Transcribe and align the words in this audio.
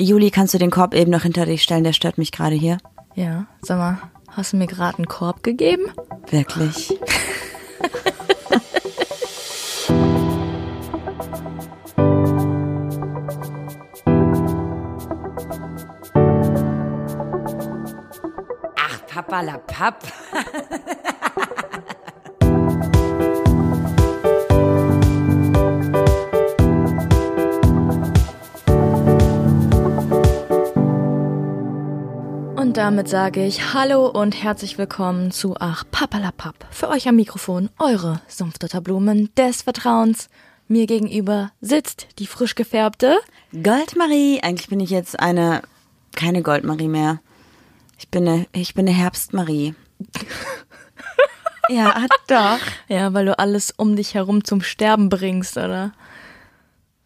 Juli, 0.00 0.30
kannst 0.30 0.54
du 0.54 0.58
den 0.58 0.70
Korb 0.70 0.94
eben 0.94 1.10
noch 1.10 1.22
hinter 1.22 1.44
dich 1.44 1.62
stellen? 1.62 1.84
Der 1.84 1.92
stört 1.92 2.16
mich 2.16 2.32
gerade 2.32 2.54
hier. 2.54 2.78
Ja, 3.14 3.46
sag 3.60 3.78
mal, 3.78 3.98
hast 4.30 4.54
du 4.54 4.56
mir 4.56 4.66
gerade 4.66 4.96
einen 4.96 5.08
Korb 5.08 5.42
gegeben? 5.42 5.92
Wirklich. 6.30 6.98
Ach, 18.76 19.06
Papa 19.06 19.40
la 19.42 19.58
Papp. 19.58 20.02
damit 32.80 33.10
sage 33.10 33.44
ich 33.44 33.74
Hallo 33.74 34.06
und 34.06 34.42
herzlich 34.42 34.78
willkommen 34.78 35.32
zu 35.32 35.54
Ach 35.60 35.84
Papalapap. 35.90 36.54
Für 36.70 36.88
euch 36.88 37.06
am 37.08 37.16
Mikrofon 37.16 37.68
eure 37.78 38.22
Sumpfdotterblumen 38.26 39.28
des 39.36 39.60
Vertrauens. 39.60 40.30
Mir 40.66 40.86
gegenüber 40.86 41.52
sitzt 41.60 42.06
die 42.18 42.26
frisch 42.26 42.54
gefärbte 42.54 43.18
Goldmarie. 43.52 44.40
Eigentlich 44.42 44.70
bin 44.70 44.80
ich 44.80 44.88
jetzt 44.88 45.20
eine, 45.20 45.60
keine 46.16 46.40
Goldmarie 46.40 46.88
mehr. 46.88 47.20
Ich 47.98 48.08
bin 48.08 48.26
eine, 48.26 48.46
ich 48.54 48.72
bin 48.72 48.88
eine 48.88 48.96
Herbstmarie. 48.96 49.74
ja, 51.68 52.06
doch. 52.28 52.60
Ja, 52.88 53.12
weil 53.12 53.26
du 53.26 53.38
alles 53.38 53.74
um 53.76 53.94
dich 53.94 54.14
herum 54.14 54.42
zum 54.42 54.62
Sterben 54.62 55.10
bringst, 55.10 55.58
oder? 55.58 55.92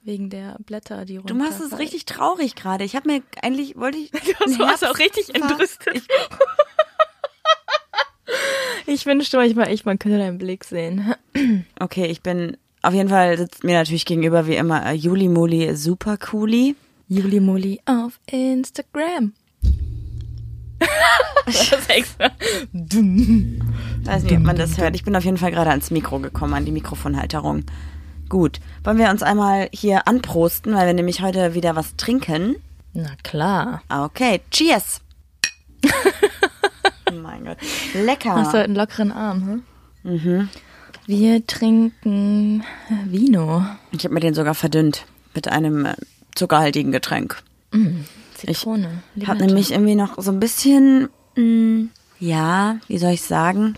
Wegen 0.04 0.28
der 0.28 0.58
Blätter, 0.66 1.06
die 1.06 1.16
runter. 1.16 1.32
Du 1.32 1.40
machst 1.40 1.60
es 1.62 1.78
richtig 1.78 2.04
traurig 2.04 2.54
gerade. 2.54 2.84
Ich 2.84 2.94
habe 2.94 3.10
mir 3.10 3.22
eigentlich 3.40 3.74
wollte 3.76 3.96
ich. 3.96 4.10
Du 4.38 4.58
warst 4.58 4.86
auch 4.86 4.98
richtig 4.98 5.34
entrüstet. 5.34 5.94
Ich, 5.96 6.06
ich 8.86 9.06
wünschte 9.06 9.38
manchmal 9.38 9.68
echt, 9.68 9.86
man 9.86 9.98
könnte 9.98 10.18
deinen 10.18 10.36
Blick 10.38 10.64
sehen. 10.64 11.14
Okay, 11.80 12.06
ich 12.06 12.20
bin 12.20 12.56
auf 12.82 12.92
jeden 12.92 13.08
Fall 13.08 13.38
sitzt 13.38 13.64
mir 13.64 13.78
natürlich 13.78 14.04
gegenüber 14.04 14.46
wie 14.46 14.56
immer 14.56 14.84
äh, 14.84 14.92
Juli 14.92 15.28
Muli 15.28 15.74
Super 15.74 16.18
Cooli. 16.18 16.76
Juli 17.08 17.40
Muli 17.40 17.80
auf 17.86 18.20
Instagram. 18.30 19.32
das 21.46 21.72
ist 21.72 21.90
extra. 21.90 22.30
Weiß 24.04 24.22
nicht, 24.24 24.36
ob 24.36 24.42
man 24.42 24.56
das 24.56 24.76
hört. 24.76 24.94
Ich 24.96 25.04
bin 25.04 25.16
auf 25.16 25.24
jeden 25.24 25.38
Fall 25.38 25.50
gerade 25.50 25.70
ans 25.70 25.90
Mikro 25.90 26.18
gekommen, 26.18 26.52
an 26.52 26.66
die 26.66 26.72
Mikrofonhalterung. 26.72 27.64
Gut. 28.28 28.60
Wollen 28.82 28.98
wir 28.98 29.10
uns 29.10 29.22
einmal 29.22 29.68
hier 29.72 30.06
anprosten, 30.08 30.74
weil 30.74 30.86
wir 30.86 30.94
nämlich 30.94 31.20
heute 31.20 31.54
wieder 31.54 31.76
was 31.76 31.96
trinken? 31.96 32.56
Na 32.92 33.10
klar. 33.22 33.82
Okay, 33.88 34.40
cheers. 34.50 35.00
oh 37.10 37.14
mein 37.14 37.44
Gott. 37.44 37.58
Lecker. 37.94 38.34
Hast 38.34 38.52
du 38.52 38.58
heute 38.58 38.64
einen 38.64 38.76
lockeren 38.76 39.12
Arm, 39.12 39.62
hm? 40.02 40.12
Mhm. 40.12 40.48
Wir 41.06 41.46
trinken 41.46 42.64
Vino. 43.06 43.64
Ich 43.92 44.04
habe 44.04 44.14
mir 44.14 44.20
den 44.20 44.34
sogar 44.34 44.54
verdünnt 44.54 45.04
mit 45.34 45.48
einem 45.48 45.84
äh, 45.84 45.94
zuckerhaltigen 46.34 46.92
Getränk. 46.92 47.42
Zitrone. 48.34 49.02
Ich 49.16 49.26
habe 49.26 49.44
nämlich 49.44 49.72
irgendwie 49.72 49.96
noch 49.96 50.22
so 50.22 50.30
ein 50.30 50.40
bisschen, 50.40 51.08
mh, 51.36 51.88
ja, 52.20 52.76
wie 52.86 52.98
soll 52.98 53.12
ich 53.12 53.22
sagen, 53.22 53.74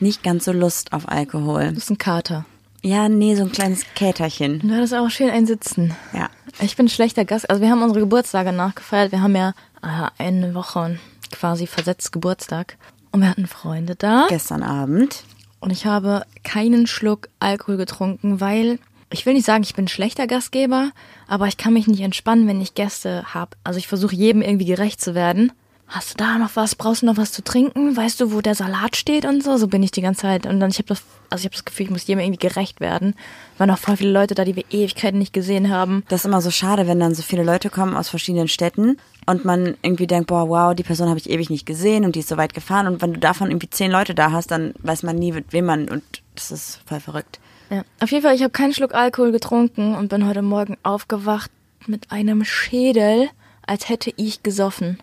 nicht 0.00 0.22
ganz 0.22 0.44
so 0.44 0.52
Lust 0.52 0.92
auf 0.92 1.08
Alkohol. 1.08 1.72
Das 1.72 1.84
ist 1.84 1.90
ein 1.90 1.98
Kater. 1.98 2.44
Ja, 2.86 3.08
nee, 3.08 3.34
so 3.34 3.42
ein 3.42 3.50
kleines 3.50 3.84
Käterchen. 3.96 4.60
Du 4.60 4.72
hattest 4.72 4.94
auch 4.94 5.10
schön 5.10 5.28
einsitzen. 5.28 5.96
Ja. 6.12 6.30
Ich 6.60 6.76
bin 6.76 6.88
schlechter 6.88 7.24
Gast. 7.24 7.50
Also 7.50 7.60
wir 7.60 7.68
haben 7.68 7.82
unsere 7.82 7.98
Geburtstage 7.98 8.52
nachgefeiert. 8.52 9.10
Wir 9.10 9.22
haben 9.22 9.34
ja 9.34 9.54
äh, 9.82 10.22
eine 10.22 10.54
Woche 10.54 10.96
quasi 11.32 11.66
versetzt 11.66 12.12
Geburtstag. 12.12 12.78
Und 13.10 13.22
wir 13.22 13.28
hatten 13.28 13.48
Freunde 13.48 13.96
da. 13.96 14.26
Gestern 14.28 14.62
Abend. 14.62 15.24
Und 15.58 15.72
ich 15.72 15.84
habe 15.84 16.22
keinen 16.44 16.86
Schluck 16.86 17.28
Alkohol 17.40 17.76
getrunken, 17.76 18.40
weil 18.40 18.78
ich 19.10 19.26
will 19.26 19.34
nicht 19.34 19.46
sagen, 19.46 19.64
ich 19.64 19.74
bin 19.74 19.86
ein 19.86 19.88
schlechter 19.88 20.28
Gastgeber, 20.28 20.92
aber 21.26 21.48
ich 21.48 21.56
kann 21.56 21.72
mich 21.72 21.88
nicht 21.88 22.02
entspannen, 22.02 22.46
wenn 22.46 22.60
ich 22.60 22.74
Gäste 22.74 23.34
habe. 23.34 23.56
Also 23.64 23.80
ich 23.80 23.88
versuche 23.88 24.14
jedem 24.14 24.42
irgendwie 24.42 24.64
gerecht 24.64 25.00
zu 25.00 25.16
werden. 25.16 25.50
Hast 25.88 26.10
du 26.10 26.14
da 26.16 26.36
noch 26.38 26.50
was? 26.54 26.74
Brauchst 26.74 27.02
du 27.02 27.06
noch 27.06 27.16
was 27.16 27.30
zu 27.30 27.44
trinken? 27.44 27.96
Weißt 27.96 28.20
du, 28.20 28.32
wo 28.32 28.40
der 28.40 28.56
Salat 28.56 28.96
steht 28.96 29.24
und 29.24 29.42
so? 29.42 29.56
So 29.56 29.68
bin 29.68 29.84
ich 29.84 29.92
die 29.92 30.02
ganze 30.02 30.22
Zeit. 30.22 30.44
Und 30.44 30.58
dann 30.58 30.70
ich 30.70 30.78
habe 30.78 30.88
das, 30.88 31.02
also 31.30 31.42
ich 31.42 31.46
habe 31.46 31.54
das 31.54 31.64
Gefühl, 31.64 31.86
ich 31.86 31.90
muss 31.90 32.06
jedem 32.06 32.20
irgendwie 32.20 32.48
gerecht 32.48 32.80
werden. 32.80 33.14
Waren 33.56 33.68
noch 33.68 33.78
voll 33.78 33.96
viele 33.96 34.10
Leute 34.10 34.34
da, 34.34 34.44
die 34.44 34.56
wir 34.56 34.64
Ewigkeiten 34.70 35.18
nicht 35.18 35.32
gesehen 35.32 35.70
haben. 35.70 36.02
Das 36.08 36.22
ist 36.22 36.24
immer 36.26 36.40
so 36.40 36.50
schade, 36.50 36.88
wenn 36.88 36.98
dann 36.98 37.14
so 37.14 37.22
viele 37.22 37.44
Leute 37.44 37.70
kommen 37.70 37.96
aus 37.96 38.08
verschiedenen 38.08 38.48
Städten 38.48 38.96
und 39.26 39.44
man 39.44 39.76
irgendwie 39.82 40.08
denkt, 40.08 40.26
boah, 40.26 40.48
wow, 40.48 40.74
die 40.74 40.82
Person 40.82 41.08
habe 41.08 41.18
ich 41.18 41.30
ewig 41.30 41.50
nicht 41.50 41.66
gesehen 41.66 42.04
und 42.04 42.16
die 42.16 42.20
ist 42.20 42.28
so 42.28 42.36
weit 42.36 42.52
gefahren. 42.52 42.88
Und 42.88 43.00
wenn 43.00 43.14
du 43.14 43.20
davon 43.20 43.50
irgendwie 43.50 43.70
zehn 43.70 43.90
Leute 43.92 44.14
da 44.14 44.32
hast, 44.32 44.50
dann 44.50 44.74
weiß 44.80 45.04
man 45.04 45.16
nie, 45.16 45.30
mit 45.30 45.52
wem 45.52 45.66
man 45.66 45.88
und 45.88 46.02
das 46.34 46.50
ist 46.50 46.80
voll 46.86 47.00
verrückt. 47.00 47.38
Ja. 47.70 47.84
Auf 48.00 48.10
jeden 48.10 48.22
Fall, 48.22 48.34
ich 48.34 48.42
habe 48.42 48.50
keinen 48.50 48.72
Schluck 48.72 48.94
Alkohol 48.94 49.30
getrunken 49.32 49.94
und 49.94 50.08
bin 50.08 50.26
heute 50.26 50.42
Morgen 50.42 50.76
aufgewacht 50.82 51.50
mit 51.86 52.10
einem 52.10 52.44
Schädel, 52.44 53.28
als 53.66 53.88
hätte 53.88 54.12
ich 54.16 54.42
gesoffen. 54.42 54.98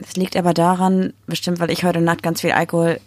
Das 0.00 0.16
liegt 0.16 0.36
aber 0.36 0.54
daran, 0.54 1.12
bestimmt, 1.26 1.60
weil 1.60 1.70
ich 1.70 1.84
heute 1.84 2.00
Nacht 2.00 2.22
ganz 2.22 2.40
viel 2.40 2.52
Alkohol 2.52 3.00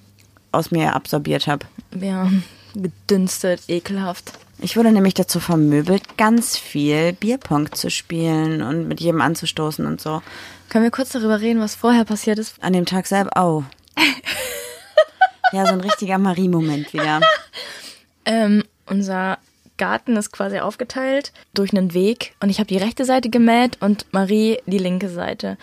aus 0.52 0.72
mir 0.72 0.96
absorbiert 0.96 1.48
habe. 1.48 1.66
Ja, 2.00 2.30
gedünstet, 2.76 3.62
ekelhaft. 3.68 4.34
Ich 4.60 4.78
wurde 4.78 4.92
nämlich 4.92 5.16
dazu 5.16 5.40
vermöbelt, 5.40 6.18
ganz 6.18 6.58
viel 6.58 7.14
Bierpong 7.14 7.74
zu 7.74 7.90
spielen 7.90 8.62
und 8.62 8.88
mit 8.88 9.02
jedem 9.02 9.22
anzustoßen 9.22 9.86
und 9.86 10.00
so. 10.00 10.22
Können 10.70 10.86
wir 10.86 10.92
kurz 10.92 11.10
darüber 11.10 11.42
reden, 11.42 11.60
was 11.60 11.76
vorher 11.76 12.06
passiert 12.06 12.40
ist? 12.40 12.64
An 12.64 12.74
dem 12.74 12.86
Tag 12.86 13.08
selber, 13.08 13.32
oh. 13.36 13.64
ja, 15.52 15.66
so 15.66 15.74
ein 15.74 15.82
richtiger 15.82 16.18
Marie-Moment 16.18 16.94
wieder. 16.94 17.20
Ähm, 18.26 18.64
unser 18.86 19.38
Garten 19.78 20.16
ist 20.16 20.32
quasi 20.32 20.60
aufgeteilt 20.60 21.34
durch 21.54 21.72
einen 21.76 21.94
Weg 21.94 22.36
und 22.40 22.50
ich 22.50 22.60
habe 22.60 22.68
die 22.68 22.78
rechte 22.78 23.06
Seite 23.06 23.30
gemäht 23.30 23.78
und 23.82 24.06
Marie 24.12 24.60
die 24.66 24.78
linke 24.78 25.10
Seite. 25.10 25.58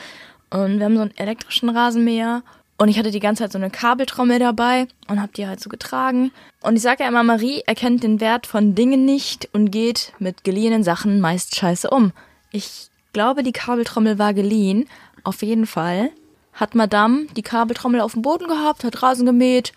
Und 0.50 0.78
wir 0.78 0.84
haben 0.84 0.96
so 0.96 1.02
einen 1.02 1.16
elektrischen 1.16 1.68
Rasenmäher 1.68 2.42
und 2.76 2.88
ich 2.88 2.98
hatte 2.98 3.10
die 3.10 3.20
ganze 3.20 3.42
Zeit 3.42 3.52
so 3.52 3.58
eine 3.58 3.70
Kabeltrommel 3.70 4.38
dabei 4.38 4.88
und 5.06 5.20
habe 5.20 5.32
die 5.36 5.46
halt 5.46 5.60
so 5.60 5.68
getragen. 5.68 6.32
Und 6.62 6.76
ich 6.76 6.82
sage 6.82 7.02
ja 7.02 7.08
immer, 7.08 7.22
Marie 7.22 7.62
erkennt 7.66 8.02
den 8.02 8.20
Wert 8.20 8.46
von 8.46 8.74
Dingen 8.74 9.04
nicht 9.04 9.48
und 9.52 9.70
geht 9.70 10.12
mit 10.18 10.44
geliehenen 10.44 10.82
Sachen 10.82 11.20
meist 11.20 11.56
scheiße 11.56 11.90
um. 11.90 12.12
Ich 12.52 12.88
glaube, 13.12 13.42
die 13.42 13.52
Kabeltrommel 13.52 14.18
war 14.18 14.32
geliehen. 14.32 14.88
Auf 15.24 15.42
jeden 15.42 15.66
Fall 15.66 16.10
hat 16.54 16.74
Madame 16.74 17.26
die 17.36 17.42
Kabeltrommel 17.42 18.00
auf 18.00 18.12
dem 18.14 18.22
Boden 18.22 18.48
gehabt, 18.48 18.82
hat 18.82 19.02
Rasen 19.02 19.26
gemäht, 19.26 19.72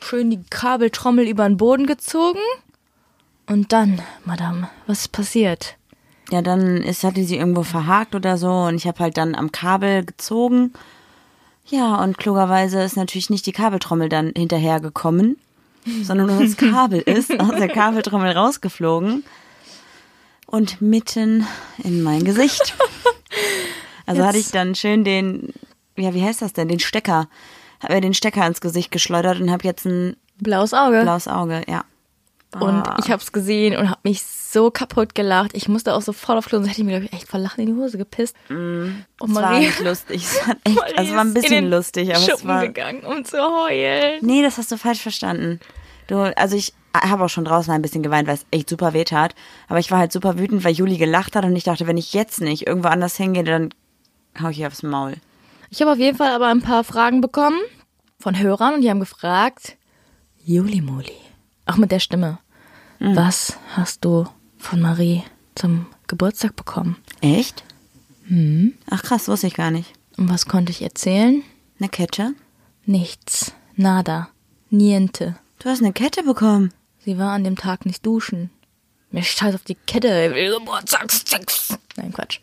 schön 0.00 0.30
die 0.30 0.42
Kabeltrommel 0.50 1.28
über 1.28 1.48
den 1.48 1.56
Boden 1.56 1.86
gezogen. 1.86 2.40
Und 3.46 3.72
dann, 3.72 4.02
Madame, 4.24 4.68
was 4.86 5.02
ist 5.02 5.12
passiert? 5.12 5.76
Ja, 6.30 6.42
dann 6.42 6.82
ist, 6.82 7.04
hatte 7.04 7.24
sie 7.24 7.36
irgendwo 7.38 7.62
verhakt 7.62 8.14
oder 8.14 8.36
so 8.36 8.50
und 8.50 8.74
ich 8.76 8.86
habe 8.86 8.98
halt 9.00 9.16
dann 9.16 9.34
am 9.34 9.50
Kabel 9.52 10.04
gezogen. 10.04 10.72
Ja, 11.66 11.96
und 12.02 12.18
klugerweise 12.18 12.82
ist 12.82 12.96
natürlich 12.96 13.30
nicht 13.30 13.46
die 13.46 13.52
Kabeltrommel 13.52 14.08
dann 14.08 14.32
hinterhergekommen, 14.36 15.36
sondern 16.02 16.26
nur 16.28 16.42
das 16.42 16.56
Kabel 16.58 17.00
ist 17.00 17.38
aus 17.40 17.54
der 17.56 17.68
Kabeltrommel 17.68 18.32
rausgeflogen 18.32 19.24
und 20.46 20.80
mitten 20.82 21.46
in 21.78 22.02
mein 22.02 22.24
Gesicht. 22.24 22.74
Also 24.06 24.20
Jetzt- 24.20 24.28
hatte 24.28 24.38
ich 24.38 24.50
dann 24.50 24.74
schön 24.74 25.04
den, 25.04 25.52
ja, 25.96 26.14
wie 26.14 26.22
heißt 26.22 26.42
das 26.42 26.52
denn, 26.54 26.68
den 26.68 26.80
Stecker, 26.80 27.28
habe 27.82 27.94
mir 27.94 28.00
den 28.00 28.14
Stecker 28.14 28.46
ins 28.46 28.60
Gesicht 28.60 28.90
geschleudert 28.90 29.40
und 29.40 29.50
habe 29.50 29.64
jetzt 29.64 29.84
ein 29.86 30.16
Blaues 30.40 30.72
Auge. 30.74 31.02
blaues 31.02 31.28
Auge, 31.28 31.62
ja. 31.68 31.84
Und 32.54 32.64
Ah. 32.88 32.96
ich 33.02 33.10
habe 33.10 33.22
es 33.22 33.32
gesehen 33.32 33.76
und 33.76 33.90
habe 33.90 34.00
mich 34.04 34.22
so 34.22 34.70
kaputt 34.70 35.14
gelacht. 35.14 35.50
Ich 35.54 35.68
musste 35.68 35.92
auch 35.94 36.00
sofort 36.00 36.38
auf 36.38 36.46
Klo, 36.46 36.58
sonst 36.58 36.70
hätte 36.70 36.80
ich 36.80 36.86
mir, 36.86 36.92
glaube 36.98 37.04
ich, 37.06 37.12
echt 37.12 37.28
vor 37.28 37.38
Lachen 37.38 37.60
in 37.60 37.74
die 37.74 37.80
Hose 37.80 37.98
gepisst. 37.98 38.34
Und 38.48 39.04
Es 39.22 39.34
war 39.34 39.42
Marie, 39.42 39.66
nicht 39.66 39.80
lustig, 39.80 40.22
es 40.24 40.46
war, 40.48 40.56
echt, 40.64 40.76
Marie 40.76 40.94
also 40.96 41.10
es 41.10 41.16
war 41.16 41.24
ein 41.24 41.34
bisschen 41.34 41.70
lustig, 41.70 42.08
aber 42.10 42.18
es 42.18 42.24
Schuppen 42.26 42.48
war, 42.48 42.66
gegangen, 42.66 43.04
um 43.04 43.24
zu 43.24 43.36
heulen. 43.38 44.18
Nee, 44.22 44.42
das 44.42 44.56
hast 44.56 44.72
du 44.72 44.78
falsch 44.78 45.00
verstanden. 45.02 45.60
Du, 46.06 46.16
also 46.38 46.56
ich 46.56 46.72
habe 46.94 47.24
auch 47.24 47.28
schon 47.28 47.44
draußen 47.44 47.70
ein 47.72 47.82
bisschen 47.82 48.02
geweint, 48.02 48.26
weil 48.26 48.36
es 48.36 48.46
echt 48.50 48.70
super 48.70 48.94
weh 48.94 49.04
tat. 49.04 49.34
Aber 49.68 49.78
ich 49.78 49.90
war 49.90 49.98
halt 49.98 50.10
super 50.12 50.38
wütend, 50.38 50.64
weil 50.64 50.72
Juli 50.72 50.96
gelacht 50.96 51.36
hat 51.36 51.44
und 51.44 51.54
ich 51.54 51.64
dachte, 51.64 51.86
wenn 51.86 51.98
ich 51.98 52.14
jetzt 52.14 52.40
nicht 52.40 52.66
irgendwo 52.66 52.88
anders 52.88 53.14
hingehe, 53.16 53.44
dann 53.44 53.68
hau 54.42 54.48
ich 54.48 54.58
ihr 54.60 54.66
aufs 54.68 54.82
Maul. 54.82 55.16
Ich 55.68 55.82
habe 55.82 55.92
auf 55.92 55.98
jeden 55.98 56.16
Fall 56.16 56.30
aber 56.32 56.46
ein 56.48 56.62
paar 56.62 56.82
Fragen 56.82 57.20
bekommen 57.20 57.58
von 58.18 58.38
Hörern 58.38 58.72
und 58.74 58.80
die 58.80 58.88
haben 58.88 59.00
gefragt, 59.00 59.76
Juli 60.42 60.80
Moli, 60.80 61.12
auch 61.68 61.76
mit 61.76 61.92
der 61.92 62.00
Stimme, 62.00 62.38
Mhm. 63.00 63.14
was 63.16 63.56
hast 63.76 64.04
du 64.04 64.26
von 64.58 64.80
Marie 64.80 65.22
zum 65.54 65.86
Geburtstag 66.08 66.56
bekommen? 66.56 66.96
Echt? 67.20 67.62
Ach 68.90 69.02
krass, 69.02 69.28
wusste 69.28 69.46
ich 69.46 69.54
gar 69.54 69.70
nicht. 69.70 69.92
Und 70.16 70.28
was 70.30 70.46
konnte 70.46 70.72
ich 70.72 70.82
erzählen? 70.82 71.42
Eine 71.78 71.88
Kette? 71.88 72.34
Nichts, 72.84 73.52
nada, 73.76 74.28
niente. 74.70 75.36
Du 75.60 75.68
hast 75.68 75.80
eine 75.82 75.92
Kette 75.92 76.22
bekommen. 76.24 76.72
Sie 77.04 77.18
war 77.18 77.32
an 77.32 77.44
dem 77.44 77.56
Tag 77.56 77.86
nicht 77.86 78.04
duschen. 78.04 78.50
Mir 79.10 79.22
scheiß 79.22 79.54
auf 79.54 79.62
die 79.62 79.74
Kette. 79.76 80.30
Nein, 81.96 82.12
Quatsch. 82.12 82.40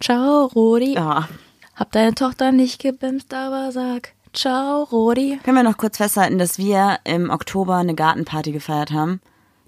Ciao, 0.00 0.46
Rodi. 0.46 0.94
Ja. 0.94 1.28
Hab 1.76 1.92
deine 1.92 2.14
Tochter 2.14 2.50
nicht 2.50 2.80
gebimst, 2.80 3.32
aber 3.32 3.70
sag 3.70 4.12
Ciao, 4.32 4.84
Rodi. 4.84 5.38
Können 5.42 5.56
wir 5.56 5.62
noch 5.62 5.78
kurz 5.78 5.96
festhalten, 5.96 6.38
dass 6.38 6.58
wir 6.58 6.98
im 7.04 7.30
Oktober 7.30 7.76
eine 7.76 7.94
Gartenparty 7.94 8.52
gefeiert 8.52 8.90
haben? 8.90 9.20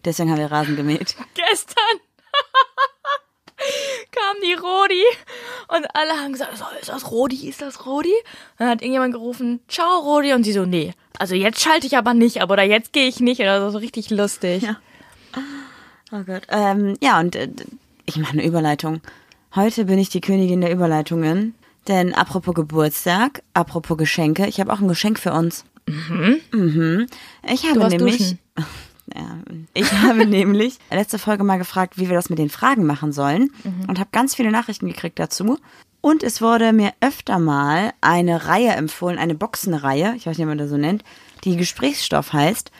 Deswegen 0.04 0.30
haben 0.30 0.38
wir 0.38 0.50
Rasen 0.50 0.76
gemäht. 0.76 1.16
Gestern 1.34 1.84
kam 4.10 4.36
die 4.42 4.54
Rodi 4.54 5.02
und 5.68 5.86
alle 5.94 6.20
haben 6.20 6.32
gesagt, 6.32 6.56
so, 6.56 6.64
ist 6.80 6.88
das 6.88 7.10
Rodi, 7.10 7.48
ist 7.48 7.62
das 7.62 7.86
Rodi? 7.86 8.12
Dann 8.58 8.68
hat 8.68 8.82
irgendjemand 8.82 9.14
gerufen, 9.14 9.60
ciao 9.68 10.00
Rodi 10.00 10.32
und 10.32 10.44
sie 10.44 10.52
so, 10.52 10.64
nee, 10.64 10.94
also 11.18 11.34
jetzt 11.34 11.60
schalte 11.60 11.86
ich 11.86 11.96
aber 11.96 12.14
nicht 12.14 12.40
ab 12.40 12.50
oder 12.50 12.62
jetzt 12.62 12.92
gehe 12.92 13.08
ich 13.08 13.20
nicht 13.20 13.40
oder 13.40 13.60
so, 13.60 13.70
so 13.70 13.78
richtig 13.78 14.10
lustig. 14.10 14.62
Ja. 14.62 14.76
Oh 16.12 16.22
Gott. 16.24 16.42
Ähm, 16.48 16.96
ja, 17.00 17.20
und 17.20 17.36
äh, 17.36 17.48
ich 18.06 18.16
mache 18.16 18.32
eine 18.32 18.44
Überleitung. 18.44 19.00
Heute 19.54 19.84
bin 19.84 19.98
ich 19.98 20.08
die 20.08 20.20
Königin 20.20 20.60
der 20.60 20.72
Überleitungen. 20.72 21.54
Denn 21.88 22.14
apropos 22.14 22.54
Geburtstag, 22.54 23.42
apropos 23.54 23.96
Geschenke, 23.96 24.46
ich 24.46 24.60
habe 24.60 24.72
auch 24.72 24.80
ein 24.80 24.88
Geschenk 24.88 25.18
für 25.18 25.32
uns. 25.32 25.64
Mhm. 25.86 26.40
mhm. 26.52 27.06
Ich 27.48 27.68
habe 27.68 27.88
nämlich. 27.88 28.36
Ja, 29.12 29.38
ich 29.74 29.90
habe 29.92 30.24
nämlich 30.24 30.78
letzte 30.88 31.18
Folge 31.18 31.42
mal 31.42 31.56
gefragt, 31.56 31.98
wie 31.98 32.08
wir 32.08 32.14
das 32.14 32.30
mit 32.30 32.38
den 32.38 32.48
Fragen 32.48 32.86
machen 32.86 33.10
sollen 33.10 33.50
und 33.88 33.98
habe 33.98 34.10
ganz 34.12 34.36
viele 34.36 34.52
Nachrichten 34.52 34.86
gekriegt 34.86 35.18
dazu. 35.18 35.58
Und 36.00 36.22
es 36.22 36.40
wurde 36.40 36.72
mir 36.72 36.92
öfter 37.00 37.40
mal 37.40 37.92
eine 38.00 38.46
Reihe 38.46 38.70
empfohlen, 38.70 39.18
eine 39.18 39.34
Boxenreihe, 39.34 40.14
ich 40.16 40.26
weiß 40.26 40.38
nicht, 40.38 40.46
wie 40.46 40.48
man 40.48 40.58
das 40.58 40.70
so 40.70 40.76
nennt, 40.76 41.02
die 41.42 41.56
Gesprächsstoff 41.56 42.32
heißt. 42.32 42.70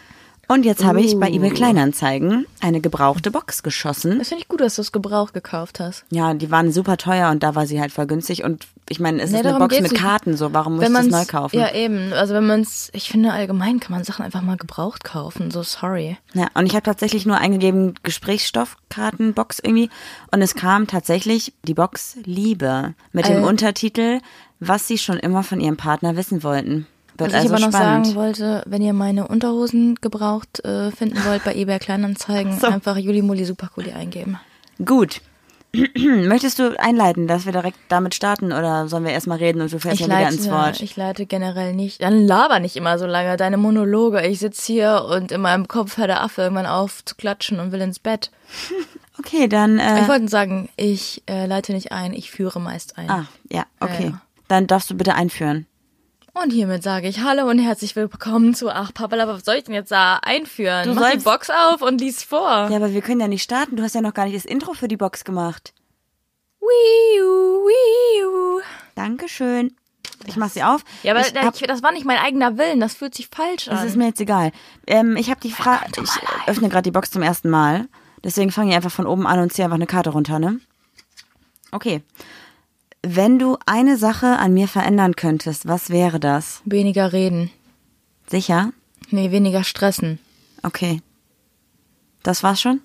Und 0.50 0.64
jetzt 0.64 0.82
habe 0.85 1.00
ich 1.00 1.17
bei 1.17 1.31
eBay 1.31 1.50
Kleinanzeigen 1.50 2.44
eine 2.61 2.81
gebrauchte 2.81 3.31
Box 3.31 3.62
geschossen. 3.62 4.19
Das 4.19 4.31
finde 4.31 4.43
ich 4.43 4.49
gut, 4.49 4.61
dass 4.61 4.75
du 4.75 4.82
es 4.82 4.91
Gebrauch 4.91 5.32
gekauft 5.32 5.79
hast. 5.79 6.05
Ja, 6.11 6.35
die 6.35 6.50
waren 6.50 6.73
super 6.73 6.97
teuer 6.97 7.31
und 7.31 7.44
da 7.44 7.55
war 7.55 7.69
sie 7.69 7.81
halt 7.81 7.93
voll 7.93 8.08
günstig. 8.08 8.43
Und 8.43 8.67
ich 8.88 8.99
meine, 8.99 9.23
es 9.23 9.31
Nee, 9.31 9.38
ist 9.38 9.47
eine 9.47 9.61
Box 9.61 9.81
mit. 9.81 9.94
Karten, 9.94 10.37
so 10.37 10.52
warum 10.52 10.75
muss 10.75 10.88
ich 10.88 10.93
das 10.93 11.06
neu 11.06 11.25
kaufen? 11.25 11.56
Ja, 11.56 11.73
eben. 11.73 12.12
Also 12.12 12.35
wenn 12.35 12.49
man 12.49 12.62
es, 12.62 12.91
ich 12.93 13.08
finde 13.08 13.31
allgemein 13.31 13.79
kann 13.79 13.93
man 13.93 14.02
Sachen 14.02 14.25
einfach 14.25 14.43
mal 14.43 14.56
gebraucht 14.56 15.05
kaufen. 15.05 15.52
So 15.52 15.62
sorry. 15.62 16.19
Ja, 16.35 16.49
und 16.55 16.67
ich 16.67 16.75
habe 16.75 16.82
tatsächlich 16.82 17.26
nur 17.26 17.38
eingegeben 17.38 17.94
Gesprächsstoffkartenbox 18.03 19.61
irgendwie 19.61 19.88
und 20.32 20.43
es 20.43 20.56
kam 20.56 20.88
tatsächlich 20.88 21.53
die 21.62 21.75
Box 21.75 22.17
Liebe 22.25 22.94
mit 23.12 23.29
dem 23.29 23.44
Äh. 23.44 23.46
Untertitel, 23.46 24.19
was 24.58 24.88
sie 24.88 24.99
schon 24.99 25.19
immer 25.19 25.44
von 25.44 25.61
ihrem 25.61 25.76
Partner 25.76 26.17
wissen 26.17 26.43
wollten. 26.43 26.88
Wird 27.20 27.32
Was 27.32 27.43
also 27.43 27.46
ich 27.49 27.52
aber 27.55 27.61
noch 27.70 27.78
spannend. 27.78 28.06
sagen 28.06 28.17
wollte, 28.19 28.62
wenn 28.67 28.82
ihr 28.82 28.93
meine 28.93 29.28
Unterhosen 29.28 29.94
gebraucht 29.96 30.64
äh, 30.64 30.90
finden 30.90 31.25
wollt 31.25 31.44
bei 31.44 31.55
eBay 31.55 31.78
Kleinanzeigen, 31.78 32.58
So. 32.61 32.67
einfach 32.69 32.96
Juli 32.96 33.22
Muli 33.22 33.44
Supercooli 33.44 33.93
eingeben. 33.93 34.38
Gut. 34.84 35.20
Möchtest 35.94 36.58
du 36.58 36.76
einleiten, 36.81 37.28
dass 37.28 37.44
wir 37.46 37.52
direkt 37.52 37.78
damit 37.88 38.14
starten 38.17 38.46
oder 38.52 38.88
sollen 38.88 39.05
wir 39.05 39.12
erstmal 39.12 39.38
reden 39.38 39.61
und 39.62 39.72
du 39.72 39.78
fährst 39.78 40.00
Ich 40.00 40.00
ja 40.00 40.06
wieder 40.06 40.22
leite, 40.22 40.34
ins 40.34 40.50
Wort? 40.50 40.81
ich 40.81 40.96
leite 40.96 41.26
generell 41.26 41.75
nicht. 41.75 42.02
Dann 42.02 42.26
laber 42.26 42.58
nicht 42.58 42.75
immer 42.75 42.99
so 42.99 43.06
lange. 43.06 43.37
Deine 43.37 43.56
Monologe. 43.56 44.26
Ich 44.26 44.40
sitz 44.40 44.64
hier 44.64 45.06
und 45.08 45.31
in 45.31 45.40
meinem 45.40 45.69
Kopf 45.69 45.96
hört 45.96 46.08
der 46.08 46.25
Affe 46.25 46.43
irgendwann 46.43 46.67
auf 46.67 47.05
zu 47.05 47.14
klatschen 47.14 47.61
und 47.61 47.70
will 47.70 47.81
ins 47.81 47.99
Bett. 48.00 48.31
Okay, 49.19 49.49
dann 49.49 49.78
äh, 49.78 50.00
Ich 50.00 50.08
wollte 50.08 50.28
sagen, 50.28 50.70
ich 50.76 51.22
äh, 51.28 51.44
leite 51.44 51.75
nicht 51.75 51.93
ein, 51.93 52.14
ich 52.14 52.31
führe 52.31 52.58
meist 52.58 52.96
ein. 52.96 53.11
Ah, 53.11 53.26
ja, 53.50 53.64
okay. 53.78 54.12
Ja. 54.12 54.20
Dann 54.49 54.67
darfst 54.67 54.88
du 54.88 54.94
bitte 54.96 55.14
einführen. 55.14 55.67
Und 56.32 56.50
hiermit 56.53 56.82
sage 56.82 57.09
ich 57.09 57.21
Hallo 57.21 57.49
und 57.49 57.59
herzlich 57.59 57.97
willkommen 57.97 58.55
zu 58.55 58.71
Ach 58.71 58.94
Papa, 58.94 59.17
was 59.27 59.44
soll 59.44 59.56
ich 59.56 59.65
denn 59.65 59.75
jetzt 59.75 59.91
da 59.91 60.21
einführen? 60.23 60.85
Du 60.85 60.94
Mach 60.94 61.11
die 61.11 61.19
Box 61.19 61.50
auf 61.50 61.82
und 61.82 62.00
lies 62.00 62.23
vor. 62.23 62.69
Ja, 62.71 62.77
aber 62.77 62.93
wir 62.93 63.03
können 63.03 63.21
ja 63.21 63.27
nicht 63.29 63.43
starten. 63.43 63.77
Du 63.77 63.82
hast 63.82 63.94
ja 63.94 64.00
noch 64.00 64.15
gar 64.15 64.27
nicht 64.27 64.37
das 64.37 64.44
Intro 64.44 64.73
für 64.75 64.87
die 64.87 64.97
Box 64.97 65.25
gemacht. 65.25 65.75
Wiu, 66.61 67.67
wiu. 67.67 68.61
Dankeschön. 68.94 69.75
Ich 70.27 70.37
mach 70.37 70.50
sie 70.50 70.62
auf. 70.62 70.85
Ja, 71.03 71.15
aber 71.15 71.27
ich 71.27 71.35
hab, 71.35 71.55
ich, 71.55 71.62
das 71.62 71.82
war 71.82 71.93
nicht 71.93 72.05
mein 72.06 72.19
eigener 72.19 72.59
Willen, 72.59 72.79
das 72.79 72.94
fühlt 72.94 73.15
sich 73.15 73.29
falsch 73.29 73.69
an. 73.69 73.77
das 73.77 73.87
ist 73.87 73.97
mir 73.97 74.06
jetzt 74.06 74.21
egal. 74.21 74.53
Ähm, 74.87 75.17
ich 75.17 75.31
habe 75.31 75.41
die 75.41 75.50
Frage. 75.50 75.87
Ich 76.00 76.49
öffne 76.49 76.69
gerade 76.69 76.82
die 76.82 76.91
Box 76.91 77.11
zum 77.11 77.23
ersten 77.23 77.50
Mal. 77.50 77.88
Deswegen 78.23 78.53
fange 78.53 78.71
ich 78.71 78.77
einfach 78.77 78.91
von 78.93 79.06
oben 79.06 79.27
an 79.27 79.41
und 79.41 79.53
ziehe 79.53 79.65
einfach 79.65 79.77
eine 79.77 79.87
Karte 79.87 80.11
runter, 80.11 80.38
ne? 80.38 80.61
Okay. 81.73 82.03
Wenn 83.02 83.38
du 83.38 83.56
eine 83.67 83.97
Sache 83.97 84.38
an 84.38 84.52
mir 84.52 84.69
verändern 84.69 85.17
könntest, 85.17 85.67
was 85.67 85.91
wäre 85.91 86.20
das? 86.20 86.61
weniger 86.64 87.12
reden. 87.12 87.50
Sicher? 88.29 88.73
Nee, 89.11 89.31
weniger 89.31 89.64
stressen. 89.64 90.19
Okay. 90.62 91.00
Das 92.23 92.43
war's 92.43 92.61
schon? 92.61 92.81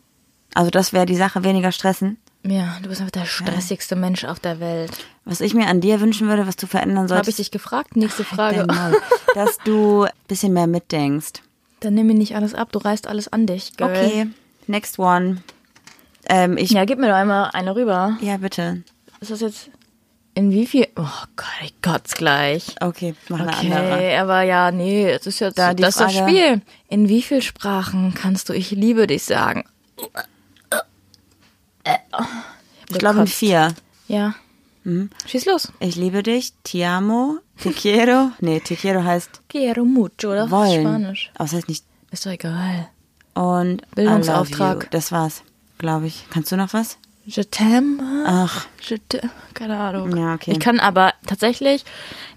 Also 0.54 0.72
das 0.72 0.94
wäre 0.94 1.06
die 1.06 1.16
Sache, 1.18 1.44
weniger 1.44 1.72
stressen. 1.72 2.18
Ja, 2.44 2.78
du 2.82 2.90
bist 2.90 3.02
einfach 3.02 3.12
der 3.12 3.26
stressigste 3.26 3.96
Mensch 3.96 4.24
auf 4.24 4.40
der 4.40 4.60
Welt. 4.60 4.92
Was 5.26 5.42
ich 5.42 5.54
mir 5.54 5.68
an 5.68 5.82
dir 5.82 6.00
wünschen 6.00 6.28
würde, 6.28 6.48
was 6.48 6.56
du 6.56 6.68
verändern 6.68 6.98
Habe 6.98 7.06
ich 7.08 7.10
solltest, 7.10 7.40
dich 7.40 7.52
gefragt? 7.52 7.96
Nächste 7.96 8.24
Frage. 8.24 8.66
Dein 8.66 8.68
Maul. 8.68 9.02
dass 9.34 9.58
du 9.66 10.04
ein 10.04 10.12
bisschen 10.28 10.54
mehr 10.54 10.68
mitdenkst. 10.68 11.42
Dann 11.82 11.96
nimm 11.96 12.08
mir 12.08 12.14
nicht 12.14 12.36
alles 12.36 12.54
ab, 12.54 12.72
du 12.72 12.80
reißt 12.80 13.08
alles 13.08 13.28
an 13.28 13.48
dich. 13.48 13.76
Girl. 13.76 13.90
Okay, 13.90 14.28
next 14.68 14.98
one. 15.00 15.44
Ähm, 16.28 16.58
ja. 16.58 16.66
Ja, 16.66 16.86
gib 16.86 17.00
mir 17.00 17.08
doch 17.08 17.16
einmal 17.16 17.50
eine 17.54 17.76
rüber. 17.76 18.18
bitte. 18.40 18.84
Ist 19.20 19.32
das 19.32 19.42
jetzt 19.42 19.70
in 20.36 20.52
wie 20.52 20.68
viel? 20.68 20.88
Oh 20.98 21.24
Gott, 21.36 21.48
ich 21.64 21.82
kotz 21.82 22.14
gleich. 22.16 22.76
Okay, 22.82 23.16
mach 23.30 23.40
eine 23.40 23.56
andere. 23.56 23.94
Okay, 23.94 24.18
aber 24.18 24.42
ja, 24.44 24.72
nee, 24.72 25.10
es 25.10 25.26
ist 25.26 25.40
jetzt 25.40 25.58
Da 25.58 25.74
die 25.74 25.82
das 25.82 25.96
das 25.96 26.14
Spiel. 26.14 26.62
In 26.90 27.10
wie 27.10 27.22
viel 27.22 27.42
Sprachen 27.42 28.14
kannst 28.14 28.50
du 28.50 28.54
ich 28.54 28.72
liebe 28.72 29.08
dich 29.08 29.24
sagen? 29.24 29.64
Ich 32.90 32.98
glaube 32.98 33.22
in 33.22 33.28
vier. 33.28 33.74
Ja. 34.08 34.36
Mhm. 34.84 35.10
Schieß 35.26 35.46
los. 35.46 35.72
Ich 35.80 35.96
liebe 35.96 36.22
dich, 36.22 36.54
te 36.64 36.86
amo, 36.86 37.40
te 37.60 37.72
quiero. 37.72 38.32
Nee, 38.40 38.60
te 38.60 38.76
quiero 38.76 39.04
heißt 39.04 39.42
Quiero 39.50 39.84
mucho, 39.84 40.32
oder? 40.32 40.52
wollen. 40.52 40.82
Spanisch. 40.82 41.32
Aber 41.36 41.46
es 41.46 41.54
heißt 41.54 41.68
nicht. 41.68 41.86
Ist 42.12 42.26
doch 42.26 42.32
egal. 42.32 42.90
Und 43.34 43.90
Bildungsauftrag. 43.96 44.92
Das 44.92 45.12
war's, 45.12 45.44
glaube 45.78 46.08
ich. 46.08 46.26
Kannst 46.30 46.52
du 46.52 46.58
noch 46.58 46.74
was? 46.74 46.98
Je 47.26 47.42
t'aime. 47.44 48.00
Ach, 48.28 48.68
Je 48.88 48.98
t'aime. 49.10 49.30
Keine 49.54 49.78
Ahnung. 49.78 50.16
Ja, 50.16 50.36
okay. 50.36 50.52
Ich 50.52 50.60
kann 50.60 50.80
aber 50.80 51.14
tatsächlich, 51.26 51.84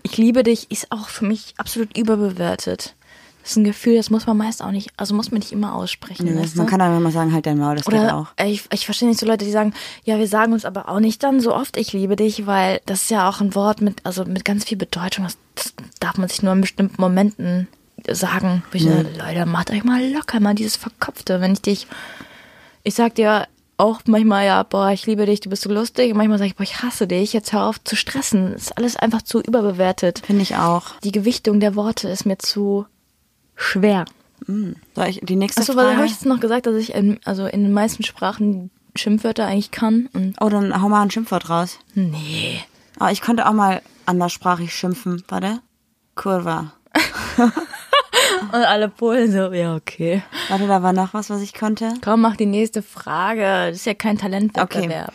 ich 0.03 0.17
liebe 0.17 0.43
dich, 0.43 0.71
ist 0.71 0.91
auch 0.91 1.09
für 1.09 1.27
mich 1.27 1.55
absolut 1.59 1.97
überbewertet. 1.97 2.95
Das 3.43 3.53
ist 3.53 3.57
ein 3.57 3.65
Gefühl, 3.65 3.97
das 3.97 4.11
muss 4.11 4.27
man 4.27 4.37
meist 4.37 4.63
auch 4.63 4.71
nicht, 4.71 4.91
also 4.99 5.15
muss 5.15 5.31
man 5.31 5.39
nicht 5.41 5.53
immer 5.53 5.75
aussprechen. 5.75 6.39
weißt 6.39 6.57
man 6.57 6.67
kann 6.67 6.81
aber 6.83 6.97
immer 6.99 7.11
sagen, 7.11 7.33
halt 7.33 7.47
dein 7.47 7.57
Maul, 7.59 7.77
das 7.77 7.87
geht 7.87 7.95
Oder 7.99 8.17
auch. 8.17 8.27
ich, 8.45 8.65
ich 8.73 8.85
verstehe 8.85 9.09
nicht 9.09 9.21
so 9.21 9.25
Leute, 9.27 9.45
die 9.47 9.51
sagen, 9.51 9.73
ja, 10.05 10.19
wir 10.19 10.29
sagen 10.29 10.53
uns 10.53 10.65
aber 10.67 10.89
auch 10.89 11.01
nicht 11.01 11.23
dann 11.23 11.41
so 11.41 11.55
oft, 11.55 11.77
ich 11.79 11.93
liebe 11.95 12.17
dich, 12.17 12.47
weil 12.47 12.81
das 12.85 13.03
ist 13.05 13.11
ja 13.11 13.29
auch 13.29 13.41
ein 13.41 13.55
Wort 13.55 13.81
mit, 13.81 14.05
also 14.05 14.25
mit 14.27 14.45
ganz 14.45 14.65
viel 14.65 14.77
Bedeutung. 14.77 15.25
Das, 15.25 15.39
das 15.55 15.73
darf 16.01 16.19
man 16.19 16.29
sich 16.29 16.43
nur 16.43 16.53
in 16.53 16.61
bestimmten 16.61 17.01
Momenten 17.01 17.69
sagen. 18.11 18.63
Wo 18.71 18.77
ich 18.77 18.85
Mhm. 18.85 18.91
sage, 18.91 19.09
Leute, 19.19 19.47
macht 19.47 19.71
euch 19.71 19.83
mal 19.85 20.07
locker, 20.13 20.41
mal 20.41 20.55
dieses 20.55 20.77
Verkopfte. 20.77 21.41
Wenn 21.41 21.53
ich 21.55 21.63
dich, 21.63 21.87
ich 22.85 22.95
sag 22.95 23.15
dir 23.15 23.47
auch 23.79 24.01
manchmal, 24.07 24.45
ja, 24.45 24.63
boah, 24.63 24.91
ich 24.91 25.07
liebe 25.07 25.25
dich, 25.25 25.41
du 25.41 25.49
bist 25.51 25.63
so 25.63 25.73
lustig. 25.73 26.11
Und 26.11 26.19
manchmal 26.19 26.39
sage 26.39 26.49
ich, 26.49 26.57
boah, 26.57 26.65
ich 26.65 26.83
hasse 26.83 27.07
dich, 27.07 27.33
jetzt 27.33 27.53
hör 27.53 27.67
auf 27.67 27.83
zu 27.83 27.97
stressen. 27.97 28.53
Ist 28.53 28.77
alles 28.77 28.97
einfach 28.97 29.23
zu 29.23 29.41
überbewertet. 29.41 30.23
Finde 30.27 30.43
ich 30.43 30.57
auch. 30.57 30.99
Die 31.05 31.13
Gewichtung 31.13 31.61
der 31.61 31.75
Worte 31.77 32.09
ist 32.09 32.27
mir 32.27 32.39
zu 32.39 32.87
schwer. 33.55 34.05
Soll 34.47 35.07
ich 35.07 35.21
die 35.23 35.37
nächste 35.37 35.63
Achso, 35.63 35.73
Frage? 35.73 35.97
habe 35.97 36.07
ich 36.07 36.13
jetzt 36.13 36.27
noch 36.27 36.41
gesagt, 36.41 36.67
dass 36.67 36.77
ich 36.77 36.95
in, 36.95 37.19
also 37.25 37.47
in 37.47 37.63
den 37.63 37.73
meisten 37.73 38.03
Sprachen 38.03 38.71
Schimpfwörter 38.97 39.47
eigentlich 39.47 39.71
kann. 39.71 40.09
Und 40.13 40.37
oh, 40.41 40.49
dann 40.49 40.81
hau 40.81 40.89
mal 40.89 41.03
ein 41.03 41.11
Schimpfwort 41.11 41.49
raus. 41.49 41.79
nee. 41.95 42.61
Aber 43.01 43.13
ich 43.13 43.23
konnte 43.23 43.49
auch 43.49 43.53
mal 43.53 43.81
anderssprachig 44.07 44.75
schimpfen. 44.75 45.23
Warte. 45.29 45.61
Kurva. 46.17 46.73
Und 48.53 48.55
alle 48.65 48.89
Polen 48.89 49.31
so, 49.33 49.53
ja, 49.53 49.75
okay. 49.77 50.23
Warte, 50.49 50.67
da 50.67 50.83
war 50.83 50.93
noch 50.93 51.15
was, 51.15 51.31
was 51.31 51.43
ich 51.43 51.55
konnte. 51.55 51.93
Komm, 52.03 52.21
mach 52.23 52.37
die 52.37 52.47
nächste 52.47 52.83
Frage. 52.83 53.43
Das 53.69 53.77
ist 53.77 53.87
ja 53.87 53.95
kein 53.95 54.17
Okay. 54.17 54.23
Talentwettbewerb. 54.27 55.13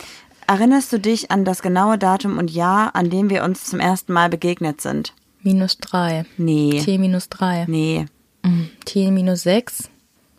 Erinnerst 0.48 0.91
du 0.93 1.00
dich 1.00 1.32
an 1.32 1.46
das 1.46 1.62
genaue 1.62 1.98
Datum 1.98 2.38
und 2.38 2.51
Jahr, 2.51 2.96
an 2.96 3.10
dem 3.10 3.29
wir 3.29 3.43
uns 3.43 3.63
zum 3.65 3.79
ersten 3.79 4.13
Mal 4.13 4.29
begegnet 4.29 4.82
sind? 4.82 5.13
Minus 5.41 5.77
drei. 5.77 6.25
Nee. 6.38 6.82
T 6.84 6.98
minus 6.98 7.29
drei. 7.29 7.65
Nee. 7.67 8.05
Mhm. 8.43 8.70
T 8.86 9.10
minus 9.12 9.43
sechs. 9.43 9.89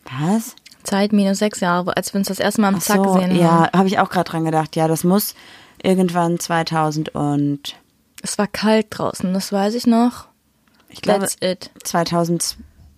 Was? 0.04 0.54
Zeit 0.82 1.12
minus 1.14 1.38
sechs 1.38 1.60
Jahre, 1.60 1.96
als 1.96 2.12
wir 2.12 2.18
uns 2.18 2.28
das 2.28 2.38
erste 2.38 2.60
Mal 2.60 2.68
am 2.68 2.74
Ach 2.76 2.82
Zack 2.82 2.96
so, 2.96 3.02
gesehen 3.14 3.30
haben. 3.30 3.38
ja, 3.38 3.70
habe 3.74 3.88
ich 3.88 3.98
auch 3.98 4.10
gerade 4.10 4.30
dran 4.30 4.44
gedacht. 4.44 4.76
Ja, 4.76 4.86
das 4.88 5.02
muss 5.04 5.34
irgendwann 5.82 6.38
2000 6.38 7.14
und 7.14 7.74
Es 8.22 8.36
war 8.36 8.46
kalt 8.46 8.86
draußen, 8.90 9.32
das 9.32 9.50
weiß 9.52 9.74
ich 9.74 9.86
noch. 9.86 10.26
Ich 10.94 11.02
glaube 11.02 11.20
That's 11.20 11.36
it. 11.40 11.70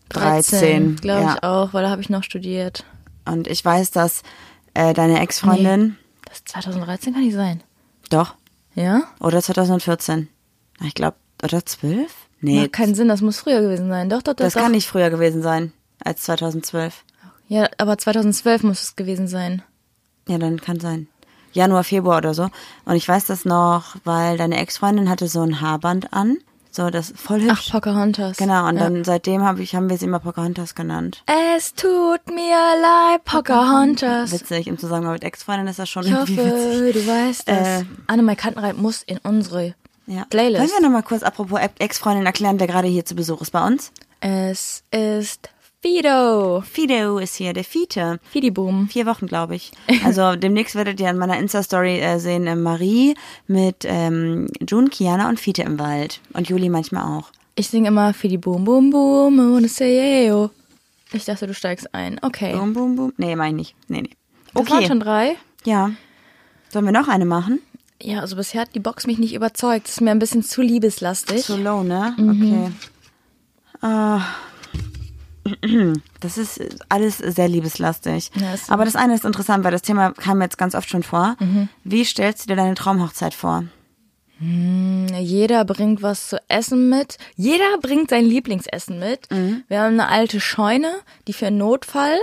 2013. 0.08 0.96
glaube 0.96 1.22
ja. 1.22 1.34
ich 1.34 1.42
auch, 1.42 1.72
weil 1.74 1.82
da 1.82 1.90
habe 1.90 2.00
ich 2.02 2.10
noch 2.10 2.22
studiert. 2.22 2.84
Und 3.24 3.46
ich 3.48 3.64
weiß, 3.64 3.90
dass 3.90 4.22
äh, 4.74 4.94
deine 4.94 5.20
Ex-Freundin, 5.20 5.96
Das 6.28 6.44
2013 6.44 7.12
kann 7.14 7.22
nicht 7.24 7.34
sein. 7.34 7.62
doch, 8.10 8.34
Ja? 8.74 9.04
oder 9.20 9.42
2014. 9.42 10.28
Ich 10.84 10.94
glaube, 10.94 11.16
oder 11.42 11.64
12? 11.64 12.12
Nee, 12.40 12.60
Macht 12.60 12.72
keinen 12.74 12.94
Sinn, 12.94 13.08
das 13.08 13.22
muss 13.22 13.38
früher 13.40 13.60
gewesen 13.62 13.88
sein. 13.88 14.08
Doch, 14.10 14.22
doch, 14.22 14.34
doch. 14.34 14.44
das 14.44 14.54
doch. 14.54 14.60
kann 14.60 14.72
nicht 14.72 14.86
früher 14.88 15.10
gewesen 15.10 15.42
sein 15.42 15.72
als 16.04 16.22
2012. 16.22 17.02
Ja, 17.48 17.68
aber 17.78 17.96
2012 17.96 18.62
muss 18.64 18.82
es 18.82 18.96
gewesen 18.96 19.26
sein. 19.28 19.62
Ja, 20.28 20.36
dann 20.38 20.60
kann 20.60 20.78
sein. 20.80 21.08
Januar, 21.52 21.84
Februar 21.84 22.18
oder 22.18 22.34
so. 22.34 22.50
Und 22.84 22.96
ich 22.96 23.08
weiß 23.08 23.24
das 23.26 23.44
noch, 23.46 23.96
weil 24.04 24.36
deine 24.36 24.58
Ex-Freundin 24.58 25.08
hatte 25.08 25.28
so 25.28 25.40
ein 25.42 25.60
Haarband 25.62 26.12
an. 26.12 26.36
So, 26.76 26.90
das 26.90 27.10
voll 27.16 27.40
Ach, 27.48 27.56
hübsch. 27.56 27.70
Pocahontas. 27.70 28.36
genau, 28.36 28.68
und 28.68 28.76
ja. 28.76 28.82
dann 28.82 29.02
seitdem 29.02 29.42
hab 29.42 29.58
ich, 29.60 29.74
haben 29.74 29.88
wir 29.88 29.96
sie 29.96 30.04
immer 30.04 30.18
Pocahontas 30.20 30.74
genannt. 30.74 31.22
Es 31.56 31.72
tut 31.72 32.26
mir 32.28 32.54
leid, 32.82 33.24
Pocahontas. 33.24 34.30
Witzig, 34.30 34.66
im 34.66 34.78
Zusammenhang 34.78 35.14
mit 35.14 35.24
Ex-Freundin 35.24 35.68
ist 35.68 35.78
das 35.78 35.88
schon 35.88 36.04
Ich 36.04 36.10
irgendwie 36.10 36.36
witzig. 36.36 36.52
hoffe, 36.52 36.92
du 36.92 37.06
weißt 37.06 37.48
das. 37.48 37.80
Äh. 37.80 37.84
Annemai 38.08 38.34
Kantenreit 38.34 38.76
muss 38.76 39.02
in 39.02 39.16
unsere 39.22 39.74
Ja. 40.06 40.26
Playlist. 40.28 40.60
Wollen 40.60 40.70
wir 40.70 40.86
nochmal 40.86 41.02
kurz, 41.02 41.22
apropos 41.22 41.58
Ex-Freundin, 41.78 42.26
erklären, 42.26 42.60
wer 42.60 42.66
gerade 42.66 42.88
hier 42.88 43.06
zu 43.06 43.14
Besuch 43.14 43.40
ist 43.40 43.52
bei 43.52 43.66
uns? 43.66 43.90
Es 44.20 44.82
ist 44.90 45.48
Fido. 45.86 46.62
Fido 46.62 47.18
ist 47.18 47.36
hier, 47.36 47.52
der 47.52 47.62
Fiete. 47.62 48.18
Fidiboom. 48.32 48.88
Vier 48.88 49.06
Wochen, 49.06 49.28
glaube 49.28 49.54
ich. 49.54 49.70
Also 50.04 50.34
demnächst 50.36 50.74
werdet 50.74 50.98
ihr 50.98 51.08
in 51.08 51.16
meiner 51.16 51.38
Insta-Story 51.38 52.00
äh, 52.00 52.18
sehen 52.18 52.48
äh, 52.48 52.56
Marie 52.56 53.14
mit 53.46 53.84
ähm, 53.84 54.48
June, 54.68 54.88
Kiana 54.88 55.28
und 55.28 55.38
Fiete 55.38 55.62
im 55.62 55.78
Wald. 55.78 56.20
Und 56.32 56.48
Juli 56.48 56.70
manchmal 56.70 57.04
auch. 57.04 57.30
Ich 57.54 57.68
singe 57.68 57.86
immer 57.86 58.12
Fidiboom, 58.14 58.64
boom, 58.64 58.90
boom, 58.90 59.34
I 59.38 59.54
wanna 59.54 59.68
say 59.68 60.26
yo. 60.26 60.50
Ich 61.12 61.24
dachte, 61.24 61.46
du 61.46 61.54
steigst 61.54 61.94
ein. 61.94 62.18
Okay. 62.20 62.52
Boom, 62.52 62.72
boom, 62.72 62.96
boom. 62.96 63.12
Nee, 63.16 63.36
meine 63.36 63.50
ich 63.50 63.56
nicht. 63.68 63.76
Nee, 63.88 64.02
nee. 64.02 64.10
Das 64.54 64.68
waren 64.68 64.78
Okay. 64.78 64.88
schon 64.88 64.98
drei. 64.98 65.36
Ja. 65.64 65.92
Sollen 66.68 66.84
wir 66.84 66.92
noch 66.92 67.06
eine 67.06 67.26
machen? 67.26 67.60
Ja, 68.02 68.20
also 68.22 68.34
bisher 68.34 68.62
hat 68.62 68.74
die 68.74 68.80
Box 68.80 69.06
mich 69.06 69.18
nicht 69.18 69.34
überzeugt. 69.34 69.86
Das 69.86 69.92
ist 69.92 70.00
mir 70.00 70.10
ein 70.10 70.18
bisschen 70.18 70.42
zu 70.42 70.62
liebeslastig. 70.62 71.44
Zu 71.44 71.56
low, 71.56 71.84
ne? 71.84 72.12
Mhm. 72.18 72.30
Okay. 72.30 72.72
Ah. 73.82 74.22
Das 76.20 76.38
ist 76.38 76.60
alles 76.88 77.18
sehr 77.18 77.48
liebeslastig. 77.48 78.30
Ja, 78.34 78.56
so. 78.56 78.72
Aber 78.72 78.84
das 78.84 78.96
eine 78.96 79.14
ist 79.14 79.24
interessant, 79.24 79.64
weil 79.64 79.70
das 79.70 79.82
Thema 79.82 80.12
kam 80.12 80.42
jetzt 80.42 80.58
ganz 80.58 80.74
oft 80.74 80.88
schon 80.88 81.02
vor. 81.02 81.36
Mhm. 81.38 81.68
Wie 81.84 82.04
stellst 82.04 82.44
du 82.44 82.48
dir 82.48 82.56
deine 82.56 82.74
Traumhochzeit 82.74 83.34
vor? 83.34 83.64
Jeder 84.38 85.64
bringt 85.64 86.02
was 86.02 86.28
zu 86.28 86.38
essen 86.48 86.90
mit. 86.90 87.16
Jeder 87.36 87.78
bringt 87.80 88.10
sein 88.10 88.24
Lieblingsessen 88.24 88.98
mit. 88.98 89.30
Mhm. 89.30 89.64
Wir 89.68 89.80
haben 89.80 89.94
eine 89.94 90.08
alte 90.08 90.40
Scheune, 90.40 90.92
die 91.26 91.32
für 91.32 91.46
einen 91.46 91.58
Notfall 91.58 92.18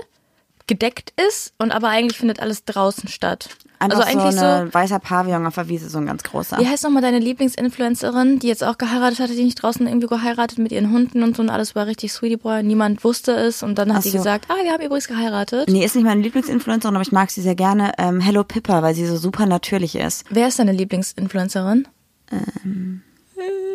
gedeckt 0.67 1.13
ist 1.27 1.53
und 1.57 1.71
aber 1.71 1.89
eigentlich 1.89 2.17
findet 2.17 2.39
alles 2.39 2.65
draußen 2.65 3.09
statt. 3.09 3.49
Einfach 3.83 4.05
also 4.05 4.17
eigentlich 4.19 4.33
so 4.35 4.39
so, 4.39 4.45
ein 4.45 4.73
weißer 4.73 4.99
Pavillon 4.99 5.45
auf 5.45 5.55
der 5.55 5.67
Wiese, 5.69 5.89
so 5.89 5.97
ein 5.97 6.05
ganz 6.05 6.23
großer. 6.23 6.57
Wie 6.59 6.67
heißt 6.67 6.83
nochmal 6.83 7.01
deine 7.01 7.19
Lieblingsinfluencerin, 7.19 8.39
die 8.39 8.47
jetzt 8.47 8.63
auch 8.63 8.77
geheiratet 8.77 9.19
hatte, 9.19 9.35
die 9.35 9.43
nicht 9.43 9.61
draußen 9.61 9.85
irgendwie 9.87 10.07
geheiratet 10.07 10.57
mit 10.57 10.71
ihren 10.71 10.91
Hunden 10.91 11.21
und 11.23 11.35
so 11.35 11.41
und 11.43 11.49
alles 11.49 11.75
war 11.75 11.85
richtig 11.87 12.11
Sweetie 12.13 12.37
Boy, 12.37 12.63
niemand 12.63 13.03
wusste 13.03 13.33
es 13.33 13.61
und 13.63 13.77
dann 13.77 13.91
hat 13.91 13.99
Ach 13.99 14.03
sie 14.03 14.09
so. 14.11 14.17
gesagt, 14.19 14.45
ah, 14.49 14.55
wir 14.63 14.71
haben 14.71 14.81
übrigens 14.83 15.07
geheiratet. 15.07 15.69
Nee, 15.69 15.83
ist 15.83 15.95
nicht 15.95 16.05
meine 16.05 16.21
Lieblingsinfluencerin, 16.21 16.95
aber 16.95 17.03
ich 17.03 17.11
mag 17.11 17.29
sie 17.31 17.41
sehr 17.41 17.55
gerne. 17.55 17.91
Ähm, 17.97 18.19
Hello 18.21 18.43
Pippa, 18.43 18.81
weil 18.81 18.95
sie 18.95 19.05
so 19.05 19.17
super 19.17 19.45
natürlich 19.45 19.95
ist. 19.95 20.25
Wer 20.29 20.47
ist 20.47 20.59
deine 20.59 20.71
Lieblingsinfluencerin? 20.71 21.87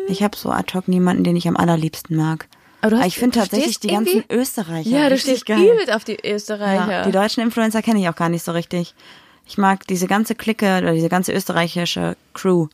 Ich 0.07 0.23
habe 0.23 0.35
so 0.35 0.49
ad 0.49 0.73
hoc 0.73 0.87
niemanden, 0.87 1.23
den 1.23 1.35
ich 1.35 1.47
am 1.47 1.55
allerliebsten 1.57 2.15
mag. 2.15 2.47
Aber 2.81 2.91
du 2.91 2.97
hast- 2.99 3.07
ich 3.07 3.17
finde 3.19 3.37
tatsächlich 3.39 3.79
die 3.79 3.89
ganzen 3.89 4.23
Österreicher. 4.29 4.89
Ja, 4.89 5.09
du 5.09 5.17
stehst 5.17 5.45
geil. 5.45 5.59
übel 5.61 5.93
auf 5.93 6.03
die 6.05 6.17
Österreicher. 6.25 6.89
Ja, 6.91 7.03
die 7.05 7.11
deutschen 7.11 7.43
Influencer 7.43 7.81
kenne 7.81 7.99
ich 7.99 8.07
auch 8.09 8.15
gar 8.15 8.29
nicht 8.29 8.43
so 8.43 8.51
richtig. 8.53 8.95
Ich 9.49 9.57
mag 9.57 9.87
diese 9.87 10.05
ganze 10.05 10.35
Clique 10.35 10.77
oder 10.77 10.93
diese 10.93 11.09
ganze 11.09 11.33
österreichische 11.33 12.15
Crew. 12.35 12.67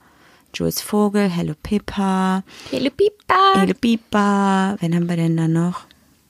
Jules 0.53 0.81
Vogel, 0.81 1.29
Hello 1.29 1.53
Pippa, 1.63 2.43
Hello 2.69 2.89
Pipa. 2.89 3.53
Hello 3.61 3.73
Pippa. 3.73 4.75
Wen 4.81 4.93
haben 4.93 5.07
wir 5.07 5.15
denn 5.15 5.37
da 5.37 5.47
noch? 5.47 5.85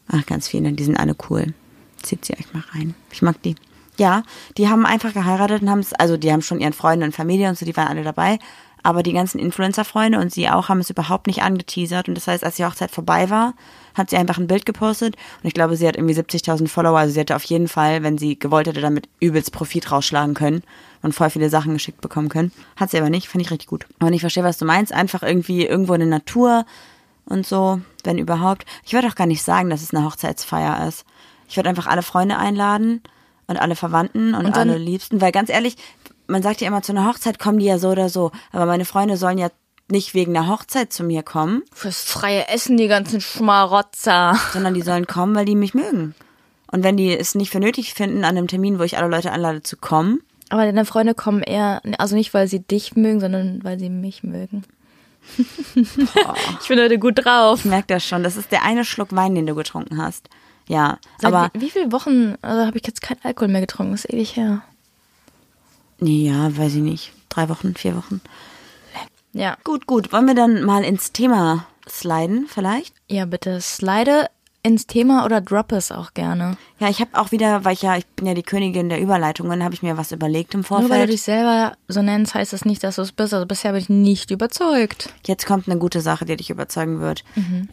Ach, 0.07 0.23
ganz 0.27 0.47
viele, 0.47 0.71
die 0.71 0.83
sind 0.83 0.97
alle 0.97 1.15
cool. 1.31 1.55
Zieht 2.03 2.25
sie 2.25 2.33
euch 2.33 2.53
mal 2.53 2.63
rein. 2.73 2.93
Ich 3.11 3.23
mag 3.23 3.41
die. 3.41 3.55
Ja, 3.97 4.21
die 4.59 4.69
haben 4.69 4.85
einfach 4.85 5.13
geheiratet 5.13 5.63
und 5.63 5.69
haben 5.71 5.79
es, 5.79 5.93
also 5.93 6.15
die 6.15 6.31
haben 6.31 6.43
schon 6.43 6.59
ihren 6.59 6.73
Freunden 6.73 7.05
und 7.05 7.15
Familie 7.15 7.49
und 7.49 7.57
so, 7.57 7.65
die 7.65 7.75
waren 7.75 7.87
alle 7.87 8.03
dabei. 8.03 8.37
Aber 8.83 9.01
die 9.01 9.13
ganzen 9.13 9.39
Influencer-Freunde 9.39 10.19
und 10.19 10.31
sie 10.31 10.47
auch 10.47 10.69
haben 10.69 10.79
es 10.79 10.91
überhaupt 10.91 11.25
nicht 11.25 11.41
angeteasert. 11.41 12.07
Und 12.07 12.13
das 12.13 12.27
heißt, 12.27 12.43
als 12.43 12.57
die 12.57 12.65
Hochzeit 12.65 12.91
vorbei 12.91 13.31
war, 13.31 13.55
hat 13.95 14.09
sie 14.09 14.17
einfach 14.17 14.37
ein 14.37 14.47
Bild 14.47 14.65
gepostet. 14.65 15.15
Und 15.41 15.47
ich 15.47 15.53
glaube, 15.53 15.75
sie 15.75 15.87
hat 15.87 15.95
irgendwie 15.95 16.13
70.000 16.13 16.67
Follower. 16.67 16.99
Also 16.99 17.13
sie 17.13 17.21
hätte 17.21 17.35
auf 17.35 17.43
jeden 17.45 17.67
Fall, 17.67 18.03
wenn 18.03 18.17
sie 18.17 18.37
gewollt 18.37 18.67
hätte, 18.67 18.81
damit 18.81 19.09
übelst 19.19 19.51
Profit 19.51 19.91
rausschlagen 19.91 20.35
können 20.35 20.63
und 21.01 21.13
voll 21.13 21.29
viele 21.29 21.49
Sachen 21.49 21.73
geschickt 21.73 22.01
bekommen 22.01 22.29
können. 22.29 22.51
Hat 22.75 22.91
sie 22.91 22.97
aber 22.97 23.09
nicht, 23.09 23.27
finde 23.27 23.45
ich 23.45 23.51
richtig 23.51 23.67
gut. 23.67 23.87
Und 23.99 24.13
ich 24.13 24.21
verstehe, 24.21 24.43
was 24.43 24.57
du 24.57 24.65
meinst. 24.65 24.93
Einfach 24.93 25.23
irgendwie 25.23 25.65
irgendwo 25.65 25.93
in 25.93 26.01
der 26.01 26.09
Natur 26.09 26.65
und 27.25 27.45
so, 27.45 27.81
wenn 28.03 28.17
überhaupt. 28.17 28.65
Ich 28.85 28.93
würde 28.93 29.07
auch 29.07 29.15
gar 29.15 29.27
nicht 29.27 29.43
sagen, 29.43 29.69
dass 29.69 29.81
es 29.81 29.93
eine 29.93 30.05
Hochzeitsfeier 30.05 30.87
ist. 30.87 31.05
Ich 31.47 31.57
würde 31.57 31.69
einfach 31.69 31.87
alle 31.87 32.03
Freunde 32.03 32.37
einladen 32.37 33.01
und 33.47 33.57
alle 33.57 33.75
Verwandten 33.75 34.33
und, 34.33 34.45
Und 34.45 34.57
alle 34.57 34.77
Liebsten, 34.77 35.21
weil 35.21 35.31
ganz 35.31 35.49
ehrlich, 35.49 35.77
man 36.27 36.41
sagt 36.41 36.61
ja 36.61 36.67
immer, 36.67 36.81
zu 36.81 36.91
einer 36.91 37.07
Hochzeit 37.07 37.39
kommen 37.39 37.59
die 37.59 37.65
ja 37.65 37.77
so 37.77 37.89
oder 37.89 38.09
so. 38.09 38.31
Aber 38.51 38.65
meine 38.65 38.85
Freunde 38.85 39.17
sollen 39.17 39.37
ja 39.37 39.49
nicht 39.89 40.13
wegen 40.13 40.33
der 40.33 40.47
Hochzeit 40.47 40.91
zu 40.91 41.03
mir 41.03 41.21
kommen, 41.23 41.61
Fürs 41.73 42.03
freie 42.03 42.47
Essen, 42.47 42.77
die 42.77 42.87
ganzen 42.87 43.21
Schmarotzer. 43.21 44.37
sondern 44.53 44.73
die 44.73 44.81
sollen 44.81 45.07
kommen, 45.07 45.35
weil 45.35 45.45
die 45.45 45.55
mich 45.55 45.73
mögen. 45.73 46.15
Und 46.71 46.83
wenn 46.83 46.97
die 46.97 47.15
es 47.15 47.35
nicht 47.35 47.51
für 47.51 47.59
nötig 47.59 47.93
finden, 47.93 48.23
an 48.23 48.37
einem 48.37 48.47
Termin, 48.47 48.79
wo 48.79 48.83
ich 48.83 48.97
alle 48.97 49.07
Leute 49.07 49.31
einlade, 49.31 49.61
zu 49.63 49.77
kommen, 49.77 50.21
Aber 50.49 50.65
deine 50.65 50.85
Freunde 50.85 51.13
kommen 51.13 51.41
eher, 51.43 51.81
also 51.99 52.15
nicht, 52.15 52.33
weil 52.33 52.47
sie 52.47 52.59
dich 52.59 52.95
mögen, 52.95 53.19
sondern 53.19 53.63
weil 53.63 53.79
sie 53.79 53.89
mich 53.89 54.23
mögen. 54.23 54.63
ich 55.75 56.67
bin 56.67 56.79
heute 56.79 56.99
gut 56.99 57.23
drauf. 57.25 57.59
ich 57.59 57.65
merke 57.65 57.87
das 57.93 58.03
schon. 58.05 58.23
Das 58.23 58.37
ist 58.37 58.51
der 58.51 58.63
eine 58.63 58.85
Schluck 58.85 59.15
Wein, 59.15 59.33
den 59.35 59.47
du 59.47 59.55
getrunken 59.55 59.97
hast. 59.97 60.29
Ja, 60.67 60.97
Seit 61.19 61.33
aber 61.33 61.49
wie, 61.53 61.61
wie 61.61 61.69
viele 61.69 61.91
Wochen 61.91 62.35
also 62.41 62.65
habe 62.65 62.77
ich 62.77 62.85
jetzt 62.87 63.01
keinen 63.01 63.19
Alkohol 63.23 63.47
mehr 63.49 63.61
getrunken? 63.61 63.91
Das 63.93 64.05
ist 64.05 64.13
ewig 64.13 64.35
her. 64.35 64.61
nee, 65.99 66.27
ja, 66.27 66.55
weiß 66.57 66.75
ich 66.75 66.81
nicht. 66.81 67.11
Drei 67.29 67.49
Wochen, 67.49 67.75
vier 67.75 67.95
Wochen. 67.95 68.21
Ja. 69.35 69.57
Gut, 69.65 69.85
gut. 69.85 70.13
Wollen 70.13 70.27
wir 70.27 70.33
dann 70.33 70.63
mal 70.63 70.83
ins 70.83 71.11
Thema 71.11 71.67
sliden, 71.87 72.47
vielleicht? 72.47 72.95
Ja, 73.09 73.25
bitte 73.25 73.59
slide 73.59 74.29
ins 74.63 74.87
Thema 74.87 75.25
oder 75.25 75.41
drop 75.41 75.73
es 75.73 75.91
auch 75.91 76.13
gerne. 76.15 76.57
Ja, 76.79 76.89
ich 76.89 76.99
habe 76.99 77.11
auch 77.13 77.31
wieder, 77.31 77.63
weil 77.65 77.73
ich 77.73 77.83
ja, 77.83 77.97
ich 77.97 78.05
bin 78.07 78.25
ja 78.25 78.33
die 78.33 78.41
Königin 78.41 78.89
der 78.89 78.99
Überleitungen, 78.99 79.63
habe 79.63 79.75
ich 79.75 79.83
mir 79.83 79.97
was 79.97 80.11
überlegt 80.11 80.55
im 80.55 80.61
Nur 80.61 80.71
weil 80.71 80.81
du 80.81 80.87
Vorfeld. 80.87 81.09
dich 81.11 81.21
selber 81.21 81.73
so 81.87 82.01
nennst, 82.01 82.33
heißt 82.33 82.53
das 82.53 82.65
nicht, 82.65 82.83
dass 82.83 82.95
du 82.95 83.03
es 83.03 83.11
bist. 83.11 83.33
Also 83.33 83.45
bisher 83.45 83.73
bin 83.73 83.81
ich 83.81 83.89
nicht 83.89 84.31
überzeugt. 84.31 85.13
Jetzt 85.27 85.45
kommt 85.45 85.67
eine 85.69 85.77
gute 85.77 86.01
Sache, 86.01 86.25
die 86.25 86.35
dich 86.37 86.49
überzeugen 86.49 86.99
wird. 86.99 87.23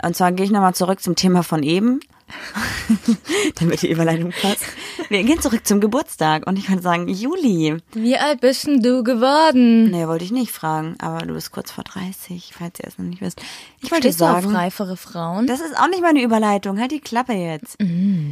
Und 0.05 0.17
zwar 0.17 0.33
gehe 0.33 0.45
ich 0.45 0.53
nochmal 0.53 0.75
zurück 0.75 1.01
zum 1.01 1.15
Thema 1.17 1.43
von 1.43 1.63
eben, 1.63 2.01
damit 3.57 3.83
die 3.83 3.91
Überleitung 3.91 4.31
passt. 4.31 4.65
Wir 5.09 5.23
gehen 5.25 5.41
zurück 5.41 5.67
zum 5.67 5.81
Geburtstag 5.81 6.47
und 6.47 6.59
ich 6.59 6.67
kann 6.67 6.81
sagen, 6.81 7.09
Juli. 7.09 7.77
Wie 7.93 8.17
alt 8.17 8.41
bist 8.41 8.67
denn 8.67 8.83
du 8.83 9.03
geworden? 9.03 9.91
Nee, 9.91 10.07
wollte 10.07 10.25
ich 10.25 10.33
nicht 10.33 10.53
fragen, 10.53 10.97
aber 11.01 11.25
du 11.27 11.35
bist 11.35 11.51
kurz 11.53 11.71
vor 11.71 11.85
30, 11.85 12.53
falls 12.57 12.79
ihr 12.81 12.87
es 12.89 12.99
noch 12.99 13.07
nicht 13.07 13.21
wisst. 13.21 13.41
Ich 13.83 13.91
wollte 13.91 14.09
Stehst 14.09 14.21
du 14.21 14.25
auf 14.25 14.43
sagen, 14.43 14.55
reifere 14.55 14.97
Frauen? 14.97 15.47
das 15.47 15.61
ist 15.61 15.77
auch 15.77 15.89
nicht 15.89 16.03
meine 16.03 16.23
Überleitung. 16.23 16.79
Halt 16.81 16.93
die 16.93 17.01
Klappe 17.01 17.33
jetzt. 17.33 17.77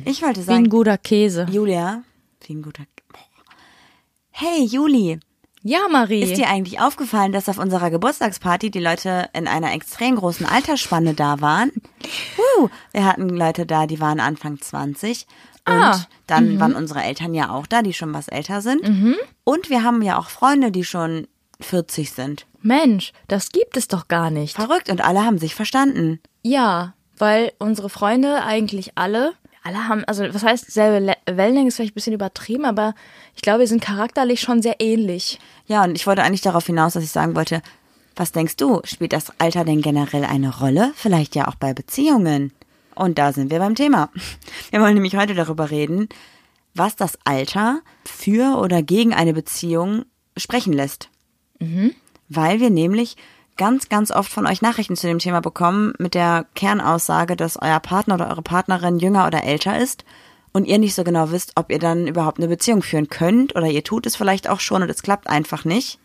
Ich 0.05 0.23
wollte 0.23 0.41
Wie 0.41 0.45
sagen, 0.45 0.65
ein 0.65 0.71
guter 0.71 0.99
Käse. 0.99 1.47
Julia, 1.51 2.03
wie 2.47 2.55
ein 2.55 2.63
guter. 2.63 2.85
Hey, 4.31 4.65
Juli, 4.65 5.21
Ja, 5.63 5.81
Marie. 5.91 6.23
ist 6.23 6.37
dir 6.39 6.49
eigentlich 6.49 6.81
aufgefallen, 6.81 7.33
dass 7.33 7.49
auf 7.49 7.59
unserer 7.59 7.91
Geburtstagsparty 7.91 8.71
die 8.71 8.81
Leute 8.81 9.29
in 9.35 9.47
einer 9.47 9.75
extrem 9.75 10.17
großen 10.17 10.47
Altersspanne 10.47 11.15
da 11.15 11.41
waren? 11.41 11.71
Uh, 12.63 12.69
wir 12.93 13.05
hatten 13.05 13.29
Leute 13.29 13.67
da, 13.67 13.87
die 13.87 14.01
waren 14.01 14.19
Anfang 14.21 14.61
20. 14.61 15.27
Und 15.69 15.75
Ah, 15.75 16.01
dann 16.27 16.59
waren 16.59 16.75
unsere 16.75 17.03
Eltern 17.03 17.35
ja 17.35 17.51
auch 17.51 17.67
da, 17.67 17.83
die 17.83 17.93
schon 17.93 18.13
was 18.15 18.29
älter 18.29 18.61
sind. 18.63 18.83
Und 19.45 19.71
wir 19.71 19.85
haben 19.85 20.01
ja 20.03 20.19
auch 20.19 20.29
Freunde, 20.31 20.71
die 20.73 20.85
schon 20.85 21.29
40 21.61 22.11
sind. 22.13 22.47
Mensch, 22.63 23.13
das 23.29 23.51
gibt 23.51 23.77
es 23.77 23.87
doch 23.89 24.09
gar 24.09 24.31
nicht. 24.31 24.57
Verrückt 24.57 24.91
und 24.91 25.03
alle 25.03 25.25
haben 25.25 25.39
sich 25.39 25.55
verstanden. 25.55 26.21
Ja, 26.43 26.95
weil 27.19 27.53
unsere 27.59 27.91
Freunde 27.91 28.43
eigentlich 28.43 28.93
alle, 28.97 29.35
alle 29.63 29.89
haben, 29.89 30.05
also 30.05 30.25
was 30.33 30.43
heißt 30.43 30.71
selbe 30.71 31.05
Le 31.05 31.17
Wellenlänge 31.27 31.69
ist 31.69 31.77
vielleicht 31.77 31.93
ein 31.93 31.95
bisschen 31.95 32.15
übertrieben, 32.15 32.65
aber 32.65 32.95
ich 33.37 33.43
glaube, 33.43 33.61
wir 33.61 33.67
sind 33.67 33.83
charakterlich 33.83 34.41
schon 34.41 34.63
sehr 34.63 34.77
ähnlich. 34.81 35.39
Ja, 35.67 35.85
und 35.85 35.97
ich 35.97 36.07
wollte 36.07 36.23
eigentlich 36.23 36.41
darauf 36.41 36.67
hinaus, 36.67 36.95
dass 36.95 37.05
ich 37.05 37.11
sagen 37.11 37.35
wollte, 37.35 37.63
was 38.17 38.33
denkst 38.33 38.57
du, 38.57 38.81
spielt 38.85 39.13
das 39.13 39.33
Alter 39.39 39.65
denn 39.65 39.83
generell 39.83 40.25
eine 40.25 40.59
Rolle? 40.59 40.93
Vielleicht 40.95 41.35
ja 41.35 41.49
auch 41.49 41.55
bei 41.55 41.75
Beziehungen. 41.75 42.53
Und 42.95 43.19
da 43.19 43.33
sind 43.33 43.51
wir 43.51 43.59
beim 43.61 43.75
Thema. 43.75 44.11
Wir 44.71 44.81
wollen 44.81 44.95
nämlich 44.95 45.17
heute 45.17 45.35
darüber 45.35 45.71
reden, 45.71 46.09
was 46.75 46.97
das 46.97 47.19
Alter 47.25 47.81
für 48.05 48.59
oder 48.59 48.83
gegen 48.83 49.15
eine 49.15 49.33
Beziehung 49.33 50.05
sprechen 50.37 50.73
lässt. 50.73 51.09
Weil 52.29 52.61
wir 52.61 52.71
nämlich 52.71 53.17
ganz, 53.61 53.91
ganz 53.91 54.11
oft 54.11 54.33
von 54.33 54.47
euch 54.47 54.63
Nachrichten 54.63 54.97
zu 54.97 55.07
dem 55.07 55.19
Thema 55.19 55.41
bekommen 55.41 55.93
mit 55.99 56.15
der 56.15 56.47
Kernaussage, 56.55 57.37
dass 57.37 57.61
euer 57.61 57.79
Partner 57.79 58.15
oder 58.15 58.31
eure 58.31 58.41
Partnerin 58.41 58.99
jünger 58.99 59.27
oder 59.27 59.45
älter 59.45 59.79
ist 59.79 60.07
und 60.53 60.65
ihr 60.65 60.79
nicht 60.79 60.95
so 60.95 61.05
genau 61.05 61.31
wisst, 61.31 61.53
ob 61.57 61.71
ihr 61.71 61.79
dann 61.79 62.07
überhaupt 62.07 62.39
eine 62.39 62.49
Beziehung 62.49 62.81
führen 62.81 63.11
könnt 63.11 63.55
oder 63.55 63.67
ihr 63.67 63.85
tut 63.85 64.07
es 64.07 64.17
vielleicht 64.17 64.49
auch 64.49 64.61
schon 64.61 64.83
und 64.83 64.89
es 64.89 65.03
klappt 65.03 65.29
einfach 65.29 65.67
nicht. 65.67 65.99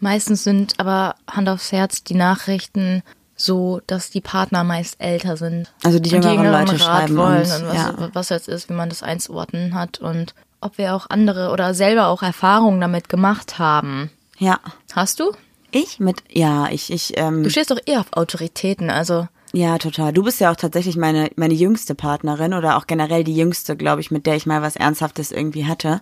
Meistens 0.00 0.42
sind 0.42 0.80
aber 0.80 1.14
Hand 1.30 1.50
aufs 1.50 1.70
Herz 1.70 2.02
die 2.02 2.14
Nachrichten 2.14 3.02
so, 3.36 3.82
dass 3.86 4.08
die 4.08 4.22
Partner 4.22 4.64
meist 4.64 4.98
älter 4.98 5.36
sind. 5.36 5.70
Also 5.84 5.98
die 5.98 6.08
jüngeren 6.08 6.46
Leute 6.46 6.72
Rat 6.72 6.80
schreiben 6.80 7.16
wollen 7.18 7.40
uns, 7.40 7.54
und 7.54 7.66
was, 7.66 7.76
ja. 7.76 8.08
was 8.14 8.28
jetzt 8.30 8.48
ist, 8.48 8.70
wie 8.70 8.74
man 8.74 8.88
das 8.88 9.02
einzuordnen 9.02 9.74
hat 9.74 9.98
und 9.98 10.34
ob 10.62 10.78
wir 10.78 10.94
auch 10.94 11.10
andere 11.10 11.50
oder 11.50 11.74
selber 11.74 12.06
auch 12.06 12.22
Erfahrungen 12.22 12.80
damit 12.80 13.10
gemacht 13.10 13.58
haben. 13.58 14.10
Ja. 14.38 14.60
Hast 14.94 15.20
du? 15.20 15.32
Ich 15.72 15.98
mit, 15.98 16.22
ja, 16.30 16.68
ich, 16.70 16.92
ich, 16.92 17.14
ähm, 17.16 17.42
Du 17.42 17.50
stehst 17.50 17.70
doch 17.70 17.80
eher 17.84 18.00
auf 18.00 18.12
Autoritäten, 18.12 18.90
also 18.90 19.26
ja, 19.54 19.76
total. 19.76 20.14
Du 20.14 20.22
bist 20.22 20.40
ja 20.40 20.50
auch 20.50 20.56
tatsächlich 20.56 20.96
meine, 20.96 21.30
meine 21.36 21.52
jüngste 21.52 21.94
Partnerin 21.94 22.54
oder 22.54 22.78
auch 22.78 22.86
generell 22.86 23.22
die 23.22 23.36
jüngste, 23.36 23.76
glaube 23.76 24.00
ich, 24.00 24.10
mit 24.10 24.24
der 24.24 24.34
ich 24.36 24.46
mal 24.46 24.62
was 24.62 24.76
Ernsthaftes 24.76 25.30
irgendwie 25.30 25.66
hatte. 25.66 26.00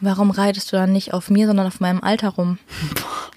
warum 0.00 0.30
reitest 0.30 0.72
du 0.72 0.76
dann 0.76 0.92
nicht 0.92 1.14
auf 1.14 1.30
mir, 1.30 1.46
sondern 1.46 1.66
auf 1.66 1.80
meinem 1.80 2.02
Alter 2.02 2.28
rum? 2.30 2.58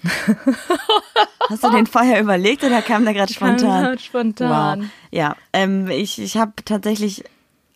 Hast 1.48 1.64
du 1.64 1.70
den 1.70 1.86
vorher 1.86 2.20
überlegt 2.20 2.64
oder 2.64 2.82
kam 2.82 3.04
der 3.04 3.14
gerade 3.14 3.32
spontan? 3.32 3.84
grad 3.84 4.00
spontan. 4.00 4.80
Wow. 4.80 4.86
Ja, 5.10 5.36
ähm, 5.52 5.88
ich, 5.88 6.18
ich 6.20 6.36
habe 6.36 6.52
tatsächlich 6.64 7.24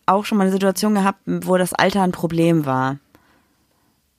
auch 0.05 0.25
schon 0.25 0.37
mal 0.37 0.43
eine 0.43 0.51
Situation 0.51 0.93
gehabt, 0.93 1.19
wo 1.25 1.57
das 1.57 1.73
Alter 1.73 2.03
ein 2.03 2.11
Problem 2.11 2.65
war. 2.65 2.97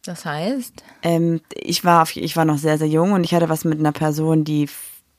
Das 0.05 0.25
heißt? 0.25 0.83
Ähm, 1.03 1.41
ich 1.55 1.85
war 1.85 2.03
auf, 2.03 2.17
ich 2.17 2.37
war 2.37 2.45
noch 2.45 2.59
sehr 2.59 2.79
sehr 2.79 2.89
jung 2.89 3.13
und 3.13 3.25
ich 3.25 3.35
hatte 3.35 3.49
was 3.49 3.65
mit 3.65 3.79
einer 3.79 3.93
Person, 3.93 4.45
die 4.45 4.69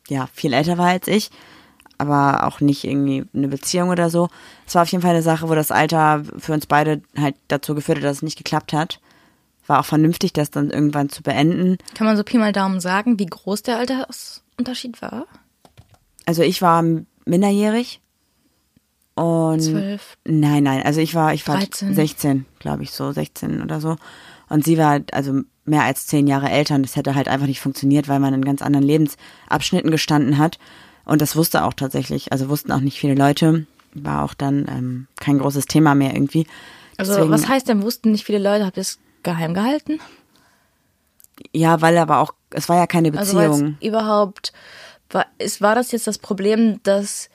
ja 0.10 0.28
viel 0.34 0.54
älter 0.54 0.78
war 0.78 0.88
als 0.88 1.08
ich, 1.08 1.32
aber 1.98 2.46
auch 2.46 2.60
nicht 2.60 2.84
irgendwie 2.84 3.26
eine 3.34 3.48
Beziehung 3.48 3.90
oder 3.90 4.10
so. 4.10 4.28
Es 4.68 4.76
war 4.76 4.82
auf 4.82 4.90
jeden 4.90 5.02
Fall 5.02 5.12
eine 5.12 5.22
Sache, 5.22 5.48
wo 5.48 5.56
das 5.56 5.72
Alter 5.72 6.24
für 6.38 6.54
uns 6.54 6.66
beide 6.66 7.02
halt 7.18 7.36
dazu 7.48 7.76
geführt 7.76 8.00
hat, 8.00 8.04
dass 8.04 8.18
es 8.18 8.24
nicht 8.24 8.38
geklappt 8.38 8.74
hat. 8.74 9.00
War 9.66 9.80
auch 9.80 9.86
vernünftig, 9.86 10.34
das 10.34 10.52
dann 10.52 10.70
irgendwann 10.70 11.08
zu 11.08 11.24
beenden. 11.24 11.78
Kann 11.96 12.06
man 12.06 12.18
so 12.18 12.24
Pi 12.26 12.38
mal 12.38 12.52
Daumen 12.52 12.82
sagen, 12.82 13.18
wie 13.20 13.26
groß 13.26 13.64
der 13.64 13.78
Altersunterschied 13.78 15.02
war? 15.02 15.26
Also 16.26 16.42
ich 16.42 16.62
war 16.62 16.84
minderjährig 17.26 18.02
und 19.16 19.62
Zwölf. 19.62 20.18
Nein, 20.26 20.64
nein, 20.64 20.82
also 20.84 21.00
ich 21.00 21.14
war, 21.16 21.34
ich 21.34 21.48
war 21.48 21.58
13. 21.58 21.94
16, 21.94 22.46
glaube 22.60 22.84
ich, 22.84 22.92
so 22.92 23.12
16 23.12 23.62
oder 23.62 23.80
so. 23.80 23.96
Und 24.54 24.64
sie 24.64 24.78
war 24.78 25.00
also 25.14 25.42
mehr 25.66 25.82
als 25.84 26.06
zehn 26.06 26.28
Jahre 26.28 26.48
älter 26.50 26.76
und 26.76 26.84
das 26.84 26.96
hätte 26.96 27.16
halt 27.16 27.28
einfach 27.28 27.48
nicht 27.48 27.60
funktioniert, 27.60 28.08
weil 28.08 28.20
man 28.20 28.34
in 28.36 28.46
ganz 28.46 28.62
anderen 28.62 28.86
Lebensabschnitten 28.86 29.90
gestanden 29.90 30.38
hat. 30.38 30.60
Und 31.06 31.22
das 31.22 31.36
wusste 31.36 31.64
auch 31.64 31.74
tatsächlich, 31.74 32.32
also 32.32 32.50
wussten 32.50 32.72
auch 32.72 32.80
nicht 32.80 33.00
viele 33.00 33.16
Leute. 33.16 33.66
War 33.96 34.24
auch 34.24 34.34
dann 34.36 34.66
ähm, 34.70 35.08
kein 35.20 35.40
großes 35.40 35.66
Thema 35.66 35.96
mehr 35.96 36.14
irgendwie. 36.14 36.46
Also 36.98 37.14
Deswegen- 37.14 37.32
was 37.32 37.48
heißt 37.48 37.68
denn, 37.68 37.82
wussten 37.82 38.12
nicht 38.12 38.26
viele 38.26 38.38
Leute, 38.38 38.66
habt 38.66 38.78
ihr 38.78 38.82
es 38.82 39.00
geheim 39.24 39.54
gehalten? 39.56 40.00
Ja, 41.52 41.82
weil 41.82 41.98
aber 41.98 42.20
auch, 42.20 42.34
es 42.52 42.70
war 42.70 42.78
ja 42.78 42.86
keine 42.88 43.12
Also 43.18 43.38
Beziehung. 43.38 43.78
überhaupt, 43.82 44.54
war, 45.10 45.26
ist, 45.40 45.62
war 45.62 45.74
das 45.76 45.92
jetzt 45.92 46.06
das 46.08 46.20
Problem, 46.20 46.80
dass 46.84 47.30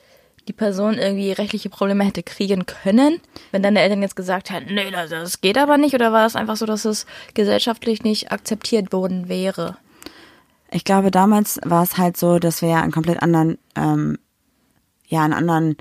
die 0.49 0.53
Person 0.53 0.95
irgendwie 0.95 1.33
rechtliche 1.33 1.71
Probleme 1.71 2.05
hätte 2.05 2.23
kriegen 2.23 2.67
können, 2.67 3.21
wenn 3.53 3.63
deine 3.63 3.81
Eltern 3.81 4.03
jetzt 4.03 4.17
gesagt 4.17 4.51
hätten, 4.51 4.75
nee, 4.75 4.91
das, 4.91 5.11
das 5.11 5.41
geht 5.41 5.59
aber 5.59 5.77
nicht, 5.77 5.95
oder 5.95 6.13
war 6.13 6.27
es 6.27 6.37
einfach 6.37 6.57
so, 6.57 6.67
dass 6.67 6.85
es 6.85 7.07
gesellschaftlich 7.35 8.03
nicht 8.03 8.33
akzeptiert 8.33 8.93
worden 8.93 9.29
wäre? 9.29 9.77
Ich 10.71 10.85
glaube, 10.85 11.11
damals 11.11 11.61
war 11.65 11.83
es 11.83 11.97
halt 11.97 12.17
so, 12.17 12.39
dass 12.39 12.63
wir 12.63 12.69
ja 12.69 12.81
an 12.81 12.91
komplett 12.91 13.23
anderen, 13.23 13.59
ähm, 13.77 14.19
ja, 15.07 15.23
an 15.25 15.33
anderen 15.33 15.77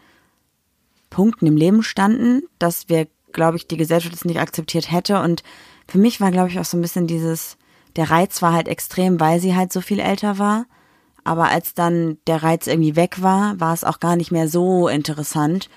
Punkten 1.10 1.48
im 1.48 1.58
Leben 1.58 1.84
standen, 1.84 2.44
dass 2.60 2.90
wir, 2.90 3.08
glaube 3.34 3.58
ich, 3.58 3.68
die 3.68 3.78
Gesellschaft 3.78 4.16
es 4.16 4.26
nicht 4.26 4.40
akzeptiert 4.40 4.92
hätte. 4.92 5.22
Und 5.22 5.44
für 5.88 5.98
mich 5.98 6.22
war, 6.22 6.32
glaube 6.32 6.50
ich, 6.50 6.60
auch 6.60 6.66
so 6.66 6.78
ein 6.78 6.82
bisschen 6.82 7.08
dieses, 7.08 7.58
der 7.96 8.10
Reiz 8.10 8.42
war 8.42 8.54
halt 8.54 8.68
extrem, 8.68 9.20
weil 9.20 9.40
sie 9.40 9.56
halt 9.56 9.74
so 9.74 9.82
viel 9.82 10.00
älter 10.00 10.38
war. 10.38 10.66
Aber 11.28 11.50
als 11.50 11.74
dann 11.74 12.20
der 12.26 12.42
Reiz 12.42 12.68
irgendwie 12.68 12.96
weg 12.96 13.22
war, 13.22 13.60
war 13.60 13.74
es 13.74 13.84
auch 13.84 14.00
gar 14.00 14.16
nicht 14.16 14.32
mehr 14.32 14.48
so 14.48 14.88
interessant. 14.88 15.70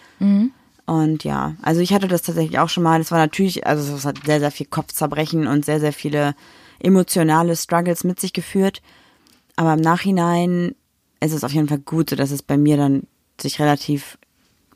Und 0.87 1.25
ja, 1.25 1.57
also 1.61 1.81
ich 1.81 1.93
hatte 1.93 2.07
das 2.07 2.23
tatsächlich 2.23 2.61
auch 2.61 2.69
schon 2.69 2.85
mal. 2.85 2.99
Das 2.99 3.11
war 3.11 3.19
natürlich, 3.19 3.67
also 3.67 3.97
es 3.97 4.05
hat 4.05 4.19
sehr, 4.25 4.39
sehr 4.39 4.53
viel 4.53 4.67
Kopfzerbrechen 4.67 5.49
und 5.49 5.65
sehr, 5.65 5.81
sehr 5.81 5.93
viele 5.93 6.37
emotionale 6.79 7.57
Struggles 7.57 8.05
mit 8.05 8.21
sich 8.21 8.33
geführt. 8.33 8.81
Aber 9.57 9.75
im 9.75 9.81
Nachhinein 9.81 10.77
ist 11.19 11.33
es 11.33 11.43
auf 11.43 11.53
jeden 11.53 11.67
Fall 11.67 11.81
gut, 11.81 12.11
so 12.11 12.17
dass 12.17 12.31
es 12.31 12.43
bei 12.43 12.57
mir 12.57 12.77
dann 12.77 13.09
sich 13.41 13.59
relativ 13.59 14.19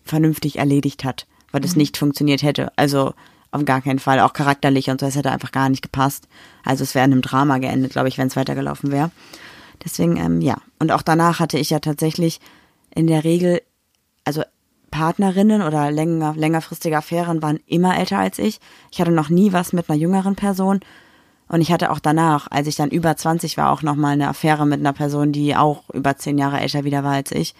vernünftig 0.04 0.58
erledigt 0.58 1.04
hat, 1.04 1.28
weil 1.52 1.64
es 1.64 1.76
nicht 1.76 1.96
funktioniert 1.96 2.42
hätte. 2.42 2.72
Also 2.74 3.14
auf 3.52 3.64
gar 3.64 3.80
keinen 3.80 4.00
Fall, 4.00 4.18
auch 4.18 4.32
charakterlich 4.32 4.90
und 4.90 4.98
so, 4.98 5.06
es 5.06 5.14
hätte 5.14 5.30
einfach 5.30 5.52
gar 5.52 5.68
nicht 5.68 5.82
gepasst. 5.82 6.26
Also 6.64 6.82
es 6.82 6.96
wäre 6.96 7.04
in 7.04 7.12
einem 7.12 7.22
Drama 7.22 7.58
geendet, 7.58 7.92
glaube 7.92 8.08
ich, 8.08 8.18
wenn 8.18 8.26
es 8.26 8.34
weitergelaufen 8.34 8.90
wäre. 8.90 9.12
Deswegen, 9.82 10.16
ähm, 10.16 10.40
ja. 10.40 10.56
Und 10.78 10.92
auch 10.92 11.02
danach 11.02 11.40
hatte 11.40 11.58
ich 11.58 11.70
ja 11.70 11.80
tatsächlich 11.80 12.40
in 12.94 13.06
der 13.06 13.24
Regel, 13.24 13.62
also 14.24 14.42
Partnerinnen 14.90 15.62
oder 15.62 15.90
länger, 15.90 16.34
längerfristige 16.36 16.96
Affären 16.96 17.42
waren 17.42 17.58
immer 17.66 17.98
älter 17.98 18.18
als 18.18 18.38
ich. 18.38 18.60
Ich 18.92 19.00
hatte 19.00 19.10
noch 19.10 19.28
nie 19.28 19.52
was 19.52 19.72
mit 19.72 19.90
einer 19.90 19.98
jüngeren 19.98 20.36
Person. 20.36 20.80
Und 21.48 21.60
ich 21.60 21.72
hatte 21.72 21.90
auch 21.90 21.98
danach, 21.98 22.46
als 22.50 22.68
ich 22.68 22.76
dann 22.76 22.90
über 22.90 23.16
20 23.16 23.56
war, 23.56 23.70
auch 23.70 23.82
nochmal 23.82 24.12
eine 24.12 24.28
Affäre 24.28 24.66
mit 24.66 24.80
einer 24.80 24.92
Person, 24.92 25.32
die 25.32 25.56
auch 25.56 25.90
über 25.90 26.16
zehn 26.16 26.38
Jahre 26.38 26.60
älter 26.60 26.84
wieder 26.84 27.02
war 27.04 27.12
als 27.12 27.32
ich. 27.32 27.54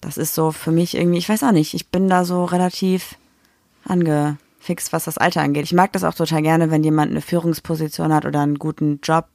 Das 0.00 0.18
ist 0.18 0.34
so 0.34 0.50
für 0.50 0.72
mich 0.72 0.96
irgendwie, 0.96 1.18
ich 1.18 1.28
weiß 1.28 1.44
auch 1.44 1.52
nicht, 1.52 1.74
ich 1.74 1.88
bin 1.88 2.08
da 2.08 2.24
so 2.24 2.44
relativ 2.44 3.16
angefixt, 3.84 4.92
was 4.92 5.04
das 5.04 5.18
Alter 5.18 5.42
angeht. 5.42 5.64
Ich 5.64 5.72
mag 5.72 5.92
das 5.92 6.04
auch 6.04 6.14
total 6.14 6.42
gerne, 6.42 6.70
wenn 6.70 6.84
jemand 6.84 7.10
eine 7.10 7.20
Führungsposition 7.20 8.12
hat 8.12 8.26
oder 8.26 8.40
einen 8.40 8.58
guten 8.58 9.00
Job. 9.02 9.26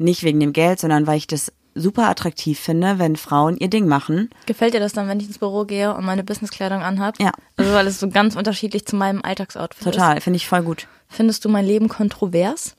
Nicht 0.00 0.22
wegen 0.22 0.40
dem 0.40 0.52
Geld, 0.52 0.80
sondern 0.80 1.06
weil 1.06 1.18
ich 1.18 1.26
das 1.26 1.52
super 1.74 2.08
attraktiv 2.08 2.58
finde, 2.58 2.98
wenn 2.98 3.16
Frauen 3.16 3.56
ihr 3.56 3.68
Ding 3.68 3.86
machen. 3.86 4.30
Gefällt 4.46 4.74
dir 4.74 4.80
das 4.80 4.92
dann, 4.92 5.08
wenn 5.08 5.20
ich 5.20 5.26
ins 5.26 5.38
Büro 5.38 5.64
gehe 5.64 5.94
und 5.94 6.04
meine 6.04 6.24
Businesskleidung 6.24 6.82
anhab? 6.82 7.20
Ja. 7.20 7.32
Also 7.56 7.72
weil 7.72 7.86
es 7.86 8.00
so 8.00 8.08
ganz 8.08 8.34
unterschiedlich 8.34 8.86
zu 8.86 8.96
meinem 8.96 9.22
Alltagsoutfit 9.22 9.86
ist. 9.86 9.92
Total, 9.92 10.20
finde 10.20 10.38
ich 10.38 10.48
voll 10.48 10.62
gut. 10.62 10.86
Findest 11.08 11.44
du 11.44 11.48
mein 11.48 11.66
Leben 11.66 11.88
kontrovers? 11.88 12.76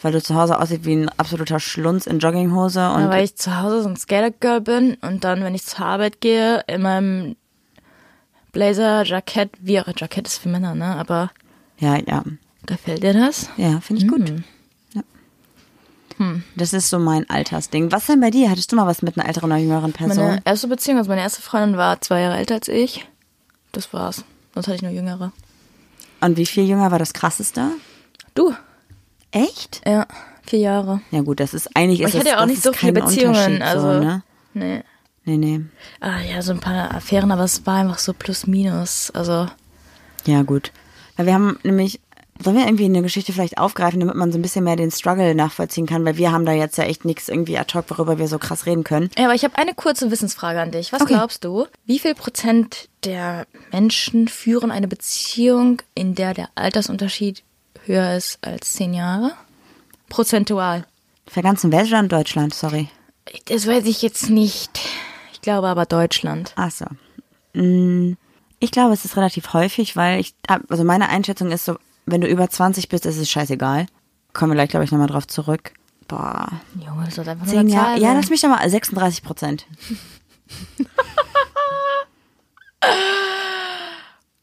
Weil 0.00 0.12
du 0.12 0.22
zu 0.22 0.34
Hause 0.34 0.58
aussiehst 0.58 0.84
wie 0.84 0.94
ein 0.94 1.08
absoluter 1.10 1.60
Schlunz 1.60 2.06
in 2.06 2.18
Jogginghose 2.18 2.90
und 2.90 3.02
Ja, 3.02 3.10
weil 3.10 3.24
ich 3.24 3.36
zu 3.36 3.60
Hause 3.60 3.82
so 3.82 3.88
ein 3.88 3.96
Skater-Girl 3.96 4.60
bin 4.60 4.94
und 5.02 5.24
dann, 5.24 5.42
wenn 5.42 5.54
ich 5.54 5.64
zur 5.64 5.86
Arbeit 5.86 6.20
gehe, 6.20 6.62
in 6.66 6.82
meinem 6.82 7.36
Blazer, 8.52 9.04
Jackett, 9.04 9.50
wie 9.60 9.80
auch 9.80 9.86
Jackett 9.96 10.26
ist 10.26 10.38
für 10.38 10.48
Männer, 10.48 10.74
ne? 10.74 10.96
Aber 10.96 11.30
ja, 11.78 11.96
ja, 11.96 12.24
gefällt 12.64 13.02
dir 13.02 13.12
das? 13.12 13.48
ja, 13.56 13.80
finde 13.80 14.02
ich 14.02 14.08
gut. 14.08 14.42
Ja. 16.18 16.26
Das 16.56 16.72
ist 16.72 16.88
so 16.88 16.98
mein 16.98 17.28
Altersding. 17.28 17.92
Was 17.92 18.06
denn 18.06 18.20
bei 18.20 18.30
dir? 18.30 18.50
Hattest 18.50 18.72
du 18.72 18.76
mal 18.76 18.86
was 18.86 19.02
mit 19.02 19.18
einer 19.18 19.26
älteren 19.28 19.50
oder 19.50 19.60
jüngeren 19.60 19.92
Person? 19.92 20.16
Meine 20.24 20.42
erste 20.44 20.68
Beziehung, 20.68 20.98
also 20.98 21.08
meine 21.10 21.20
erste 21.22 21.42
Freundin 21.42 21.76
war 21.76 22.00
zwei 22.00 22.20
Jahre 22.20 22.36
älter 22.38 22.54
als 22.54 22.68
ich. 22.68 23.06
Das 23.72 23.92
war's. 23.92 24.24
Sonst 24.54 24.66
hatte 24.66 24.76
ich 24.76 24.82
nur 24.82 24.90
jüngere. 24.92 25.32
Und 26.20 26.36
wie 26.38 26.46
viel 26.46 26.64
jünger 26.64 26.90
war 26.90 26.98
das 26.98 27.12
krasseste? 27.12 27.68
Du? 28.34 28.54
Echt? 29.30 29.82
Ja, 29.86 30.06
vier 30.46 30.60
Jahre. 30.60 31.00
Ja 31.10 31.20
gut, 31.20 31.40
das 31.40 31.52
ist 31.52 31.76
eigentlich 31.76 32.00
ist 32.00 32.14
ich 32.14 32.20
hatte 32.20 32.30
ja 32.30 32.40
auch 32.42 32.46
nicht 32.46 32.62
so 32.62 32.72
viele 32.72 32.92
Beziehungen, 32.94 33.60
also- 33.62 33.92
So, 33.94 34.00
ne? 34.00 34.22
Nee. 34.54 34.82
Nee, 35.28 35.36
nee. 35.36 35.60
Ah 36.00 36.20
ja, 36.20 36.40
so 36.40 36.52
ein 36.52 36.60
paar 36.60 36.94
Affären, 36.94 37.32
aber 37.32 37.42
es 37.44 37.66
war 37.66 37.78
einfach 37.80 37.98
so 37.98 38.12
plus 38.14 38.46
minus. 38.46 39.10
Also, 39.10 39.48
Ja, 40.24 40.42
gut. 40.42 40.70
Weil 41.16 41.26
wir 41.26 41.34
haben 41.34 41.58
nämlich, 41.64 42.00
sollen 42.42 42.56
wir 42.56 42.64
irgendwie 42.66 42.84
eine 42.84 43.02
Geschichte 43.02 43.32
vielleicht 43.32 43.58
aufgreifen, 43.58 44.00
damit 44.00 44.14
man 44.16 44.30
so 44.32 44.38
ein 44.38 44.42
bisschen 44.42 44.64
mehr 44.64 44.76
den 44.76 44.90
Struggle 44.90 45.34
nachvollziehen 45.34 45.86
kann, 45.86 46.04
weil 46.04 46.16
wir 46.16 46.32
haben 46.32 46.44
da 46.46 46.52
jetzt 46.52 46.78
ja 46.78 46.84
echt 46.84 47.04
nichts 47.04 47.28
irgendwie 47.28 47.58
ad 47.58 47.72
hoc, 47.76 47.84
worüber 47.90 48.18
wir 48.18 48.28
so 48.28 48.38
krass 48.38 48.66
reden 48.66 48.84
können. 48.84 49.10
ja, 49.18 49.24
aber 49.24 49.34
ich 49.34 49.44
habe 49.44 49.56
eine 49.58 49.74
kurze 49.74 50.10
Wissensfrage 50.10 50.60
an 50.60 50.70
dich. 50.70 50.92
Was 50.92 51.02
Okay. 51.02 51.14
glaubst 51.14 51.44
du, 51.44 51.66
wie 51.86 51.98
viel 51.98 52.14
Prozent 52.14 52.88
der 53.04 53.46
Menschen 53.72 54.28
führen 54.28 54.70
eine 54.70 54.88
Beziehung, 54.88 55.82
in 55.94 56.14
der 56.14 56.34
der 56.34 56.48
Altersunterschied 56.54 57.42
höher 57.84 58.16
ist 58.16 58.38
als 58.42 58.72
zehn 58.74 58.94
Jahre? 58.94 59.32
Prozentual. 60.08 60.84
Der 61.34 61.42
ganzen 61.42 61.72
Welt 61.72 61.88
oder 61.88 62.00
in 62.00 62.08
Deutschland, 62.08 62.54
sorry. 62.54 62.88
Das 63.46 63.66
weiß 63.66 63.84
ich 63.86 64.02
jetzt 64.02 64.30
nicht. 64.30 64.78
Ich 65.32 65.40
glaube 65.40 65.66
aber 65.68 65.84
Deutschland. 65.86 66.52
Ach 66.56 66.70
so. 66.70 66.84
Mm, 67.54 68.16
Ich 68.60 68.70
glaube, 68.70 68.94
es 68.94 69.04
ist 69.04 69.16
relativ 69.16 69.52
häufig, 69.52 69.96
weil 69.96 70.20
ich, 70.20 70.34
also 70.68 70.84
meine 70.84 71.08
Einschätzung 71.08 71.50
ist 71.50 71.64
so, 71.64 71.76
wenn 72.06 72.20
du 72.20 72.28
über 72.28 72.48
20 72.48 72.88
bist, 72.88 73.04
ist 73.06 73.18
es 73.18 73.28
scheißegal. 73.30 73.86
Kommen 74.32 74.52
wir 74.52 74.56
gleich, 74.56 74.70
glaube 74.70 74.84
ich, 74.84 74.92
nochmal 74.92 75.08
drauf 75.08 75.26
zurück. 75.26 75.72
Boah. 76.08 76.48
Junge, 76.74 77.04
das 77.04 77.16
wird 77.16 77.28
einfach 77.28 77.46
nur 77.46 77.52
Zehn 77.52 77.60
eine 77.60 77.70
Jahre. 77.70 77.86
Zahl 77.94 78.00
Ja, 78.02 78.12
lass 78.12 78.30
mich 78.30 78.40
doch 78.40 78.48
mal 78.48 78.68
36 78.68 79.22
Prozent. 79.22 79.66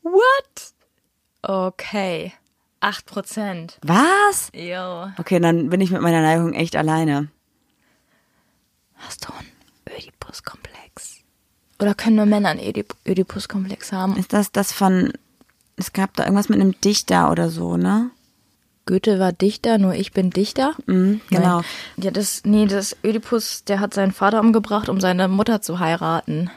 What? 0.04 0.74
Okay. 1.42 2.34
Acht 2.82 3.06
Prozent. 3.06 3.80
Was? 3.82 4.50
Jo. 4.54 5.08
Okay, 5.18 5.40
dann 5.40 5.70
bin 5.70 5.80
ich 5.80 5.92
mit 5.92 6.02
meiner 6.02 6.22
Neigung 6.22 6.54
echt 6.54 6.76
alleine. 6.76 7.30
Hast 8.96 9.26
du 9.26 9.34
einen 9.34 9.48
Oedipus-Komplex? 9.90 11.22
Oder 11.80 11.96
können 11.96 12.18
nur 12.18 12.26
Männer 12.26 12.50
einen 12.50 12.60
Oedip 12.60 12.94
Oedipus-Komplex 13.08 13.94
haben? 13.94 14.18
Ist 14.18 14.34
das 14.34 14.52
das 14.52 14.74
von, 14.74 15.14
es 15.76 15.94
gab 15.94 16.16
da 16.16 16.24
irgendwas 16.24 16.50
mit 16.50 16.60
einem 16.60 16.80
Dichter 16.82 17.32
oder 17.32 17.50
so, 17.50 17.78
ne? 17.78 18.10
Goethe 18.86 19.18
war 19.18 19.32
Dichter, 19.32 19.78
nur 19.78 19.94
ich 19.94 20.12
bin 20.12 20.30
Dichter. 20.30 20.76
Mhm, 20.88 21.22
genau. 21.30 21.58
Nein. 21.58 21.66
Ja, 21.98 22.12
das, 22.12 22.42
nee, 22.44 22.66
das 22.66 22.98
Oedipus, 23.04 23.64
der 23.64 23.80
hat 23.80 23.94
seinen 23.94 24.12
Vater 24.12 24.42
umgebracht, 24.42 24.90
um 24.90 25.00
seine 25.00 25.28
Mutter 25.30 25.62
zu 25.62 25.80
heiraten. 25.80 26.50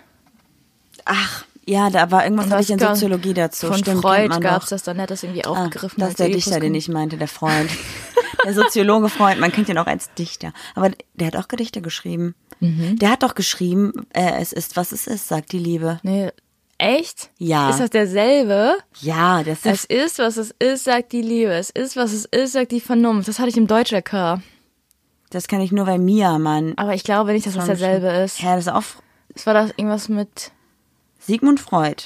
Ach, 1.04 1.44
Ja, 1.68 1.88
da 1.90 2.10
war 2.10 2.24
irgendwas 2.24 2.50
hatte 2.50 2.62
ich 2.62 2.70
in 2.70 2.78
das 2.78 2.98
Soziologie 3.00 3.34
dazu. 3.34 3.66
Von 3.68 3.78
Stimmt, 3.78 4.02
Freud 4.02 4.40
gab 4.40 4.62
es 4.62 4.68
das 4.70 4.82
dann, 4.82 5.00
hat 5.00 5.10
das 5.10 5.22
irgendwie 5.22 5.44
Ah, 5.44 5.50
aufgegriffen. 5.50 5.98
das 6.00 6.10
als 6.10 6.12
ist 6.14 6.18
der 6.20 6.28
Dichter, 6.28 6.60
den 6.60 6.74
ich 6.74 6.88
meinte, 6.88 7.16
der 7.16 7.28
Freund. 7.28 7.70
der 8.44 8.54
Soziologe 8.54 9.08
Freund, 9.08 9.40
man 9.40 9.52
kennt 9.52 9.68
ihn 9.68 9.78
auch 9.78 9.86
als 9.86 10.12
Dichter. 10.14 10.52
Aber 10.74 10.90
der 11.14 11.28
hat 11.28 11.36
auch 11.36 11.48
Gedichte 11.48 11.80
geschrieben. 11.80 12.34
Mhm. 12.60 12.98
Der 12.98 13.10
hat 13.10 13.22
doch 13.22 13.34
geschrieben, 13.34 13.92
äh, 14.12 14.40
es 14.40 14.52
ist, 14.52 14.76
was 14.76 14.92
es 14.92 15.06
ist, 15.06 15.28
sagt 15.28 15.52
die 15.52 15.58
Liebe. 15.58 15.98
Nee, 16.02 16.30
echt? 16.78 17.30
Ja. 17.38 17.70
Ist 17.70 17.80
das 17.80 17.90
derselbe? 17.90 18.76
Ja, 19.00 19.42
das 19.42 19.64
Es 19.64 19.84
ist, 19.84 19.92
ist, 19.92 20.18
was 20.18 20.36
es 20.36 20.54
ist, 20.58 20.84
sagt 20.84 21.12
die 21.12 21.22
Liebe. 21.22 21.52
Es 21.52 21.70
ist, 21.70 21.96
was 21.96 22.12
es 22.12 22.24
ist, 22.26 22.52
sagt 22.52 22.72
die 22.72 22.80
Vernunft. 22.80 23.28
Das 23.28 23.38
hatte 23.38 23.48
ich 23.50 23.56
im 23.56 23.66
Deutsch-LK. 23.66 24.40
das 25.30 25.48
kann 25.48 25.60
ich 25.60 25.72
nur 25.72 25.86
bei 25.86 25.98
Mia, 25.98 26.38
Mann. 26.38 26.74
Aber 26.76 26.94
ich 26.94 27.04
glaube 27.04 27.32
nicht, 27.32 27.46
dass 27.46 27.54
das 27.54 27.66
derselbe 27.66 28.08
ist. 28.08 28.40
Ja, 28.40 28.54
das 28.56 28.66
ist 28.66 28.72
auch 28.72 28.84
Es 29.34 29.46
war 29.46 29.54
das 29.54 29.70
irgendwas 29.76 30.08
mit. 30.08 30.52
Sigmund 31.18 31.58
Freud. 31.60 32.04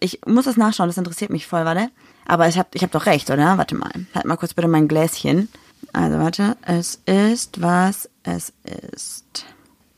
Ich 0.00 0.20
muss 0.26 0.46
das 0.46 0.56
nachschauen, 0.56 0.88
das 0.88 0.96
interessiert 0.98 1.30
mich 1.30 1.46
voll, 1.46 1.64
warte. 1.64 1.90
Aber 2.26 2.48
ich 2.48 2.58
hab, 2.58 2.74
ich 2.74 2.82
hab 2.82 2.90
doch 2.90 3.06
recht, 3.06 3.30
oder? 3.30 3.58
Warte 3.58 3.74
mal. 3.74 3.92
Halt 4.14 4.24
mal 4.24 4.36
kurz 4.36 4.54
bitte 4.54 4.66
mein 4.68 4.88
Gläschen. 4.88 5.48
Also 5.92 6.18
warte. 6.18 6.56
Es 6.62 7.00
ist, 7.06 7.60
was 7.60 8.08
es 8.22 8.52
ist. 8.92 9.44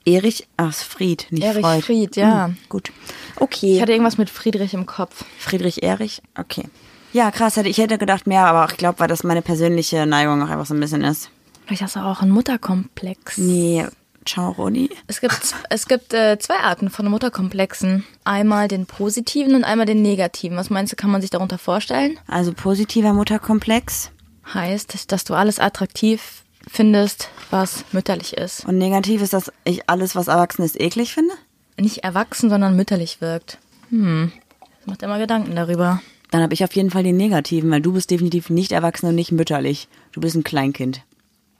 Erich, 0.06 0.46
ach, 0.56 0.70
es 0.70 0.78
ist 0.78 0.84
Fried, 0.84 1.26
nicht 1.30 1.42
Erich 1.42 1.62
Freud. 1.62 1.82
Fried, 1.82 2.16
ja. 2.16 2.46
Hm, 2.46 2.56
gut. 2.68 2.92
Okay. 3.36 3.76
Ich 3.76 3.82
hatte 3.82 3.92
irgendwas 3.92 4.18
mit 4.18 4.30
Friedrich 4.30 4.72
im 4.74 4.86
Kopf. 4.86 5.24
Friedrich 5.38 5.82
Erich, 5.82 6.22
okay. 6.38 6.64
Ja, 7.12 7.30
krass, 7.30 7.56
hätte, 7.56 7.68
ich 7.68 7.78
hätte 7.78 7.98
gedacht 7.98 8.26
mehr, 8.26 8.46
aber 8.46 8.70
ich 8.70 8.76
glaube, 8.76 9.00
weil 9.00 9.08
das 9.08 9.24
meine 9.24 9.42
persönliche 9.42 10.06
Neigung 10.06 10.42
auch 10.42 10.48
einfach 10.48 10.66
so 10.66 10.74
ein 10.74 10.80
bisschen 10.80 11.02
ist. 11.02 11.30
Vielleicht 11.66 11.82
hast 11.82 11.96
du 11.96 12.00
auch 12.00 12.22
einen 12.22 12.30
Mutterkomplex. 12.30 13.38
Nee, 13.38 13.86
ciao, 14.24 14.50
Roni. 14.52 14.90
Es 15.06 15.20
gibt, 15.20 15.54
es 15.70 15.88
gibt 15.88 16.14
äh, 16.14 16.38
zwei 16.38 16.58
Arten 16.58 16.90
von 16.90 17.06
Mutterkomplexen. 17.06 18.04
Einmal 18.24 18.68
den 18.68 18.86
positiven 18.86 19.54
und 19.54 19.64
einmal 19.64 19.86
den 19.86 20.02
negativen. 20.02 20.56
Was 20.56 20.70
meinst 20.70 20.92
du, 20.92 20.96
kann 20.96 21.10
man 21.10 21.20
sich 21.20 21.30
darunter 21.30 21.58
vorstellen? 21.58 22.18
Also 22.28 22.52
positiver 22.52 23.12
Mutterkomplex 23.12 24.12
Heißt, 24.52 25.10
dass 25.10 25.24
du 25.24 25.34
alles 25.34 25.58
attraktiv 25.58 26.44
findest, 26.66 27.28
was 27.50 27.84
mütterlich 27.92 28.36
ist. 28.36 28.64
und 28.64 28.78
negativ 28.78 29.22
ist, 29.22 29.32
dass 29.32 29.52
ich 29.64 29.88
alles, 29.88 30.16
was 30.16 30.28
erwachsen 30.28 30.62
ist, 30.62 30.80
eklig 30.80 31.14
finde. 31.14 31.34
Nicht 31.78 31.98
erwachsen, 31.98 32.50
sondern 32.50 32.76
mütterlich 32.76 33.20
wirkt. 33.20 33.58
Hm. 33.90 34.32
Das 34.78 34.86
macht 34.86 35.02
immer 35.02 35.18
Gedanken 35.18 35.54
darüber. 35.54 36.00
Dann 36.30 36.42
habe 36.42 36.54
ich 36.54 36.64
auf 36.64 36.74
jeden 36.74 36.90
Fall 36.90 37.02
den 37.02 37.16
negativen, 37.16 37.70
weil 37.70 37.80
du 37.80 37.92
bist 37.92 38.10
definitiv 38.10 38.50
nicht 38.50 38.72
erwachsen 38.72 39.06
und 39.06 39.14
nicht 39.14 39.32
mütterlich. 39.32 39.88
Du 40.12 40.20
bist 40.20 40.34
ein 40.34 40.44
Kleinkind. 40.44 41.02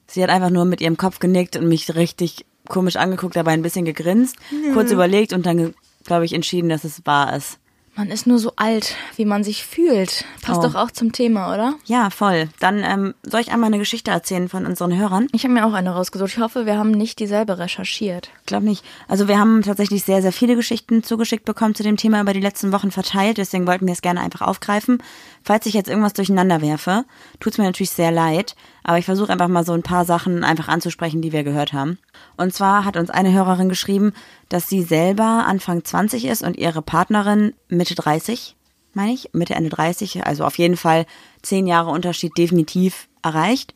Sie 0.06 0.22
hat 0.22 0.30
einfach 0.30 0.50
nur 0.50 0.64
mit 0.64 0.80
ihrem 0.80 0.96
Kopf 0.96 1.18
genickt 1.18 1.56
und 1.56 1.68
mich 1.68 1.94
richtig 1.94 2.44
komisch 2.68 2.96
angeguckt, 2.96 3.36
dabei 3.36 3.52
ein 3.52 3.62
bisschen 3.62 3.84
gegrinst, 3.84 4.36
kurz 4.74 4.90
überlegt 4.90 5.32
und 5.32 5.46
dann, 5.46 5.74
glaube 6.04 6.24
ich, 6.24 6.32
entschieden, 6.32 6.68
dass 6.68 6.84
es 6.84 7.04
wahr 7.06 7.36
ist. 7.36 7.58
Man 7.96 8.10
ist 8.10 8.26
nur 8.26 8.38
so 8.38 8.52
alt, 8.56 8.94
wie 9.16 9.24
man 9.24 9.42
sich 9.42 9.64
fühlt. 9.64 10.26
Passt 10.42 10.60
Oh. 10.60 10.62
doch 10.64 10.74
auch 10.74 10.90
zum 10.90 11.12
Thema, 11.12 11.54
oder? 11.54 11.74
Ja, 11.86 12.10
voll. 12.10 12.50
Dann 12.60 12.84
ähm, 12.84 13.14
soll 13.22 13.40
ich 13.40 13.50
einmal 13.52 13.68
eine 13.68 13.78
Geschichte 13.78 14.10
erzählen 14.10 14.50
von 14.50 14.66
unseren 14.66 14.94
Hörern? 14.94 15.28
Ich 15.32 15.44
habe 15.44 15.54
mir 15.54 15.64
auch 15.64 15.72
eine 15.72 15.90
rausgesucht. 15.94 16.32
Ich 16.34 16.38
hoffe, 16.38 16.66
wir 16.66 16.76
haben 16.76 16.90
nicht 16.90 17.18
dieselbe 17.20 17.58
recherchiert. 17.58 18.28
Ich 18.40 18.46
glaube 18.46 18.66
nicht. 18.66 18.84
Also 19.08 19.28
wir 19.28 19.38
haben 19.38 19.62
tatsächlich 19.62 20.04
sehr, 20.04 20.20
sehr 20.20 20.32
viele 20.32 20.56
Geschichten 20.56 21.02
zugeschickt 21.02 21.46
bekommen 21.46 21.74
zu 21.74 21.82
dem 21.82 21.96
Thema 21.96 22.20
über 22.20 22.34
die 22.34 22.40
letzten 22.40 22.70
Wochen 22.70 22.90
verteilt. 22.90 23.38
Deswegen 23.38 23.66
wollten 23.66 23.86
wir 23.86 23.94
es 23.94 24.02
gerne 24.02 24.20
einfach 24.20 24.42
aufgreifen. 24.42 25.02
Falls 25.42 25.64
ich 25.64 25.72
jetzt 25.72 25.88
irgendwas 25.88 26.12
durcheinander 26.12 26.60
werfe, 26.60 27.06
tut's 27.40 27.56
mir 27.56 27.64
natürlich 27.64 27.90
sehr 27.92 28.10
leid. 28.12 28.56
Aber 28.88 28.98
ich 28.98 29.04
versuche 29.04 29.32
einfach 29.32 29.48
mal 29.48 29.64
so 29.64 29.72
ein 29.72 29.82
paar 29.82 30.04
Sachen 30.04 30.44
einfach 30.44 30.68
anzusprechen, 30.68 31.20
die 31.20 31.32
wir 31.32 31.42
gehört 31.42 31.72
haben. 31.72 31.98
Und 32.36 32.54
zwar 32.54 32.84
hat 32.84 32.96
uns 32.96 33.10
eine 33.10 33.32
Hörerin 33.32 33.68
geschrieben, 33.68 34.12
dass 34.48 34.68
sie 34.68 34.82
selber 34.84 35.44
Anfang 35.44 35.84
20 35.84 36.24
ist 36.24 36.44
und 36.44 36.56
ihre 36.56 36.82
Partnerin 36.82 37.52
Mitte 37.68 37.96
30, 37.96 38.54
meine 38.94 39.12
ich, 39.12 39.30
Mitte, 39.32 39.56
Ende 39.56 39.70
30, 39.70 40.24
also 40.24 40.44
auf 40.44 40.56
jeden 40.56 40.76
Fall 40.76 41.04
zehn 41.42 41.66
Jahre 41.66 41.90
Unterschied 41.90 42.38
definitiv 42.38 43.08
erreicht. 43.24 43.74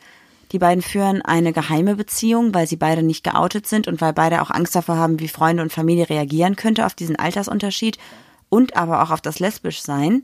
Die 0.53 0.61
beiden 0.61 0.81
führen 0.81 1.23
eine 1.23 1.53
geheime 1.53 1.96
Beziehung, 1.96 2.55
weil 2.55 2.68
sie 2.68 2.77
beide 2.77 3.03
nicht 3.03 3.25
geoutet 3.25 3.66
sind 3.66 3.88
und 3.88 4.01
weil 4.01 4.12
beide 4.12 4.40
auch 4.42 4.53
Angst 4.53 4.77
davor 4.77 4.96
haben, 4.96 5.18
wie 5.18 5.27
Freunde 5.27 5.64
und 5.64 5.73
Familie 5.73 6.09
reagieren 6.09 6.55
könnte 6.55 6.87
auf 6.87 6.94
diesen 6.94 7.16
Altersunterschied 7.16 7.99
und 8.49 8.77
aber 8.77 9.03
auch 9.03 9.11
auf 9.11 9.20
das 9.20 9.40
Lesbischsein, 9.40 10.23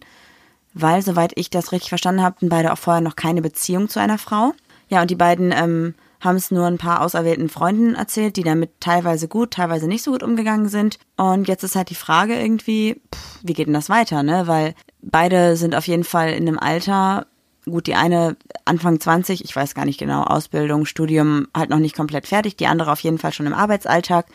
weil, 0.74 1.02
soweit 1.02 1.32
ich 1.34 1.50
das 1.50 1.72
richtig 1.72 1.88
verstanden 1.88 2.22
habe, 2.22 2.36
hatten 2.36 2.48
beide 2.50 2.72
auch 2.72 2.78
vorher 2.78 3.00
noch 3.00 3.16
keine 3.16 3.42
Beziehung 3.42 3.88
zu 3.88 3.98
einer 3.98 4.18
Frau. 4.18 4.52
Ja, 4.88 5.02
und 5.02 5.10
die 5.10 5.16
beiden 5.16 5.52
ähm, 5.52 5.94
haben 6.20 6.36
es 6.36 6.50
nur 6.50 6.66
ein 6.66 6.78
paar 6.78 7.02
auserwählten 7.02 7.48
Freunden 7.48 7.94
erzählt, 7.94 8.36
die 8.36 8.42
damit 8.42 8.80
teilweise 8.80 9.28
gut, 9.28 9.52
teilweise 9.52 9.88
nicht 9.88 10.02
so 10.02 10.12
gut 10.12 10.22
umgegangen 10.22 10.68
sind. 10.68 10.98
Und 11.16 11.48
jetzt 11.48 11.64
ist 11.64 11.76
halt 11.76 11.90
die 11.90 11.94
Frage 11.94 12.34
irgendwie, 12.34 13.00
pff, 13.14 13.40
wie 13.42 13.52
geht 13.52 13.66
denn 13.66 13.74
das 13.74 13.88
weiter, 13.88 14.22
ne? 14.22 14.46
Weil 14.46 14.74
beide 15.02 15.56
sind 15.56 15.74
auf 15.74 15.86
jeden 15.86 16.04
Fall 16.04 16.30
in 16.30 16.48
einem 16.48 16.58
Alter, 16.58 17.26
gut, 17.64 17.86
die 17.86 17.94
eine 17.94 18.36
Anfang 18.64 19.00
20, 19.00 19.44
ich 19.44 19.54
weiß 19.54 19.74
gar 19.74 19.84
nicht 19.84 19.98
genau, 19.98 20.22
Ausbildung, 20.22 20.86
Studium 20.86 21.48
halt 21.56 21.70
noch 21.70 21.78
nicht 21.78 21.96
komplett 21.96 22.26
fertig, 22.26 22.56
die 22.56 22.66
andere 22.66 22.92
auf 22.92 23.00
jeden 23.00 23.18
Fall 23.18 23.32
schon 23.32 23.46
im 23.46 23.54
Arbeitsalltag. 23.54 24.26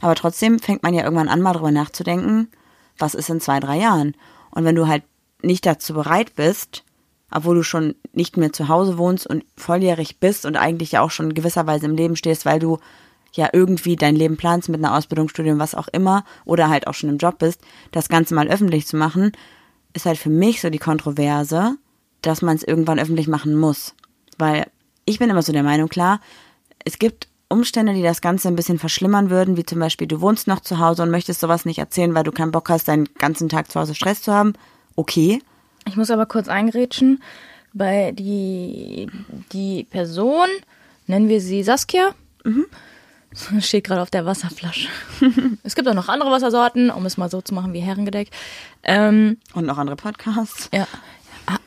Aber 0.00 0.14
trotzdem 0.14 0.58
fängt 0.58 0.82
man 0.82 0.94
ja 0.94 1.04
irgendwann 1.04 1.28
an, 1.28 1.42
mal 1.42 1.52
drüber 1.52 1.70
nachzudenken, 1.70 2.48
was 2.98 3.14
ist 3.14 3.30
in 3.30 3.40
zwei, 3.40 3.60
drei 3.60 3.78
Jahren? 3.78 4.14
Und 4.50 4.64
wenn 4.64 4.74
du 4.74 4.88
halt 4.88 5.04
nicht 5.42 5.64
dazu 5.64 5.94
bereit 5.94 6.34
bist, 6.34 6.84
obwohl 7.30 7.56
du 7.56 7.62
schon 7.62 7.94
nicht 8.12 8.36
mehr 8.36 8.52
zu 8.52 8.68
Hause 8.68 8.98
wohnst 8.98 9.26
und 9.26 9.44
volljährig 9.56 10.18
bist 10.20 10.46
und 10.46 10.56
eigentlich 10.56 10.92
ja 10.92 11.02
auch 11.02 11.10
schon 11.10 11.34
gewisserweise 11.34 11.86
im 11.86 11.94
Leben 11.94 12.16
stehst, 12.16 12.44
weil 12.44 12.58
du 12.58 12.78
ja 13.32 13.48
irgendwie 13.52 13.96
dein 13.96 14.16
Leben 14.16 14.36
planst 14.36 14.68
mit 14.68 14.82
einer 14.82 14.96
Ausbildung, 14.96 15.28
Studium, 15.28 15.58
was 15.58 15.74
auch 15.74 15.88
immer, 15.88 16.24
oder 16.44 16.68
halt 16.68 16.86
auch 16.86 16.94
schon 16.94 17.10
im 17.10 17.18
Job 17.18 17.38
bist, 17.38 17.60
das 17.92 18.08
Ganze 18.08 18.34
mal 18.34 18.48
öffentlich 18.48 18.86
zu 18.86 18.96
machen, 18.96 19.32
ist 19.92 20.06
halt 20.06 20.18
für 20.18 20.30
mich 20.30 20.60
so 20.60 20.70
die 20.70 20.78
Kontroverse, 20.78 21.76
dass 22.22 22.42
man 22.42 22.56
es 22.56 22.64
irgendwann 22.64 22.98
öffentlich 22.98 23.28
machen 23.28 23.56
muss. 23.56 23.94
Weil 24.38 24.66
ich 25.04 25.18
bin 25.18 25.30
immer 25.30 25.42
so 25.42 25.52
der 25.52 25.62
Meinung, 25.62 25.88
klar, 25.88 26.20
es 26.84 26.98
gibt 26.98 27.28
Umstände, 27.48 27.94
die 27.94 28.02
das 28.02 28.20
Ganze 28.20 28.48
ein 28.48 28.56
bisschen 28.56 28.78
verschlimmern 28.78 29.28
würden, 29.28 29.56
wie 29.56 29.66
zum 29.66 29.80
Beispiel, 29.80 30.06
du 30.06 30.20
wohnst 30.20 30.46
noch 30.46 30.60
zu 30.60 30.78
Hause 30.78 31.02
und 31.02 31.10
möchtest 31.10 31.40
sowas 31.40 31.64
nicht 31.64 31.78
erzählen, 31.78 32.14
weil 32.14 32.22
du 32.22 32.32
keinen 32.32 32.52
Bock 32.52 32.68
hast, 32.68 32.86
deinen 32.86 33.08
ganzen 33.18 33.48
Tag 33.48 33.70
zu 33.70 33.80
Hause 33.80 33.94
Stress 33.94 34.22
zu 34.22 34.32
haben. 34.32 34.52
Okay. 34.94 35.40
Ich 35.86 35.96
muss 35.96 36.10
aber 36.10 36.26
kurz 36.26 36.48
eingrätschen. 36.48 37.22
Bei 37.72 38.12
die, 38.12 39.08
die 39.52 39.84
Person, 39.84 40.48
nennen 41.06 41.28
wir 41.28 41.40
sie 41.40 41.62
Saskia. 41.62 42.14
Das 43.30 43.48
steht 43.66 43.84
gerade 43.84 44.02
auf 44.02 44.10
der 44.10 44.26
Wasserflasche. 44.26 44.88
es 45.62 45.74
gibt 45.74 45.88
auch 45.88 45.94
noch 45.94 46.08
andere 46.08 46.30
Wassersorten, 46.30 46.90
um 46.90 47.06
es 47.06 47.16
mal 47.16 47.30
so 47.30 47.40
zu 47.40 47.54
machen 47.54 47.72
wie 47.72 47.80
Herrengedeck. 47.80 48.30
Ähm, 48.82 49.38
Und 49.54 49.66
noch 49.66 49.78
andere 49.78 49.96
Podcasts. 49.96 50.68
ja, 50.72 50.86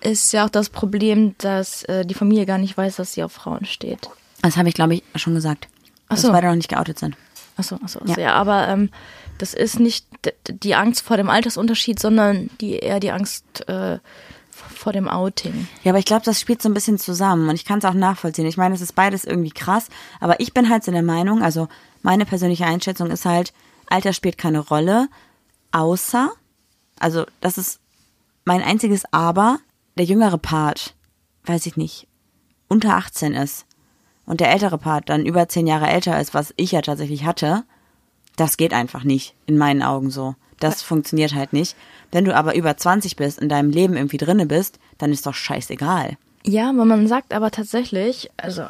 ist 0.02 0.32
ja 0.34 0.46
auch 0.46 0.50
das 0.50 0.70
Problem, 0.70 1.36
dass 1.38 1.84
äh, 1.84 2.06
die 2.06 2.14
Familie 2.14 2.46
gar 2.46 2.58
nicht 2.58 2.76
weiß, 2.78 2.98
dass 2.98 3.14
sie 3.14 3.24
auf 3.24 3.32
Frauen 3.32 3.66
steht. 3.66 4.10
Das 4.42 4.58
habe 4.58 4.68
ich, 4.70 4.76
glaube 4.76 4.96
ich, 4.96 5.04
schon 5.16 5.36
gesagt. 5.36 5.68
Ach 6.10 6.16
Dass 6.16 6.22
so. 6.24 6.32
beide 6.34 6.48
noch 6.48 6.56
nicht 6.56 6.70
geoutet 6.70 7.00
sind. 7.00 7.16
Achso, 7.56 7.76
achso, 7.82 8.00
Ja. 8.00 8.10
achso. 8.12 8.22
Ja. 8.22 8.34
aber 8.34 8.68
ähm, 8.68 8.90
das 9.38 9.54
ist 9.54 9.80
nicht 9.80 10.06
die 10.48 10.76
Angst 10.76 11.02
vor 11.02 11.18
dem 11.18 11.30
Altersunterschied, 11.30 12.00
sondern 12.00 12.50
die 12.62 12.78
eher 12.78 13.00
die 13.00 13.12
Angst 13.12 13.68
äh, 13.68 14.00
vor 14.52 14.94
dem 14.94 15.08
Outing. 15.08 15.68
Ja, 15.84 15.92
aber 15.92 16.00
ich 16.00 16.06
glaube, 16.06 16.26
das 16.26 16.40
spielt 16.40 16.62
so 16.62 16.70
ein 16.70 16.74
bisschen 16.74 16.98
zusammen 16.98 17.50
und 17.50 17.56
ich 17.56 17.66
kann 17.66 17.80
es 17.80 17.86
auch 17.86 17.94
nachvollziehen. 17.94 18.46
Ich 18.46 18.58
meine, 18.58 18.76
es 18.76 18.82
ist 18.82 18.96
beides 18.96 19.26
irgendwie 19.26 19.52
krass, 19.52 19.88
aber 20.20 20.40
ich 20.40 20.54
bin 20.54 20.70
halt 20.70 20.84
so 20.84 20.92
der 20.92 21.04
Meinung, 21.04 21.42
also 21.42 21.68
meine 22.02 22.26
persönliche 22.26 22.66
Einschätzung 22.66 23.10
ist 23.10 23.26
halt, 23.26 23.54
Alter 23.88 24.14
spielt 24.14 24.38
keine 24.38 24.60
Rolle, 24.60 25.08
außer, 25.72 26.32
also 27.00 27.26
das 27.42 27.58
ist 27.58 27.80
mein 28.46 28.62
einziges 28.62 29.04
Aber, 29.12 29.60
der 29.98 30.06
jüngere 30.06 30.38
Part, 30.38 30.96
weiß 31.46 31.66
ich 31.66 31.78
nicht, 31.78 32.08
unter 32.68 32.96
18 32.96 33.34
ist 33.34 33.66
und 34.26 34.40
der 34.40 34.52
ältere 34.52 34.78
Part 34.78 35.10
dann 35.10 35.26
über 35.26 35.48
10 35.48 35.68
Jahre 35.68 35.88
älter 35.88 36.20
ist, 36.20 36.34
was 36.34 36.54
ich 36.58 36.72
ja 36.72 36.82
tatsächlich 36.82 37.26
hatte, 37.26 37.64
das 38.36 38.58
geht 38.58 38.74
einfach 38.74 39.04
nicht, 39.04 39.34
in 39.46 39.58
meinen 39.58 39.84
Augen 39.84 40.10
so. 40.10 40.36
Das 40.60 40.82
funktioniert 40.82 41.34
halt 41.36 41.54
nicht. 41.54 41.76
Wenn 42.12 42.26
du 42.26 42.36
aber 42.36 42.56
über 42.56 42.78
20 42.78 43.16
bist, 43.16 43.40
in 43.40 43.50
deinem 43.50 43.70
Leben 43.70 43.96
irgendwie 43.96 44.18
drinne 44.18 44.46
bist, 44.46 44.80
dann 44.98 45.12
ist 45.12 45.26
doch 45.26 45.34
scheißegal. 45.34 46.18
Ja, 46.46 46.70
aber 46.70 46.86
man 46.86 47.08
sagt 47.08 47.34
aber 47.34 47.52
tatsächlich, 47.52 48.30
also 48.38 48.66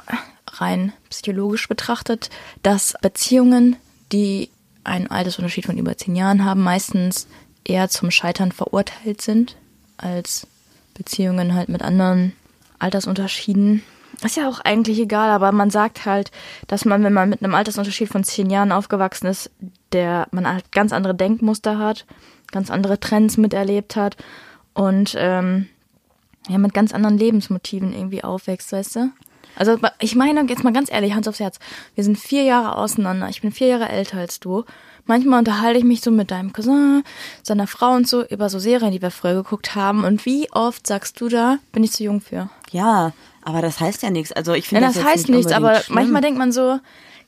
rein 0.48 0.94
psychologisch 1.10 1.68
betrachtet, 1.68 2.30
dass 2.62 2.94
Beziehungen, 3.02 3.76
die 4.12 4.50
einen 4.84 5.08
Altersunterschied 5.08 5.66
von 5.66 5.78
über 5.78 5.98
zehn 5.98 6.16
Jahren 6.16 6.46
haben, 6.46 6.62
meistens 6.62 7.28
eher 7.66 7.90
zum 7.90 8.12
Scheitern 8.12 8.52
verurteilt 8.52 9.22
sind 9.22 9.56
als 9.98 10.48
Beziehungen 10.94 11.54
halt 11.54 11.70
mit 11.70 11.82
anderen 11.82 12.34
Altersunterschieden. 12.80 13.84
Ist 14.24 14.38
ja 14.38 14.48
auch 14.48 14.62
eigentlich 14.62 15.00
egal, 15.00 15.30
aber 15.30 15.52
man 15.52 15.70
sagt 15.70 16.06
halt, 16.06 16.32
dass 16.68 16.86
man, 16.86 17.04
wenn 17.04 17.14
man 17.14 17.30
mit 17.30 17.44
einem 17.44 17.56
Altersunterschied 17.56 18.08
von 18.08 18.24
zehn 18.24 18.50
Jahren 18.50 18.72
aufgewachsen 18.72 19.28
ist, 19.28 19.52
der 19.92 20.28
man 20.32 20.48
halt 20.48 20.72
ganz 20.72 20.94
andere 20.94 21.14
Denkmuster 21.14 21.78
hat, 21.78 22.06
ganz 22.52 22.72
andere 22.72 23.00
Trends 23.00 23.38
miterlebt 23.38 23.96
hat 23.96 24.16
und 24.74 25.16
ähm, 25.18 25.68
ja, 26.48 26.58
mit 26.58 26.74
ganz 26.74 26.94
anderen 26.94 27.18
Lebensmotiven 27.18 27.94
irgendwie 27.94 28.24
aufwächst, 28.24 28.72
weißt 28.72 28.96
du? 28.96 29.12
Also 29.56 29.78
ich 30.00 30.16
meine, 30.16 30.46
jetzt 30.48 30.64
mal 30.64 30.74
ganz 30.74 30.92
ehrlich, 30.92 31.14
Hand 31.14 31.28
aufs 31.28 31.40
Herz, 31.40 31.60
wir 31.96 32.04
sind 32.04 32.18
vier 32.18 32.44
Jahre 32.44 32.78
auseinander, 32.78 33.30
ich 33.30 33.42
bin 33.42 33.52
vier 33.52 33.68
Jahre 33.68 33.90
älter 33.90 34.18
als 34.18 34.40
du. 34.40 34.64
manchmal 35.06 35.40
unterhalte 35.40 35.78
ich 35.78 35.86
mich 35.86 36.02
so 36.02 36.12
mit 36.12 36.32
deinem 36.32 36.54
Cousin, 36.54 37.04
seiner 37.44 37.68
Frau 37.68 37.94
und 37.94 38.08
so 38.08 38.26
über 38.26 38.50
so 38.50 38.58
Serien, 38.58 38.92
die 38.92 39.02
wir 39.02 39.12
früher 39.12 39.36
geguckt 39.36 39.76
haben. 39.76 40.06
Und 40.06 40.26
wie 40.26 40.52
oft 40.52 40.88
sagst 40.88 41.20
du 41.22 41.28
da, 41.30 41.60
bin 41.72 41.84
ich 41.84 41.92
zu 41.92 42.04
jung 42.04 42.22
für? 42.22 42.50
Ja, 42.72 43.12
aber 43.46 43.62
das 43.62 43.80
heißt 43.80 44.02
ja 44.04 44.10
nichts. 44.10 44.32
Also 44.32 44.54
ich 44.54 44.66
Ja, 44.66 44.70
finde 44.70 44.86
das, 44.88 44.94
das, 44.96 45.04
jetzt 45.04 45.12
heißt 45.12 45.30
nicht 45.30 45.38
nichts, 45.38 45.52
aber 45.52 45.76
schlimm. 45.82 45.96
manchmal 45.96 46.22
denkt 46.22 46.38
man 46.40 46.52
so, 46.52 46.80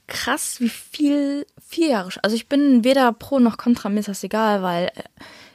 krass, 0.07 0.57
wie 0.59 0.69
viel, 0.69 1.45
vier 1.67 1.87
Jahre. 1.89 2.09
Also 2.21 2.35
ich 2.35 2.47
bin 2.47 2.83
weder 2.83 3.11
pro 3.13 3.39
noch 3.39 3.57
contra, 3.57 3.89
mir 3.89 3.99
ist 3.99 4.07
das 4.09 4.23
egal, 4.23 4.61
weil 4.61 4.87
äh, 4.95 5.03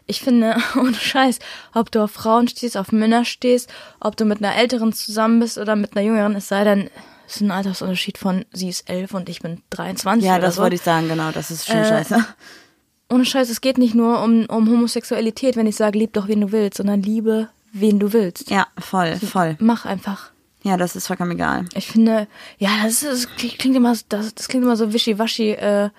ich 0.07 0.20
finde, 0.23 0.57
ohne 0.77 0.94
Scheiß, 0.94 1.38
ob 1.75 1.90
du 1.92 2.03
auf 2.03 2.11
Frauen 2.11 2.49
stehst, 2.49 2.77
auf 2.77 2.90
Männer 2.92 3.25
stehst, 3.25 3.70
ob 4.01 4.16
du 4.16 4.25
mit 4.25 4.38
einer 4.42 4.57
älteren 4.57 4.92
zusammen 4.92 5.40
bist 5.40 5.57
oder 5.59 5.77
mit 5.77 5.96
einer 5.96 6.05
jüngeren, 6.05 6.35
es 6.37 6.49
sei 6.49 6.64
denn, 6.64 6.90
es 7.29 7.37
ist 7.37 7.42
ein 7.42 7.53
Altersunterschied 7.53 8.18
von, 8.18 8.44
sie 8.53 8.68
ist 8.68 8.90
elf 8.90 9.14
und 9.14 9.29
ich 9.29 9.40
bin 9.40 9.62
23 9.70 10.27
Ja, 10.27 10.40
das 10.40 10.57
so. 10.57 10.62
wollte 10.62 10.75
ich 10.75 10.83
sagen, 10.83 11.09
genau. 11.09 11.31
Das 11.31 11.53
ist 11.53 11.66
schon 11.66 11.77
Äh, 11.77 11.88
scheiße. 11.88 12.25
Ohne 13.12 13.25
Scheiß, 13.25 13.51
es 13.51 13.61
geht 13.61 13.79
nicht 13.79 13.94
nur 13.94 14.23
um, 14.23 14.46
um 14.46 14.68
Homosexualität, 14.68 15.57
wenn 15.57 15.66
ich 15.66 15.77
sage, 15.77 15.99
lieb 15.99 16.12
doch, 16.12 16.27
wen 16.29 16.40
du 16.40 16.53
willst, 16.53 16.77
sondern 16.79 17.03
liebe, 17.03 17.49
wen 17.73 17.99
du 18.01 18.12
willst. 18.12 18.51
Ja, 18.51 18.66
voll, 18.79 19.16
voll. 19.16 19.57
Mach 19.61 19.85
einfach. 19.85 20.31
Ja, 20.62 20.77
das 20.77 20.94
ist 20.96 21.07
vollkommen 21.07 21.31
egal. 21.33 21.64
Ich 21.75 21.87
finde, 21.88 22.27
ja, 22.59 22.68
das, 22.83 23.03
ist, 23.03 23.29
das 23.37 23.57
klingt 23.59 23.77
immer, 23.77 23.94
das, 24.09 24.35
das 24.35 24.49
klingt 24.49 24.64
immer 24.64 24.77
so 24.77 24.92
wischiwaschi, 24.92 25.53
äh, 25.53 25.90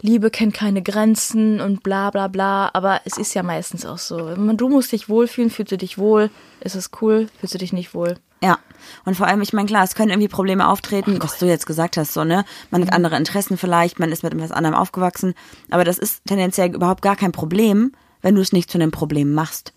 Liebe 0.00 0.30
kennt 0.30 0.54
keine 0.54 0.80
Grenzen 0.80 1.60
und 1.60 1.82
bla 1.82 2.10
bla 2.10 2.28
bla, 2.28 2.70
aber 2.72 3.00
es 3.04 3.18
ist 3.18 3.34
ja 3.34 3.42
meistens 3.42 3.84
auch 3.84 3.98
so. 3.98 4.16
Man- 4.36 4.56
Du 4.56 4.68
musst 4.68 4.92
dich 4.92 5.08
wohlfühlen, 5.08 5.50
fühlst 5.50 5.72
du 5.72 5.76
dich 5.76 5.98
wohl, 5.98 6.30
ist 6.60 6.76
es 6.76 6.90
cool, 7.02 7.28
fühlst 7.40 7.54
du 7.54 7.58
dich 7.58 7.72
nicht 7.72 7.94
wohl. 7.94 8.16
Ja. 8.40 8.58
Und 9.04 9.16
vor 9.16 9.26
allem, 9.26 9.42
ich 9.42 9.52
meine, 9.52 9.66
klar, 9.66 9.82
es 9.82 9.96
können 9.96 10.10
irgendwie 10.10 10.28
Probleme 10.28 10.68
auftreten, 10.68 11.18
was 11.20 11.38
du 11.40 11.46
jetzt 11.46 11.66
gesagt 11.66 11.96
hast, 11.96 12.14
so, 12.14 12.22
ne? 12.22 12.44
Man 12.70 12.82
hat 12.82 12.92
andere 12.92 13.16
Interessen 13.16 13.58
vielleicht, 13.58 13.98
man 13.98 14.12
ist 14.12 14.22
mit 14.22 14.32
etwas 14.32 14.52
anderem 14.52 14.76
aufgewachsen, 14.76 15.34
aber 15.68 15.82
das 15.82 15.98
ist 15.98 16.22
tendenziell 16.26 16.72
überhaupt 16.72 17.02
gar 17.02 17.16
kein 17.16 17.32
Problem, 17.32 17.90
wenn 18.22 18.36
du 18.36 18.40
es 18.40 18.52
nicht 18.52 18.70
zu 18.70 18.78
einem 18.78 18.92
Problem 18.92 19.32
machst. 19.34 19.72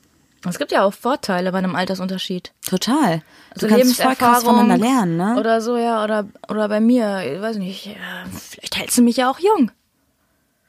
Es 0.50 0.58
gibt 0.58 0.72
ja 0.72 0.84
auch 0.84 0.94
Vorteile 0.94 1.52
bei 1.52 1.60
einem 1.60 1.76
Altersunterschied. 1.76 2.52
Total. 2.68 3.22
Also 3.54 3.68
du 3.68 3.76
kannst 3.76 4.02
voll 4.02 4.16
krass 4.16 4.44
voneinander 4.44 4.78
lernen, 4.78 5.18
ne? 5.18 5.40
Oder 5.40 5.62
so, 5.62 5.78
ja, 5.78 6.04
oder, 6.04 6.28
oder 6.50 6.68
bei 6.68 6.80
mir, 6.80 7.22
ich 7.24 7.42
weiß 7.42 7.58
nicht, 7.58 7.86
ja, 7.86 7.94
vielleicht 8.32 8.78
hältst 8.78 8.98
du 8.98 9.04
mich 9.04 9.18
ja 9.18 9.30
auch 9.30 9.40
jung. 9.40 9.72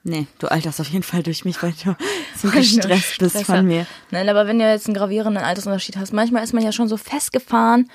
nee, 0.04 0.26
du 0.38 0.48
alterst 0.48 0.80
auf 0.80 0.88
jeden 0.88 1.04
Fall 1.04 1.22
durch 1.22 1.44
mich, 1.44 1.62
weil 1.62 1.72
du 1.72 1.96
so 2.36 2.48
gestresst 2.50 3.18
bist 3.18 3.30
Stresser. 3.36 3.56
von 3.56 3.66
mir. 3.66 3.86
Nein, 4.10 4.28
aber 4.28 4.46
wenn 4.46 4.58
du 4.58 4.68
jetzt 4.68 4.86
einen 4.86 4.94
gravierenden 4.96 5.42
Altersunterschied 5.42 5.96
hast, 5.96 6.12
manchmal 6.12 6.44
ist 6.44 6.52
man 6.52 6.62
ja 6.62 6.72
schon 6.72 6.88
so 6.88 6.96
festgefahren 6.96 7.88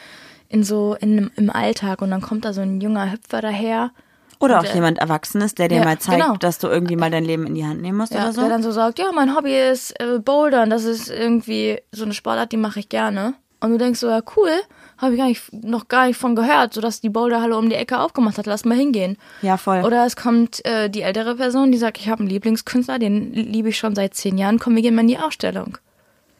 in 0.49 0.63
so 0.63 0.95
in, 0.95 1.29
im 1.35 1.49
Alltag 1.49 2.01
und 2.01 2.09
dann 2.09 2.21
kommt 2.21 2.45
da 2.45 2.53
so 2.53 2.61
ein 2.61 2.81
junger 2.81 3.11
Hüpfer 3.11 3.41
daher. 3.41 3.91
Oder 4.39 4.59
Und, 4.59 4.67
auch 4.67 4.75
jemand 4.75 4.99
Erwachsenes, 4.99 5.55
der 5.55 5.67
dir 5.67 5.79
ja, 5.79 5.83
mal 5.83 5.99
zeigt, 5.99 6.21
genau. 6.21 6.37
dass 6.37 6.59
du 6.59 6.67
irgendwie 6.67 6.95
mal 6.95 7.09
dein 7.09 7.25
Leben 7.25 7.47
in 7.47 7.55
die 7.55 7.65
Hand 7.65 7.81
nehmen 7.81 7.97
musst 7.97 8.13
Ja, 8.13 8.23
oder 8.23 8.33
so. 8.33 8.41
der 8.41 8.49
dann 8.49 8.63
so 8.63 8.71
sagt, 8.71 8.99
ja, 8.99 9.11
mein 9.11 9.35
Hobby 9.35 9.55
ist 9.57 9.99
äh, 9.99 10.19
Bouldern, 10.19 10.69
das 10.69 10.83
ist 10.83 11.09
irgendwie 11.09 11.79
so 11.91 12.03
eine 12.03 12.13
Sportart, 12.13 12.51
die 12.51 12.57
mache 12.57 12.79
ich 12.79 12.89
gerne. 12.89 13.33
Und 13.59 13.71
du 13.71 13.77
denkst 13.77 13.99
so, 13.99 14.07
ja 14.07 14.21
cool, 14.35 14.51
habe 14.99 15.13
ich 15.13 15.19
gar 15.19 15.27
nicht, 15.27 15.51
noch 15.51 15.87
gar 15.87 16.05
nicht 16.05 16.17
von 16.17 16.35
gehört, 16.35 16.73
sodass 16.73 17.01
die 17.01 17.09
Boulderhalle 17.09 17.57
um 17.57 17.69
die 17.69 17.75
Ecke 17.75 17.99
aufgemacht 17.99 18.37
hat, 18.37 18.45
lass 18.45 18.65
mal 18.65 18.77
hingehen. 18.77 19.17
Ja, 19.41 19.57
voll. 19.57 19.83
Oder 19.83 20.05
es 20.05 20.15
kommt 20.15 20.63
äh, 20.65 20.89
die 20.89 21.01
ältere 21.01 21.35
Person, 21.35 21.71
die 21.71 21.77
sagt, 21.79 21.97
ich 21.97 22.09
habe 22.09 22.19
einen 22.19 22.29
Lieblingskünstler, 22.29 22.99
den 22.99 23.33
liebe 23.33 23.69
ich 23.69 23.77
schon 23.77 23.95
seit 23.95 24.13
zehn 24.13 24.37
Jahren, 24.37 24.59
komm, 24.59 24.75
wir 24.75 24.83
gehen 24.83 24.93
mal 24.93 25.01
in 25.01 25.07
die 25.07 25.17
Ausstellung. 25.17 25.79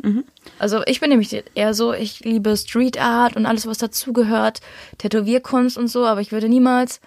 Mhm. 0.04 0.26
Also 0.60 0.84
ich 0.86 1.00
bin 1.00 1.10
nämlich 1.10 1.44
eher 1.56 1.74
so, 1.74 1.94
ich 1.94 2.20
liebe 2.20 2.56
Street 2.56 3.02
Art 3.02 3.36
und 3.36 3.48
alles, 3.48 3.66
was 3.66 3.80
dazugehört, 3.80 4.62
Tätowierkunst 5.00 5.78
und 5.78 5.88
so, 5.88 6.06
aber 6.06 6.22
ich 6.22 6.32
würde 6.32 6.50
niemals, 6.50 7.02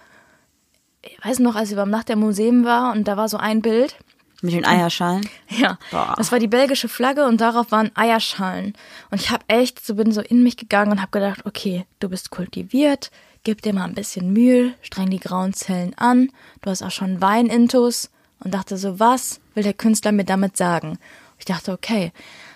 ich 1.03 1.17
weiß 1.23 1.39
noch, 1.39 1.55
als 1.55 1.71
ich 1.71 1.75
beim 1.75 1.89
Nacht 1.89 2.09
der 2.09 2.15
Museen 2.15 2.63
war 2.65 2.93
und 2.93 3.07
da 3.07 3.17
war 3.17 3.27
so 3.29 3.37
ein 3.37 3.61
Bild, 3.61 3.95
Mit 4.41 4.53
den 4.53 4.65
Eierschalen. 4.65 5.27
ja, 5.49 5.77
Boah. 5.91 6.15
das 6.17 6.31
war 6.31 6.39
die 6.39 6.47
belgische 6.47 6.89
Flagge 6.89 7.25
und 7.25 7.41
darauf 7.41 7.71
waren 7.71 7.91
Eierschalen. 7.95 8.73
Und 9.09 9.21
ich 9.21 9.29
habe 9.29 9.43
echt, 9.47 9.85
so 9.85 9.95
bin 9.95 10.11
so 10.11 10.21
in 10.21 10.43
mich 10.43 10.57
gegangen 10.57 10.91
und 10.91 11.01
habe 11.01 11.11
gedacht, 11.11 11.45
okay, 11.45 11.85
du 11.99 12.09
bist 12.09 12.31
kultiviert, 12.31 13.11
gib 13.43 13.61
dir 13.61 13.73
mal 13.73 13.85
ein 13.85 13.95
bisschen 13.95 14.33
Mühe, 14.33 14.73
streng 14.81 15.09
die 15.09 15.19
grauen 15.19 15.53
Zellen 15.53 15.93
an, 15.97 16.31
du 16.61 16.69
hast 16.69 16.83
auch 16.83 16.91
schon 16.91 17.21
Weinintus 17.21 18.09
und 18.39 18.53
dachte 18.53 18.77
so, 18.77 18.99
was 18.99 19.39
will 19.53 19.63
der 19.63 19.73
Künstler 19.73 20.11
mir 20.11 20.25
damit 20.25 20.57
sagen? 20.57 20.97
Ich 21.37 21.45
dachte, 21.45 21.71
okay, 21.71 22.11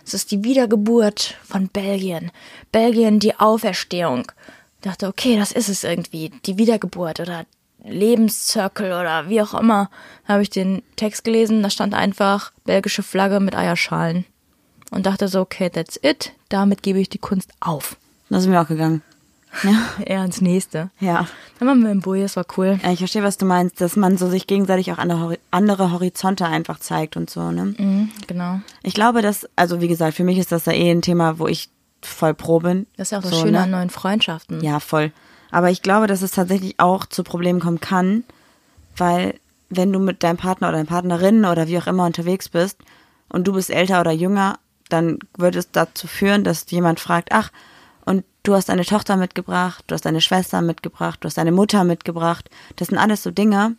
es 0.06 0.14
ist 0.14 0.30
die 0.30 0.44
Wiedergeburt 0.44 1.38
von 1.44 1.68
Belgien. 1.70 2.32
Belgien, 2.72 3.20
die 3.20 3.36
Auferstehung. 3.36 4.32
Ich 4.78 4.84
dachte, 4.84 5.08
okay, 5.08 5.38
das 5.38 5.52
ist 5.52 5.70
es 5.70 5.84
irgendwie, 5.84 6.32
die 6.46 6.60
Wiedergeburt 6.60 7.20
oder 7.20 7.46
Lebenszirkel 7.88 8.88
oder 8.88 9.30
wie 9.30 9.42
auch 9.42 9.54
immer. 9.54 9.90
Habe 10.28 10.42
ich 10.42 10.50
den 10.50 10.82
Text 10.96 11.24
gelesen, 11.24 11.64
da 11.64 11.70
stand 11.70 11.94
einfach 11.94 12.52
belgische 12.66 13.04
Flagge 13.04 13.40
mit 13.40 13.56
Eierschalen. 13.56 14.26
Und 14.92 15.06
dachte 15.06 15.28
so, 15.28 15.42
okay, 15.42 15.70
that's 15.70 16.00
it. 16.02 16.32
Damit 16.50 16.84
gebe 16.84 17.00
ich 17.00 17.10
die 17.10 17.18
Kunst 17.18 17.52
auf. 17.60 17.98
Da 18.30 18.40
sind 18.40 18.52
wir 18.52 18.62
auch 18.62 18.68
gegangen. 18.68 19.02
Ja. 19.64 20.04
Eher 20.04 20.26
ins 20.26 20.42
nächste. 20.42 20.90
Ja. 21.00 21.28
Dann 21.60 21.68
waren 21.70 21.82
wir 21.82 21.90
im 21.90 22.02
Boje, 22.02 22.24
das 22.24 22.36
war 22.36 22.46
cool. 22.58 22.78
Ja, 22.84 22.92
ich 22.92 23.00
verstehe, 23.00 23.24
was 23.24 23.38
du 23.38 23.46
meinst, 23.46 23.80
dass 23.80 23.96
man 23.96 24.18
so 24.18 24.30
sich 24.30 24.48
gegenseitig 24.48 24.92
auch 24.92 24.98
andere 24.98 25.92
Horizonte 25.92 26.46
einfach 26.46 26.80
zeigt 26.80 27.16
und 27.16 27.30
so, 27.30 27.52
ne? 27.52 27.74
Mhm, 27.78 28.12
genau. 28.28 28.60
Ich 28.84 28.94
glaube, 28.96 29.22
dass, 29.22 29.48
also 29.56 29.80
wie 29.80 29.88
gesagt, 29.88 30.18
für 30.18 30.26
mich 30.26 30.40
ist 30.40 30.52
das 30.52 30.66
da 30.66 30.72
eh 30.72 30.92
ein 30.92 31.02
Thema, 31.02 31.40
wo 31.40 31.48
ich 31.48 31.70
voll 32.02 32.34
pro 32.34 32.60
bin. 32.60 32.86
Das 32.98 33.08
ist 33.08 33.12
ja 33.12 33.20
auch 33.20 33.24
das 33.24 33.32
so, 33.32 33.38
Schöne 33.38 33.52
ne? 33.54 33.64
an 33.64 33.72
neuen 33.72 33.90
Freundschaften. 33.90 34.62
Ja, 34.62 34.80
voll. 34.80 35.12
Aber 35.56 35.70
ich 35.70 35.82
glaube, 35.82 36.06
dass 36.06 36.22
es 36.22 36.32
tatsächlich 36.32 36.82
auch 36.82 37.06
zu 37.06 37.24
Problemen 37.24 37.62
kommen 37.62 37.80
kann, 37.80 38.26
weil 38.98 39.40
wenn 39.70 39.94
du 39.94 40.00
mit 40.00 40.22
deinem 40.22 40.36
Partner 40.36 40.68
oder 40.68 40.80
deiner 40.80 40.90
Partnerin 40.90 41.46
oder 41.46 41.70
wie 41.70 41.78
auch 41.78 41.88
immer 41.88 42.06
unterwegs 42.06 42.50
bist 42.50 42.78
und 43.30 43.48
du 43.48 43.54
bist 43.54 43.70
älter 43.70 44.02
oder 44.02 44.12
jünger, 44.12 44.60
dann 44.90 45.18
wird 45.38 45.56
es 45.56 45.72
dazu 45.72 46.08
führen, 46.08 46.44
dass 46.44 46.70
jemand 46.72 47.00
fragt, 47.00 47.30
ach, 47.32 47.54
und 48.04 48.26
du 48.44 48.54
hast 48.54 48.68
deine 48.68 48.84
Tochter 48.84 49.16
mitgebracht, 49.16 49.86
du 49.88 49.94
hast 49.94 50.06
deine 50.06 50.20
Schwester 50.20 50.62
mitgebracht, 50.62 51.20
du 51.22 51.28
hast 51.28 51.38
deine 51.38 51.54
Mutter 51.54 51.86
mitgebracht. 51.86 52.50
Das 52.76 52.90
sind 52.90 52.98
alles 52.98 53.24
so 53.24 53.32
Dinge, 53.32 53.78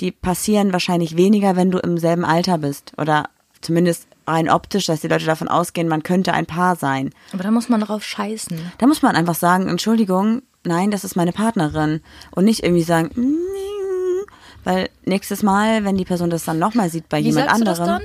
die 0.00 0.10
passieren 0.10 0.74
wahrscheinlich 0.74 1.16
weniger, 1.16 1.56
wenn 1.56 1.70
du 1.70 1.78
im 1.78 1.96
selben 1.96 2.26
Alter 2.26 2.58
bist. 2.58 2.92
Oder 2.98 3.30
zumindest 3.62 4.08
rein 4.26 4.50
optisch, 4.50 4.84
dass 4.84 5.00
die 5.00 5.08
Leute 5.08 5.24
davon 5.24 5.48
ausgehen, 5.48 5.88
man 5.88 6.02
könnte 6.02 6.34
ein 6.34 6.44
Paar 6.44 6.76
sein. 6.76 7.14
Aber 7.32 7.44
da 7.44 7.50
muss 7.50 7.70
man 7.70 7.80
drauf 7.80 8.04
scheißen. 8.04 8.72
Da 8.76 8.86
muss 8.86 9.00
man 9.00 9.16
einfach 9.16 9.36
sagen, 9.36 9.68
Entschuldigung, 9.68 10.42
nein, 10.66 10.90
das 10.90 11.04
ist 11.04 11.16
meine 11.16 11.32
Partnerin. 11.32 12.00
Und 12.32 12.44
nicht 12.44 12.62
irgendwie 12.62 12.82
sagen, 12.82 13.10
"Mm", 13.14 14.26
weil 14.64 14.88
nächstes 15.04 15.42
Mal, 15.42 15.84
wenn 15.84 15.96
die 15.96 16.04
Person 16.04 16.30
das 16.30 16.44
dann 16.44 16.58
nochmal 16.58 16.90
sieht 16.90 17.08
bei 17.08 17.18
Wie 17.20 17.26
jemand 17.26 17.48
sagst 17.50 17.62
anderem. 17.66 18.00
du 18.02 18.04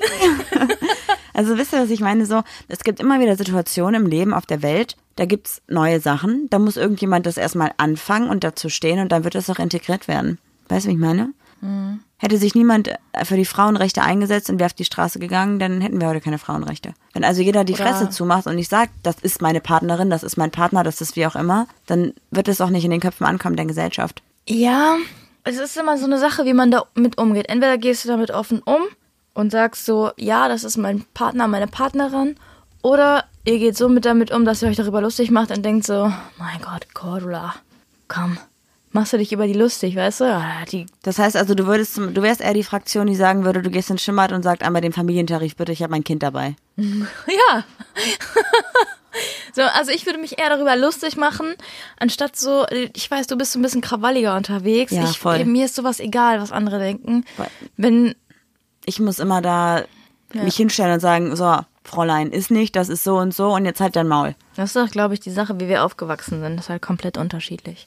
das 0.00 0.68
dann? 0.68 0.68
Also 1.34 1.56
wisst 1.56 1.72
ihr, 1.72 1.80
was 1.80 1.88
ich 1.90 2.00
meine? 2.00 2.26
So, 2.26 2.42
es 2.68 2.84
gibt 2.84 3.00
immer 3.00 3.18
wieder 3.18 3.36
Situationen 3.36 4.02
im 4.02 4.06
Leben 4.06 4.34
auf 4.34 4.44
der 4.44 4.60
Welt, 4.62 4.96
da 5.16 5.24
gibt's 5.24 5.62
neue 5.66 5.98
Sachen, 5.98 6.48
da 6.50 6.58
muss 6.58 6.76
irgendjemand 6.76 7.24
das 7.24 7.38
erstmal 7.38 7.72
anfangen 7.78 8.28
und 8.28 8.44
dazu 8.44 8.68
stehen 8.68 8.98
und 9.00 9.10
dann 9.12 9.24
wird 9.24 9.34
das 9.34 9.48
auch 9.48 9.58
integriert 9.58 10.08
werden. 10.08 10.38
Weißt 10.68 10.84
du, 10.84 10.90
wie 10.90 10.94
ich 10.94 10.98
meine? 11.00 11.32
Mhm. 11.62 12.00
Hätte 12.22 12.38
sich 12.38 12.54
niemand 12.54 12.86
äh, 12.86 13.24
für 13.24 13.36
die 13.36 13.44
Frauenrechte 13.44 14.00
eingesetzt 14.00 14.48
und 14.48 14.60
wäre 14.60 14.66
auf 14.66 14.74
die 14.74 14.84
Straße 14.84 15.18
gegangen, 15.18 15.58
dann 15.58 15.80
hätten 15.80 16.00
wir 16.00 16.06
heute 16.06 16.20
keine 16.20 16.38
Frauenrechte. 16.38 16.94
Wenn 17.14 17.24
also 17.24 17.42
jeder 17.42 17.64
die 17.64 17.72
Oder- 17.72 17.82
Fresse 17.82 18.10
zumacht 18.10 18.46
und 18.46 18.54
nicht 18.54 18.70
sagt, 18.70 18.92
das 19.02 19.16
ist 19.22 19.42
meine 19.42 19.60
Partnerin, 19.60 20.08
das 20.08 20.22
ist 20.22 20.36
mein 20.36 20.52
Partner, 20.52 20.84
das 20.84 21.00
ist 21.00 21.16
wie 21.16 21.26
auch 21.26 21.34
immer, 21.34 21.66
dann 21.86 22.12
wird 22.30 22.46
es 22.46 22.60
auch 22.60 22.70
nicht 22.70 22.84
in 22.84 22.92
den 22.92 23.00
Köpfen 23.00 23.26
ankommen 23.26 23.56
der 23.56 23.66
Gesellschaft. 23.66 24.22
Ja, 24.48 24.98
es 25.42 25.58
ist 25.58 25.76
immer 25.76 25.98
so 25.98 26.04
eine 26.04 26.20
Sache, 26.20 26.44
wie 26.44 26.52
man 26.52 26.70
damit 26.70 27.18
umgeht. 27.18 27.48
Entweder 27.48 27.76
gehst 27.76 28.04
du 28.04 28.08
damit 28.08 28.30
offen 28.30 28.62
um 28.62 28.82
und 29.34 29.50
sagst 29.50 29.84
so, 29.84 30.12
ja, 30.16 30.46
das 30.46 30.62
ist 30.62 30.76
mein 30.76 31.04
Partner, 31.14 31.48
meine 31.48 31.66
Partnerin, 31.66 32.36
oder 32.82 33.24
ihr 33.44 33.58
geht 33.58 33.76
so 33.76 33.88
mit 33.88 34.04
damit 34.04 34.30
um, 34.30 34.44
dass 34.44 34.62
ihr 34.62 34.68
euch 34.68 34.76
darüber 34.76 35.00
lustig 35.00 35.32
macht 35.32 35.50
und 35.50 35.64
denkt 35.64 35.86
so, 35.86 36.12
mein 36.38 36.60
Gott, 36.62 36.94
Cordula, 36.94 37.54
komm, 38.06 38.38
machst 38.92 39.12
du 39.12 39.18
dich 39.18 39.32
über 39.32 39.46
die 39.46 39.52
lustig, 39.54 39.96
weißt 39.96 40.20
du? 40.20 40.24
Ja, 40.24 40.64
Die, 40.70 40.86
Das 41.02 41.18
heißt 41.18 41.36
also, 41.36 41.54
du 41.54 41.66
würdest, 41.66 41.96
du 41.96 42.22
wärst 42.22 42.40
eher 42.40 42.54
die 42.54 42.62
Fraktion, 42.64 43.06
die 43.06 43.14
sagen 43.16 43.44
würde, 43.44 43.62
du 43.62 43.70
gehst 43.70 43.90
in 43.90 43.98
Schimmert 43.98 44.32
und 44.32 44.42
sagst 44.42 44.62
einmal 44.62 44.82
den 44.82 44.92
Familientarif 44.92 45.56
bitte, 45.56 45.72
ich 45.72 45.82
habe 45.82 45.90
mein 45.90 46.04
Kind 46.04 46.22
dabei. 46.22 46.56
ja. 46.76 47.64
so, 49.54 49.62
also 49.62 49.90
ich 49.92 50.06
würde 50.06 50.18
mich 50.18 50.38
eher 50.38 50.48
darüber 50.50 50.76
lustig 50.76 51.16
machen, 51.16 51.54
anstatt 51.98 52.36
so, 52.36 52.66
ich 52.94 53.10
weiß, 53.10 53.26
du 53.26 53.36
bist 53.36 53.52
so 53.52 53.58
ein 53.58 53.62
bisschen 53.62 53.80
krawalliger 53.80 54.36
unterwegs. 54.36 54.92
Ja, 54.92 55.04
ich, 55.04 55.18
voll. 55.18 55.44
Mir 55.44 55.66
ist 55.66 55.74
sowas 55.74 56.00
egal, 56.00 56.40
was 56.40 56.52
andere 56.52 56.78
denken. 56.78 57.24
Voll. 57.36 57.46
Wenn 57.76 58.14
Ich 58.84 58.98
muss 59.00 59.18
immer 59.18 59.40
da 59.42 59.84
Ja. 60.34 60.42
mich 60.44 60.56
hinstellen 60.56 60.94
und 60.94 61.00
sagen, 61.00 61.36
so, 61.36 61.58
Fräulein, 61.84 62.30
ist 62.30 62.50
nicht, 62.50 62.74
das 62.76 62.88
ist 62.88 63.04
so 63.04 63.18
und 63.18 63.34
so 63.34 63.52
und 63.54 63.64
jetzt 63.66 63.80
halt 63.80 63.96
dein 63.96 64.08
Maul. 64.08 64.34
Das 64.56 64.70
ist 64.70 64.76
doch, 64.76 64.88
glaube 64.90 65.14
ich, 65.14 65.20
die 65.20 65.30
Sache, 65.30 65.58
wie 65.60 65.68
wir 65.68 65.84
aufgewachsen 65.84 66.40
sind. 66.40 66.56
Das 66.56 66.66
ist 66.66 66.70
halt 66.70 66.80
komplett 66.82 67.18
unterschiedlich. 67.18 67.86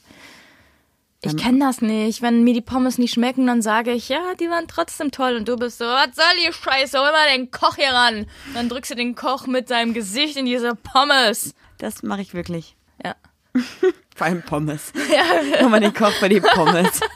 Ich 1.26 1.36
kenne 1.36 1.60
das 1.60 1.80
nicht. 1.80 2.22
Wenn 2.22 2.44
mir 2.44 2.54
die 2.54 2.60
Pommes 2.60 2.98
nicht 2.98 3.14
schmecken, 3.14 3.46
dann 3.46 3.62
sage 3.62 3.92
ich, 3.92 4.08
ja, 4.08 4.34
die 4.38 4.48
waren 4.48 4.66
trotzdem 4.68 5.10
toll. 5.10 5.36
Und 5.36 5.48
du 5.48 5.56
bist 5.56 5.78
so, 5.78 5.84
was 5.84 6.14
soll 6.14 6.24
die 6.46 6.52
Scheiße? 6.52 6.98
Hol 6.98 7.12
mal 7.12 7.28
den 7.36 7.50
Koch 7.50 7.76
hier 7.76 7.90
ran. 7.90 8.26
Dann 8.54 8.68
drückst 8.68 8.92
du 8.92 8.94
den 8.94 9.14
Koch 9.14 9.46
mit 9.46 9.68
seinem 9.68 9.94
Gesicht 9.94 10.36
in 10.36 10.46
diese 10.46 10.74
Pommes. 10.74 11.54
Das 11.78 12.02
mache 12.02 12.22
ich 12.22 12.34
wirklich. 12.34 12.76
Ja. 13.04 13.14
Vor 14.14 14.26
allem 14.26 14.42
Pommes. 14.42 14.92
Ja. 15.12 15.62
Nochmal 15.62 15.80
den 15.80 15.94
Koch 15.94 16.12
für 16.12 16.28
die 16.28 16.40
Pommes. 16.40 17.00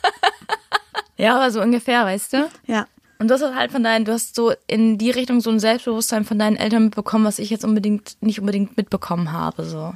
Ja, 1.16 1.37
aber 1.37 1.51
so 1.51 1.61
ungefähr, 1.61 2.07
weißt 2.07 2.33
du? 2.33 2.49
Ja. 2.66 2.87
Und 3.18 3.29
du 3.29 3.35
hast 3.35 3.42
halt 3.42 3.70
von 3.70 3.85
deinen, 3.85 4.07
du 4.07 4.12
hast 4.12 4.35
so 4.35 4.55
in 4.66 4.96
die 4.96 5.11
Richtung 5.11 5.42
so 5.42 5.51
ein 5.51 5.61
Selbstbewusstsein 5.61 6.25
von 6.25 6.38
deinen 6.38 6.57
Eltern 6.57 6.85
mitbekommen, 6.85 7.27
was 7.27 7.38
ich 7.38 7.51
jetzt 7.51 7.62
unbedingt, 7.62 8.16
nicht 8.23 8.40
unbedingt 8.40 8.79
mitbekommen 8.79 9.31
habe, 9.31 9.64
so. 9.64 9.92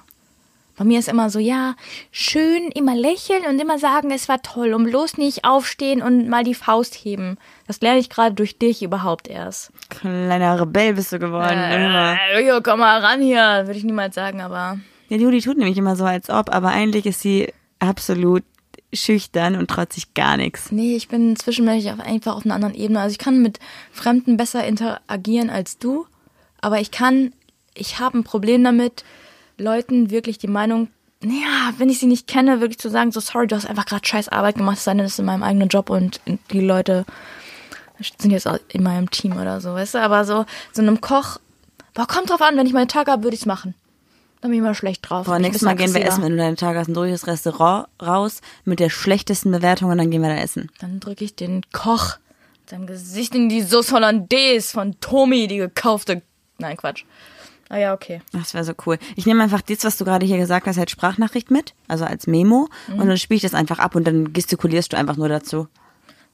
Bei 0.77 0.85
mir 0.85 0.99
ist 0.99 1.09
immer 1.09 1.31
so, 1.31 1.39
ja, 1.39 1.77
schön 2.11 2.71
immer 2.75 2.97
lächeln 2.97 3.45
und 3.49 3.61
immer 3.61 3.79
sagen, 3.79 4.11
es 4.11 4.29
war 4.29 4.43
toll 4.43 4.75
und 4.75 4.85
bloß 4.85 5.19
nicht 5.19 5.45
aufstehen 5.45 6.03
und 6.03 6.29
mal 6.29 6.43
die 6.43 6.55
Faust 6.55 6.95
heben. 6.95 7.39
Das 7.67 7.81
lerne 7.81 8.01
ich 8.01 8.11
gerade 8.11 8.35
durch 8.35 8.59
dich 8.59 8.83
überhaupt 8.83 9.29
erst. 9.29 9.71
Kleiner 9.89 10.61
Rebell 10.61 10.95
bist 10.95 11.13
du 11.13 11.19
geworden. 11.19 11.59
Äh, 11.59 12.47
jo, 12.47 12.61
komm 12.63 12.81
mal 12.81 12.99
ran 13.01 13.21
hier, 13.21 13.63
würde 13.67 13.79
ich 13.79 13.85
niemals 13.85 14.17
sagen, 14.17 14.41
aber 14.41 14.79
Ja, 15.09 15.17
Juli 15.17 15.41
tut 15.41 15.59
nämlich 15.59 15.79
immer 15.79 15.95
so, 15.95 16.05
als 16.05 16.29
ob, 16.29 16.53
aber 16.53 16.69
eigentlich 16.69 17.07
ist 17.07 17.21
sie 17.21 17.53
absolut 17.79 18.43
schüchtern 18.93 19.57
und 19.57 19.69
traut 19.69 19.93
sich 19.93 20.15
gar 20.15 20.37
nichts. 20.37 20.71
nee, 20.71 20.97
ich 20.97 21.09
bin 21.09 21.37
zwischenmenschlich 21.37 21.93
einfach 21.93 22.37
auf 22.37 22.45
einer 22.45 22.55
anderen 22.55 22.75
Ebene. 22.75 23.01
Also 23.01 23.13
ich 23.13 23.19
kann 23.19 23.43
mit 23.43 23.59
Fremden 23.93 24.37
besser 24.37 24.65
interagieren 24.65 25.51
als 25.51 25.79
du, 25.79 26.07
aber 26.61 26.81
ich 26.81 26.91
kann, 26.91 27.33
ich 27.75 27.99
habe 27.99 28.19
ein 28.19 28.25
Problem 28.25 28.63
damit, 28.65 29.05
Leuten 29.59 30.11
wirklich 30.11 30.39
die 30.39 30.49
Meinung, 30.49 30.89
ja, 31.23 31.73
wenn 31.79 31.89
ich 31.89 31.99
sie 31.99 32.07
nicht 32.07 32.27
kenne, 32.27 32.61
wirklich 32.61 32.79
zu 32.79 32.91
sagen, 32.91 33.13
so 33.13 33.21
sorry, 33.21 33.47
du 33.47 33.57
hast 33.57 33.67
einfach 33.67 33.87
gerade 33.87 34.07
scheiß 34.07 34.29
Arbeit 34.29 34.57
gemacht, 34.57 34.79
es 34.79 34.85
sei 34.85 34.93
denn, 34.93 34.99
das 34.99 35.13
ist 35.13 35.19
in 35.19 35.25
meinem 35.25 35.43
eigenen 35.43 35.69
Job 35.69 35.91
und 35.91 36.21
die 36.51 36.61
Leute 36.61 37.05
sind 38.19 38.33
jetzt 38.33 38.47
auch 38.47 38.59
in 38.69 38.83
meinem 38.83 39.11
Team 39.11 39.37
oder 39.37 39.61
so, 39.61 39.75
weißt 39.75 39.95
du, 39.95 39.99
aber 39.99 40.25
so, 40.25 40.45
so 40.73 40.83
einem 40.83 41.01
Koch, 41.01 41.39
boah, 41.95 42.07
kommt 42.07 42.31
drauf 42.31 42.43
an, 42.43 42.57
wenn 42.57 42.67
ich 42.67 42.73
meine 42.73 42.89
Tage 42.89 43.11
habe, 43.11 43.23
würde 43.23 43.37
ich's 43.37 43.47
machen. 43.47 43.75
Dann 44.41 44.51
bin 44.51 44.59
ich 44.59 44.65
immer 44.65 44.75
schlecht 44.75 45.09
drauf. 45.09 45.25
Boah, 45.27 45.37
ich 45.37 45.43
nächstes 45.43 45.63
Mal 45.63 45.75
gehen 45.75 45.95
wir 45.95 46.05
essen, 46.05 46.23
wenn 46.23 46.33
du 46.33 46.39
deine 46.39 46.57
Tage 46.57 46.79
hast, 46.79 46.89
ein 46.89 46.95
durches 46.95 47.27
Restaurant 47.27 47.87
raus 48.03 48.43
mit 48.65 48.79
der 48.79 48.91
schlechtesten 48.91 49.51
Bewertung 49.51 49.91
und 49.91 49.97
dann 49.97 50.11
gehen 50.11 50.21
wir 50.21 50.29
da 50.29 50.37
essen. 50.37 50.71
Dann 50.81 51.01
drücke 51.01 51.25
ich 51.25 51.35
den 51.35 51.63
Koch 51.73 52.19
mit 52.61 52.69
seinem 52.69 52.87
Gesicht 52.87 53.35
in 53.35 53.49
die 53.49 53.63
Sauce 53.63 53.93
Hollandaise 53.93 54.71
von 54.71 55.01
Tommy, 55.01 55.47
die 55.47 55.57
gekaufte. 55.57 56.21
Nein, 56.59 56.77
Quatsch. 56.77 57.05
Ah 57.69 57.79
ja, 57.79 57.95
okay. 57.95 58.21
Das 58.33 58.55
wäre 58.55 58.65
so 58.65 58.73
cool. 58.87 58.99
Ich 59.17 59.27
nehme 59.27 59.43
einfach 59.43 59.63
das, 59.63 59.85
was 59.85 59.97
du 59.97 60.05
gerade 60.05 60.27
hier 60.27 60.39
gesagt 60.39 60.67
hast, 60.67 60.79
als 60.79 60.91
Sprachnachricht 60.91 61.51
mit, 61.51 61.75
also 61.89 62.05
als 62.05 62.27
Memo, 62.27 62.69
und 62.89 63.07
dann 63.07 63.17
spiele 63.17 63.37
ich 63.37 63.43
das 63.43 63.55
einfach 63.55 63.79
ab 63.79 63.95
und 63.95 64.07
dann 64.07 64.33
gestikulierst 64.33 64.93
du 64.93 64.97
einfach 64.97 65.17
nur 65.17 65.29
dazu. 65.29 65.69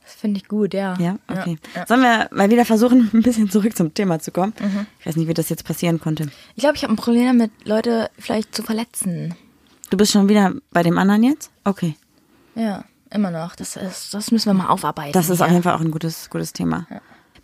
Das 0.03 0.15
finde 0.15 0.39
ich 0.39 0.49
gut, 0.49 0.75
ja. 0.75 0.97
Ja, 0.99 1.17
okay. 1.29 1.57
ja. 1.75 1.87
Sollen 1.87 2.03
wir 2.03 2.29
mal 2.33 2.51
wieder 2.51 2.65
versuchen, 2.65 3.11
ein 3.15 3.23
bisschen 3.23 3.49
zurück 3.49 3.77
zum 3.77 3.95
Thema 3.95 4.19
zu 4.19 4.33
kommen? 4.33 4.53
Ich 4.99 5.07
weiß 5.07 5.17
nicht, 5.17 5.29
wie 5.29 5.35
das 5.35 5.49
jetzt 5.49 5.65
passieren 5.65 6.01
konnte. 6.01 6.29
Ich 6.57 6.63
glaube, 6.63 6.77
ich 6.77 6.83
habe 6.83 6.93
ein 6.93 6.97
Problem 6.97 7.27
damit, 7.27 7.53
Leute 7.65 8.11
vielleicht 8.19 8.55
zu 8.55 8.63
verletzen. 8.63 9.35
Du 9.91 9.97
bist 9.97 10.13
schon 10.13 10.29
wieder 10.29 10.53
bei 10.73 10.83
dem 10.83 10.99
anderen 10.99 11.23
jetzt? 11.23 11.51
Okay. 11.65 11.97
Ja, 12.55 12.85
immer 13.11 13.31
noch. 13.31 13.55
Das, 13.55 13.77
ist, 13.77 14.13
das 14.13 14.33
müssen 14.33 14.47
wir 14.47 14.55
mal 14.55 14.69
aufarbeiten. 14.69 15.13
Das 15.13 15.31
ist 15.31 15.39
ja. 15.39 15.47
auf 15.47 15.53
jeden 15.53 15.63
Fall 15.63 15.75
auch 15.75 15.81
ein 15.81 15.91
gutes, 15.91 16.29
gutes 16.31 16.53
Thema. 16.53 16.87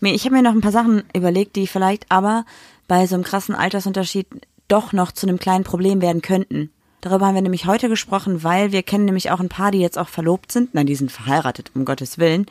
Ich 0.01 0.25
habe 0.25 0.35
mir 0.35 0.43
noch 0.43 0.53
ein 0.53 0.61
paar 0.61 0.73
Sachen 0.73 1.05
überlegt, 1.15 1.57
die 1.57 1.67
vielleicht 1.67 2.11
aber 2.11 2.45
bei 2.89 3.07
so 3.07 3.15
einem 3.15 3.25
krassen 3.25 3.55
Altersunterschied 3.55 4.27
doch 4.69 4.93
noch 4.93 5.13
zu 5.13 5.27
einem 5.27 5.39
kleinen 5.39 5.65
Problem 5.65 6.01
werden 6.01 6.23
könnten. 6.23 6.71
Darüber 7.01 7.27
haben 7.27 7.35
wir 7.35 7.43
nämlich 7.43 7.67
heute 7.67 7.89
gesprochen, 7.89 8.43
weil 8.43 8.73
wir 8.73 8.83
kennen 8.83 9.05
nämlich 9.05 9.31
auch 9.31 9.41
ein 9.41 9.49
paar, 9.49 9.71
die 9.71 9.79
jetzt 9.79 9.99
auch 9.99 10.09
verlobt 10.09 10.51
sind. 10.51 10.75
Nein, 10.75 10.87
die 10.87 10.97
sind 10.97 11.13
verheiratet, 11.13 11.71
um 11.75 11.85
Gottes 11.85 12.19
Willen. 12.19 12.47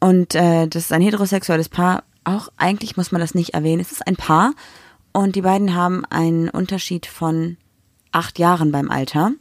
Und 0.00 0.34
äh, 0.34 0.66
das 0.66 0.84
ist 0.84 0.92
ein 0.92 1.02
heterosexuelles 1.02 1.68
Paar. 1.68 2.04
Auch 2.24 2.48
eigentlich 2.56 2.96
muss 2.96 3.12
man 3.12 3.20
das 3.20 3.34
nicht 3.34 3.54
erwähnen. 3.54 3.80
Es 3.80 3.92
ist 3.92 4.06
ein 4.06 4.16
Paar 4.16 4.52
und 5.12 5.36
die 5.36 5.42
beiden 5.42 5.74
haben 5.74 6.04
einen 6.06 6.48
Unterschied 6.48 7.06
von 7.06 7.56
acht 8.12 8.38
Jahren 8.38 8.72
beim 8.72 8.90
Alter 8.90 9.32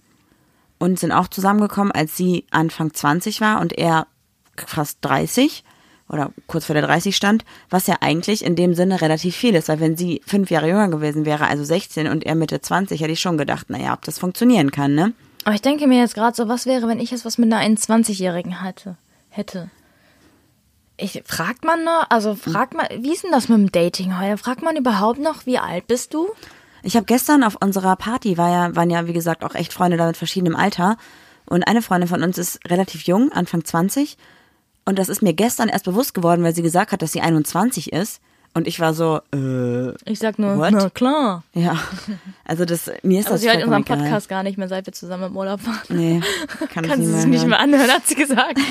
und 0.80 1.00
sind 1.00 1.12
auch 1.12 1.28
zusammengekommen, 1.28 1.92
als 1.92 2.18
sie 2.18 2.46
Anfang 2.52 2.94
20 2.94 3.42
war 3.42 3.62
und 3.62 3.78
er 3.78 4.08
fast 4.56 5.00
30 5.02 5.64
oder 6.10 6.32
kurz 6.48 6.65
vor 6.65 6.74
der 6.74 6.86
30 6.86 7.15
stand, 7.15 7.43
was 7.70 7.88
ja 7.88 7.98
eigentlich 8.02 8.43
in 8.43 8.56
dem 8.56 8.74
Sinne 8.74 9.02
relativ 9.02 9.36
viel 9.36 9.56
ist, 9.56 9.70
weil 9.70 9.80
wenn 9.80 9.98
sie 9.98 10.22
fünf 10.26 10.50
Jahre 10.50 10.67
jünger 10.67 10.88
gewesen 10.89 11.26
wäre, 11.26 11.48
also 11.48 11.63
16 11.63 12.08
und 12.08 12.26
er 12.26 12.36
Mitte 12.36 12.62
20, 12.62 13.02
hätte 13.02 13.12
ich 13.12 13.20
schon 13.20 13.38
gedacht, 13.38 13.70
naja, 13.70 13.93
ob 13.93 14.04
das 14.04 14.20
funktionieren 14.20 14.72
kann, 14.72 14.96
ne? 14.96 15.13
Aber 15.43 15.56
ich 15.56 15.62
denke 15.62 15.88
mir 15.88 16.00
jetzt 16.00 16.15
gerade 16.15 16.36
so, 16.36 16.48
was 16.48 16.65
wäre, 16.65 16.88
wenn 16.88 17.00
ich 17.00 17.12
jetzt 17.12 17.24
was 17.24 17.38
mit 17.38 17.52
einer 17.52 17.62
21-Jährigen 17.62 18.62
hatte, 18.62 18.98
hätte? 19.30 19.70
Ich, 20.98 21.22
fragt 21.26 21.63
man 21.63 21.84
noch, 21.84 22.08
also 22.10 22.36
fragt 22.36 22.74
man, 22.74 22.88
wie 23.00 23.13
ist 23.13 23.24
denn 23.24 23.32
das 23.32 23.50
mit 23.50 23.58
dem 23.58 23.72
Dating 23.72 24.20
heute? 24.20 24.38
Fragt 24.38 24.63
man 24.63 24.76
überhaupt 24.76 25.20
noch, 25.20 25.46
wie 25.46 25.60
alt 25.60 25.88
bist 25.88 26.13
du? 26.13 26.28
Ich 26.84 26.96
habe 26.96 27.06
gestern 27.06 27.43
auf 27.43 27.56
unserer 27.62 27.96
Party, 27.96 28.38
war 28.38 28.50
ja, 28.50 28.76
waren 28.76 28.89
ja 28.89 29.08
wie 29.08 29.13
gesagt 29.13 29.43
auch 29.43 29.56
echt 29.56 29.74
Freunde 29.74 29.98
da 29.98 30.08
mit 30.08 30.17
verschiedenem 30.17 30.56
Alter 30.56 30.98
und 31.46 31.67
eine 31.67 31.82
Freundin 31.82 32.10
von 32.10 32.24
uns 32.24 32.38
ist 32.38 32.60
relativ 32.67 33.04
jung, 33.04 33.32
Anfang 33.32 33.63
20 33.63 34.17
und 34.88 34.97
das 34.97 35.10
ist 35.10 35.21
mir 35.21 35.34
gestern 35.34 35.69
erst 35.69 35.86
bewusst 35.86 36.15
geworden, 36.15 36.43
weil 36.43 36.56
sie 36.56 36.63
gesagt 36.63 36.91
hat, 36.91 37.02
dass 37.04 37.12
sie 37.12 37.21
21 37.21 37.93
ist 37.93 38.19
und 38.54 38.67
ich 38.67 38.80
war 38.80 38.95
so, 38.95 39.19
äh, 39.36 39.91
Ich 40.12 40.17
sag 40.17 40.39
nur, 40.39 40.58
What? 40.58 40.71
na 40.71 40.89
klar. 40.89 41.43
ja, 41.54 41.78
also 42.45 42.65
das, 42.65 42.89
mir 43.04 43.19
ist 43.19 43.28
Aber 43.28 43.36
das 43.36 43.41
sie 43.41 43.50
hört 43.50 43.63
unseren 43.63 43.84
egal. 43.84 43.97
Podcast 44.00 44.30
gar 44.30 44.41
nicht 44.41 44.58
mehr, 44.58 44.67
seit 44.67 44.86
wir 44.88 44.93
zusammen 44.93 45.26
im 45.26 45.38
Urlaub 45.38 45.63
waren. 45.67 45.78
Nee, 45.89 46.21
kann 46.73 46.84
ich 46.86 46.89
Kannst 46.89 46.97
nicht 47.00 47.08
du 47.08 47.12
mehr 47.12 47.19
es 47.19 47.26
nicht 47.26 47.45
mehr 47.45 47.60
anhören, 47.60 47.91
hat 47.91 48.08
sie 48.08 48.15
gesagt. 48.15 48.60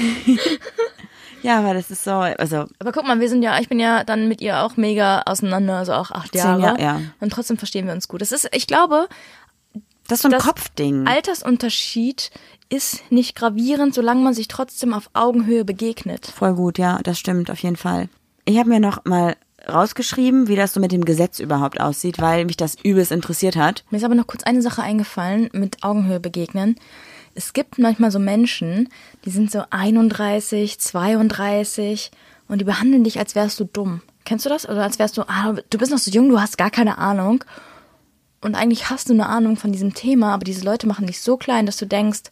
Ja, 1.43 1.59
aber 1.61 1.75
das 1.75 1.91
ist 1.93 2.03
so, 2.03 2.11
also 2.11 2.65
Aber 2.81 2.91
guck 2.93 3.07
mal, 3.07 3.21
wir 3.21 3.29
sind 3.29 3.43
ja, 3.43 3.61
ich 3.61 3.69
bin 3.69 3.79
ja 3.79 4.03
dann 4.03 4.27
mit 4.27 4.41
ihr 4.41 4.63
auch 4.63 4.77
mega 4.77 5.23
auseinander, 5.27 5.77
also 5.77 5.93
auch 5.93 6.11
acht 6.11 6.33
Zehn 6.33 6.41
Jahre. 6.41 6.61
Jahre, 6.63 6.83
ja. 6.83 7.01
Und 7.21 7.31
trotzdem 7.31 7.57
verstehen 7.57 7.87
wir 7.87 7.93
uns 7.93 8.09
gut. 8.09 8.21
Das 8.21 8.33
ist, 8.33 8.49
ich 8.53 8.67
glaube, 8.67 9.07
das 10.09 10.19
ist 10.19 10.23
so 10.23 10.29
ein 10.29 10.33
das 10.33 10.43
Kopfding. 10.45 11.07
Altersunterschied 11.07 12.31
ist 12.69 13.11
nicht 13.11 13.37
gravierend, 13.37 13.95
solange 13.95 14.23
man 14.23 14.35
sich 14.35 14.49
trotzdem 14.49 14.93
auf 14.93 15.11
Augenhöhe 15.13 15.65
begegnet. 15.65 16.27
Voll 16.27 16.55
gut, 16.55 16.79
ja, 16.79 16.99
das 17.03 17.19
stimmt 17.19 17.51
auf 17.51 17.59
jeden 17.59 17.77
Fall. 17.77 18.09
Ich 18.45 18.59
habe 18.59 18.69
mir 18.69 18.81
noch 18.81 19.05
mal 19.05 19.37
rausgeschrieben, 19.69 20.49
wie 20.49 20.57
das 20.57 20.75
so 20.75 20.81
mit 20.81 20.93
dem 20.93 21.05
Gesetz 21.05 21.41
überhaupt 21.41 21.81
aussieht, 21.81 22.21
weil 22.21 22.45
mich 22.45 22.57
das 22.57 22.77
übelst 22.83 23.13
interessiert 23.13 23.57
hat. 23.57 23.85
Mir 23.91 23.99
ist 23.99 24.05
aber 24.05 24.15
noch 24.15 24.27
kurz 24.27 24.45
eine 24.45 24.63
Sache 24.63 24.83
eingefallen 24.83 25.51
mit 25.53 25.83
Augenhöhe 25.83 26.21
begegnen. 26.21 26.77
Es 27.35 27.53
gibt 27.53 27.79
manchmal 27.79 28.11
so 28.11 28.19
Menschen, 28.19 28.89
die 29.25 29.31
sind 29.31 29.51
so 29.51 29.63
31, 29.71 30.79
32 30.79 32.11
und 32.49 32.61
die 32.61 32.65
behandeln 32.65 33.05
dich, 33.05 33.19
als 33.19 33.35
wärst 33.35 33.61
du 33.61 33.65
dumm. 33.65 34.03
Kennst 34.25 34.45
du 34.45 34.49
das? 34.49 34.69
Oder 34.69 34.83
als 34.83 34.99
wärst 34.99 35.17
du, 35.19 35.23
ah, 35.23 35.55
du 35.69 35.79
bist 35.79 35.93
noch 35.93 35.99
so 35.99 36.11
jung, 36.11 36.29
du 36.29 36.41
hast 36.41 36.59
gar 36.59 36.71
keine 36.71 36.99
Ahnung. 36.99 37.45
Und 38.47 38.55
eigentlich 38.55 38.91
hast 38.91 39.09
du 39.09 39.13
eine 39.13 39.27
Ahnung 39.27 39.57
von 39.57 39.73
diesem 39.73 39.93
Thema, 39.93 40.33
aber 40.33 40.45
diese 40.45 40.65
Leute 40.65 40.87
machen 40.87 41.09
dich 41.09 41.21
so 41.21 41.37
klein, 41.37 41.67
dass 41.67 41.79
du 41.79 41.85
denkst, 41.85 42.31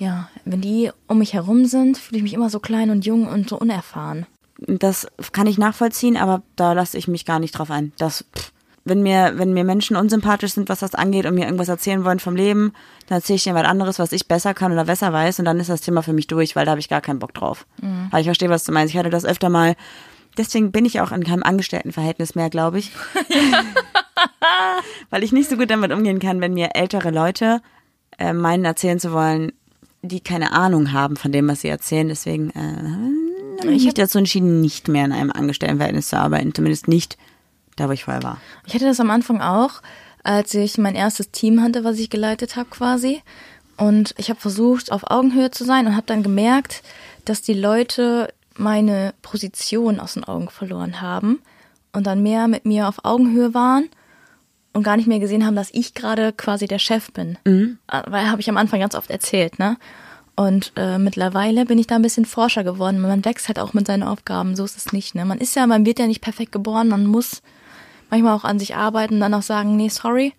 ja, 0.00 0.28
wenn 0.44 0.60
die 0.60 0.90
um 1.06 1.18
mich 1.18 1.32
herum 1.32 1.64
sind, 1.66 1.96
fühle 1.96 2.16
ich 2.16 2.22
mich 2.24 2.34
immer 2.34 2.50
so 2.50 2.58
klein 2.58 2.90
und 2.90 3.06
jung 3.06 3.28
und 3.28 3.48
so 3.48 3.56
unerfahren. 3.56 4.26
Das 4.58 5.06
kann 5.30 5.46
ich 5.46 5.58
nachvollziehen, 5.58 6.16
aber 6.16 6.42
da 6.56 6.72
lasse 6.72 6.98
ich 6.98 7.06
mich 7.06 7.24
gar 7.24 7.38
nicht 7.38 7.52
drauf 7.52 7.70
ein. 7.70 7.92
Das, 7.98 8.24
pff, 8.36 8.50
wenn 8.84 9.00
mir, 9.00 9.34
wenn 9.36 9.52
mir 9.52 9.62
Menschen 9.62 9.94
unsympathisch 9.94 10.54
sind, 10.54 10.68
was 10.68 10.80
das 10.80 10.96
angeht 10.96 11.24
und 11.24 11.36
mir 11.36 11.44
irgendwas 11.44 11.68
erzählen 11.68 12.04
wollen 12.04 12.18
vom 12.18 12.34
Leben, 12.34 12.72
dann 13.06 13.18
erzähle 13.18 13.36
ich 13.36 13.44
denen 13.44 13.54
was 13.54 13.64
anderes, 13.64 14.00
was 14.00 14.10
ich 14.10 14.26
besser 14.26 14.54
kann 14.54 14.72
oder 14.72 14.86
besser 14.86 15.12
weiß 15.12 15.38
und 15.38 15.44
dann 15.44 15.60
ist 15.60 15.70
das 15.70 15.82
Thema 15.82 16.02
für 16.02 16.12
mich 16.12 16.26
durch, 16.26 16.56
weil 16.56 16.64
da 16.64 16.72
habe 16.72 16.80
ich 16.80 16.88
gar 16.88 17.00
keinen 17.00 17.20
Bock 17.20 17.32
drauf. 17.32 17.64
Weil 18.10 18.22
ich 18.22 18.26
verstehe, 18.26 18.50
was 18.50 18.64
du 18.64 18.72
meinst. 18.72 18.92
Ich 18.92 18.98
hatte 18.98 19.08
das 19.08 19.24
öfter 19.24 19.50
mal. 19.50 19.76
Deswegen 20.36 20.72
bin 20.72 20.84
ich 20.84 21.00
auch 21.00 21.12
in 21.12 21.22
keinem 21.22 21.44
Angestelltenverhältnis 21.44 22.34
mehr, 22.34 22.50
glaube 22.50 22.80
ich. 22.80 22.90
weil 25.10 25.22
ich 25.22 25.32
nicht 25.32 25.48
so 25.48 25.56
gut 25.56 25.70
damit 25.70 25.92
umgehen 25.92 26.18
kann, 26.18 26.40
wenn 26.40 26.54
mir 26.54 26.70
ältere 26.74 27.10
Leute 27.10 27.60
äh, 28.18 28.32
meinen 28.32 28.64
erzählen 28.64 28.98
zu 28.98 29.12
wollen, 29.12 29.52
die 30.02 30.20
keine 30.20 30.52
Ahnung 30.52 30.92
haben 30.92 31.16
von 31.16 31.32
dem, 31.32 31.48
was 31.48 31.60
sie 31.60 31.68
erzählen. 31.68 32.08
Deswegen 32.08 32.50
äh, 32.50 33.60
habe 33.60 33.72
ich 33.72 33.84
mich 33.84 33.94
dazu 33.94 34.18
entschieden, 34.18 34.60
nicht 34.60 34.88
mehr 34.88 35.04
in 35.04 35.12
einem 35.12 35.30
Angestelltenverhältnis 35.30 36.08
zu 36.08 36.18
arbeiten. 36.18 36.54
Zumindest 36.54 36.88
nicht 36.88 37.16
da, 37.76 37.88
wo 37.88 37.92
ich 37.92 38.04
vorher 38.04 38.22
war. 38.22 38.38
Ich 38.66 38.74
hatte 38.74 38.84
das 38.84 39.00
am 39.00 39.10
Anfang 39.10 39.40
auch, 39.40 39.82
als 40.24 40.54
ich 40.54 40.78
mein 40.78 40.94
erstes 40.94 41.30
Team 41.30 41.62
hatte, 41.62 41.84
was 41.84 41.98
ich 41.98 42.10
geleitet 42.10 42.56
habe 42.56 42.68
quasi. 42.70 43.22
Und 43.76 44.14
ich 44.18 44.28
habe 44.28 44.40
versucht, 44.40 44.92
auf 44.92 45.10
Augenhöhe 45.10 45.50
zu 45.50 45.64
sein 45.64 45.86
und 45.86 45.96
habe 45.96 46.06
dann 46.06 46.22
gemerkt, 46.22 46.82
dass 47.24 47.42
die 47.42 47.54
Leute 47.54 48.32
meine 48.56 49.14
Position 49.22 49.98
aus 49.98 50.14
den 50.14 50.24
Augen 50.24 50.50
verloren 50.50 51.00
haben 51.00 51.40
und 51.92 52.06
dann 52.06 52.22
mehr 52.22 52.48
mit 52.48 52.66
mir 52.66 52.88
auf 52.88 53.04
Augenhöhe 53.04 53.54
waren 53.54 53.88
und 54.72 54.82
gar 54.82 54.96
nicht 54.96 55.06
mehr 55.06 55.18
gesehen 55.18 55.44
haben, 55.44 55.56
dass 55.56 55.70
ich 55.72 55.94
gerade 55.94 56.32
quasi 56.32 56.66
der 56.66 56.78
Chef 56.78 57.12
bin. 57.12 57.38
Mhm. 57.44 57.78
Äh, 57.90 58.02
Weil 58.06 58.30
habe 58.30 58.40
ich 58.40 58.48
am 58.48 58.56
Anfang 58.56 58.80
ganz 58.80 58.94
oft 58.94 59.10
erzählt, 59.10 59.58
ne? 59.58 59.76
Und 60.34 60.72
äh, 60.76 60.98
mittlerweile 60.98 61.66
bin 61.66 61.78
ich 61.78 61.86
da 61.86 61.96
ein 61.96 62.02
bisschen 62.02 62.24
forscher 62.24 62.64
geworden. 62.64 63.00
Man 63.00 63.24
wächst 63.24 63.48
halt 63.48 63.58
auch 63.58 63.74
mit 63.74 63.86
seinen 63.86 64.02
Aufgaben. 64.02 64.56
So 64.56 64.64
ist 64.64 64.78
es 64.78 64.92
nicht, 64.92 65.14
ne? 65.14 65.26
Man 65.26 65.38
ist 65.38 65.54
ja, 65.54 65.66
man 65.66 65.84
wird 65.84 65.98
ja 65.98 66.06
nicht 66.06 66.22
perfekt 66.22 66.52
geboren. 66.52 66.88
Man 66.88 67.04
muss 67.04 67.42
manchmal 68.08 68.34
auch 68.34 68.44
an 68.44 68.58
sich 68.58 68.74
arbeiten 68.74 69.14
und 69.14 69.20
dann 69.20 69.34
auch 69.34 69.42
sagen, 69.42 69.76
nee, 69.76 69.90
sorry. 69.90 70.32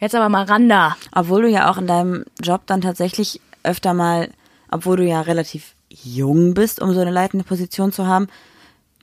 Jetzt 0.00 0.16
aber 0.16 0.28
mal 0.28 0.44
ran 0.44 0.68
da. 0.68 0.96
Obwohl 1.12 1.42
du 1.42 1.48
ja 1.48 1.70
auch 1.70 1.78
in 1.78 1.86
deinem 1.86 2.24
Job 2.42 2.62
dann 2.66 2.80
tatsächlich 2.80 3.40
öfter 3.62 3.94
mal, 3.94 4.30
obwohl 4.68 4.96
du 4.96 5.04
ja 5.04 5.20
relativ 5.20 5.74
jung 5.88 6.54
bist, 6.54 6.82
um 6.82 6.92
so 6.92 7.00
eine 7.00 7.12
leitende 7.12 7.44
Position 7.44 7.92
zu 7.92 8.06
haben, 8.06 8.26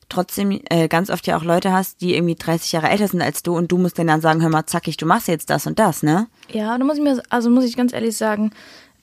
trotzdem 0.09 0.59
äh, 0.69 0.87
ganz 0.87 1.09
oft 1.09 1.25
ja 1.27 1.37
auch 1.37 1.43
Leute 1.43 1.71
hast, 1.71 2.01
die 2.01 2.15
irgendwie 2.15 2.35
30 2.35 2.71
Jahre 2.71 2.89
älter 2.89 3.07
sind 3.07 3.21
als 3.21 3.43
du 3.43 3.55
und 3.55 3.71
du 3.71 3.77
musst 3.77 3.97
denen 3.97 4.07
dann 4.07 4.21
sagen, 4.21 4.41
hör 4.41 4.49
mal, 4.49 4.65
zackig, 4.65 4.97
du 4.97 5.05
machst 5.05 5.27
jetzt 5.27 5.49
das 5.49 5.67
und 5.67 5.79
das, 5.79 6.03
ne? 6.03 6.27
Ja, 6.51 6.77
da 6.77 6.83
muss 6.83 6.97
ich 6.97 7.03
mir, 7.03 7.21
also 7.29 7.49
muss 7.49 7.63
ich 7.63 7.75
ganz 7.75 7.93
ehrlich 7.93 8.17
sagen, 8.17 8.51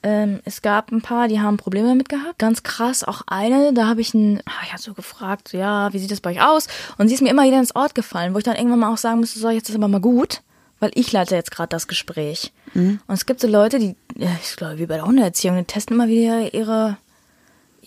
ähm, 0.03 0.41
es 0.45 0.61
gab 0.61 0.91
ein 0.91 1.01
paar, 1.01 1.27
die 1.27 1.39
haben 1.39 1.57
Probleme 1.57 1.87
damit 1.87 2.09
gehabt. 2.09 2.37
Ganz 2.37 2.63
krass, 2.63 3.03
auch 3.03 3.23
eine, 3.27 3.73
da 3.73 3.87
habe 3.87 4.01
ich 4.01 4.13
ein, 4.13 4.41
ah, 4.45 4.63
ich 4.63 4.71
habe 4.71 4.81
so 4.81 4.93
gefragt, 4.93 5.49
so, 5.49 5.57
ja, 5.57 5.91
wie 5.93 5.99
sieht 5.99 6.11
das 6.11 6.21
bei 6.21 6.31
euch 6.31 6.41
aus? 6.41 6.67
Und 6.97 7.07
sie 7.07 7.15
ist 7.15 7.21
mir 7.21 7.29
immer 7.29 7.45
wieder 7.45 7.59
ins 7.59 7.75
Ort 7.75 7.95
gefallen, 7.95 8.33
wo 8.33 8.37
ich 8.37 8.43
dann 8.43 8.55
irgendwann 8.55 8.79
mal 8.79 8.93
auch 8.93 8.97
sagen 8.97 9.19
musste, 9.19 9.39
so, 9.39 9.49
jetzt 9.49 9.69
ist 9.69 9.75
aber 9.75 9.87
mal 9.87 9.99
gut, 9.99 10.41
weil 10.79 10.91
ich 10.93 11.11
leite 11.11 11.35
jetzt 11.35 11.51
gerade 11.51 11.69
das 11.69 11.87
Gespräch. 11.87 12.53
Und 13.07 13.13
es 13.15 13.25
gibt 13.25 13.39
so 13.39 13.47
Leute, 13.47 13.79
die, 13.79 13.95
ich 14.15 14.55
glaube, 14.55 14.77
wie 14.77 14.85
bei 14.85 14.95
der 14.95 15.05
Hundeerziehung, 15.05 15.57
die 15.57 15.63
testen 15.63 15.95
immer 15.95 16.07
wieder 16.07 16.53
ihre, 16.53 16.97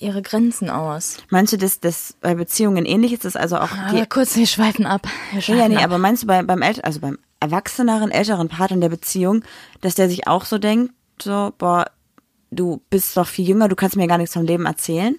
ihre 0.01 0.23
Grenzen 0.23 0.71
aus. 0.71 1.19
Meinst 1.29 1.53
du, 1.53 1.57
dass 1.59 1.79
das 1.81 2.15
bei 2.21 2.35
Beziehungen 2.35 2.85
ähnlich 2.85 3.13
ist? 3.13 3.25
Das 3.25 3.37
also 3.37 3.59
auch 3.59 3.69
die, 3.91 3.97
Aber 3.99 4.07
kurz, 4.07 4.35
wir 4.37 4.47
schweifen 4.47 4.87
ab. 4.87 5.07
Wir 5.31 5.37
Ja, 5.39 5.43
schweifen 5.43 5.61
ja, 5.61 5.69
nee, 5.69 5.77
ab. 5.77 5.85
aber 5.85 5.99
meinst 5.99 6.23
du 6.23 6.27
bei, 6.27 6.43
beim 6.43 6.63
Ält 6.63 6.85
also 6.85 7.01
beim 7.01 7.19
erwachseneren, 7.39 8.11
älteren 8.11 8.49
Part 8.49 8.71
in 8.71 8.81
der 8.81 8.89
Beziehung, 8.89 9.45
dass 9.81 9.95
der 9.95 10.09
sich 10.09 10.27
auch 10.27 10.45
so 10.45 10.59
denkt, 10.59 10.93
so, 11.23 11.53
boah, 11.59 11.87
du 12.51 12.83
bist 12.91 13.17
doch 13.17 13.27
viel 13.27 13.47
jünger, 13.49 13.69
du 13.69 13.77
kannst 13.77 13.97
mir 13.97 14.07
gar 14.09 14.19
nichts 14.19 14.35
vom 14.35 14.45
Leben 14.45 14.67
erzählen? 14.67 15.17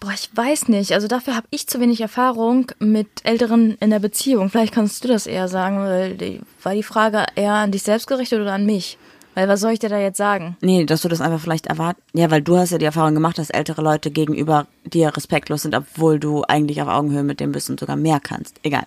Boah, 0.00 0.12
ich 0.12 0.30
weiß 0.34 0.68
nicht. 0.68 0.92
Also 0.92 1.06
dafür 1.06 1.36
habe 1.36 1.46
ich 1.50 1.68
zu 1.68 1.78
wenig 1.78 2.00
Erfahrung 2.00 2.72
mit 2.80 3.06
Älteren 3.22 3.76
in 3.78 3.90
der 3.90 4.00
Beziehung. 4.00 4.50
Vielleicht 4.50 4.74
kannst 4.74 5.04
du 5.04 5.08
das 5.08 5.26
eher 5.28 5.46
sagen, 5.46 5.78
weil 5.78 6.16
die, 6.16 6.40
war 6.62 6.74
die 6.74 6.82
Frage 6.82 7.24
eher 7.36 7.52
an 7.54 7.70
dich 7.70 7.84
selbst 7.84 8.08
gerichtet 8.08 8.40
oder 8.40 8.52
an 8.52 8.66
mich? 8.66 8.98
Weil 9.34 9.48
was 9.48 9.60
soll 9.60 9.72
ich 9.72 9.78
dir 9.78 9.88
da 9.88 9.98
jetzt 9.98 10.18
sagen? 10.18 10.56
Nee, 10.60 10.84
dass 10.84 11.02
du 11.02 11.08
das 11.08 11.20
einfach 11.20 11.40
vielleicht 11.40 11.66
erwarten. 11.66 12.02
Ja, 12.12 12.30
weil 12.30 12.42
du 12.42 12.56
hast 12.56 12.70
ja 12.70 12.78
die 12.78 12.84
Erfahrung 12.84 13.14
gemacht, 13.14 13.38
dass 13.38 13.50
ältere 13.50 13.82
Leute 13.82 14.10
gegenüber 14.10 14.66
dir 14.84 15.16
respektlos 15.16 15.62
sind, 15.62 15.74
obwohl 15.74 16.18
du 16.18 16.42
eigentlich 16.44 16.82
auf 16.82 16.88
Augenhöhe 16.88 17.22
mit 17.22 17.40
dem 17.40 17.52
bist 17.52 17.70
und 17.70 17.80
sogar 17.80 17.96
mehr 17.96 18.20
kannst. 18.20 18.60
Egal. 18.62 18.84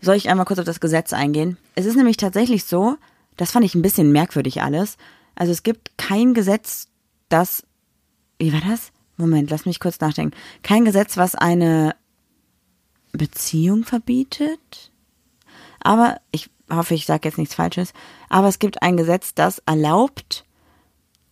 Soll 0.00 0.16
ich 0.16 0.28
einmal 0.28 0.46
kurz 0.46 0.58
auf 0.58 0.64
das 0.64 0.80
Gesetz 0.80 1.12
eingehen? 1.12 1.56
Es 1.74 1.86
ist 1.86 1.96
nämlich 1.96 2.16
tatsächlich 2.16 2.64
so, 2.64 2.96
das 3.36 3.52
fand 3.52 3.64
ich 3.64 3.74
ein 3.74 3.82
bisschen 3.82 4.10
merkwürdig 4.10 4.62
alles. 4.62 4.96
Also 5.34 5.52
es 5.52 5.62
gibt 5.62 5.96
kein 5.96 6.34
Gesetz, 6.34 6.88
das, 7.28 7.64
wie 8.38 8.52
war 8.52 8.62
das? 8.68 8.90
Moment, 9.16 9.50
lass 9.50 9.66
mich 9.66 9.80
kurz 9.80 10.00
nachdenken. 10.00 10.36
Kein 10.62 10.84
Gesetz, 10.84 11.16
was 11.16 11.34
eine 11.34 11.94
Beziehung 13.12 13.84
verbietet. 13.84 14.92
Aber 15.80 16.20
ich 16.30 16.50
hoffe, 16.70 16.94
ich 16.94 17.06
sage 17.06 17.28
jetzt 17.28 17.38
nichts 17.38 17.54
Falsches. 17.54 17.92
Aber 18.28 18.48
es 18.48 18.58
gibt 18.58 18.82
ein 18.82 18.96
Gesetz, 18.96 19.34
das 19.34 19.60
erlaubt 19.66 20.44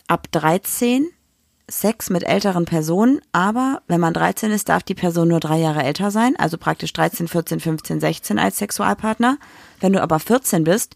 ab 0.08 0.28
13 0.32 1.08
Sex 1.68 2.10
mit 2.10 2.22
älteren 2.22 2.64
Personen, 2.64 3.20
aber 3.32 3.82
wenn 3.88 4.00
man 4.00 4.14
13 4.14 4.52
ist, 4.52 4.68
darf 4.68 4.84
die 4.84 4.94
Person 4.94 5.28
nur 5.28 5.40
drei 5.40 5.58
Jahre 5.58 5.82
älter 5.82 6.12
sein, 6.12 6.36
also 6.36 6.58
praktisch 6.58 6.92
13, 6.92 7.26
14, 7.26 7.58
15, 7.58 8.00
16 8.00 8.38
als 8.38 8.58
Sexualpartner. 8.58 9.38
Wenn 9.80 9.92
du 9.92 10.00
aber 10.00 10.20
14 10.20 10.62
bist, 10.62 10.94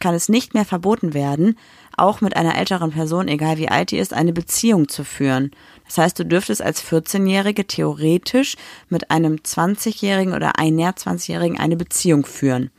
kann 0.00 0.14
es 0.14 0.30
nicht 0.30 0.54
mehr 0.54 0.64
verboten 0.64 1.12
werden, 1.12 1.58
auch 1.96 2.20
mit 2.20 2.36
einer 2.36 2.56
älteren 2.56 2.92
Person, 2.92 3.28
egal 3.28 3.58
wie 3.58 3.68
alt 3.68 3.90
die 3.90 3.98
ist, 3.98 4.12
eine 4.12 4.32
Beziehung 4.32 4.88
zu 4.88 5.04
führen. 5.04 5.50
Das 5.84 5.98
heißt, 5.98 6.18
du 6.18 6.24
dürftest 6.24 6.62
als 6.62 6.82
14-Jährige 6.82 7.66
theoretisch 7.66 8.56
mit 8.88 9.10
einem 9.10 9.36
20-Jährigen 9.36 10.34
oder 10.34 10.58
einer 10.58 10.92
20-Jährigen 10.92 11.58
eine 11.58 11.76
Beziehung 11.76 12.26
führen. 12.26 12.70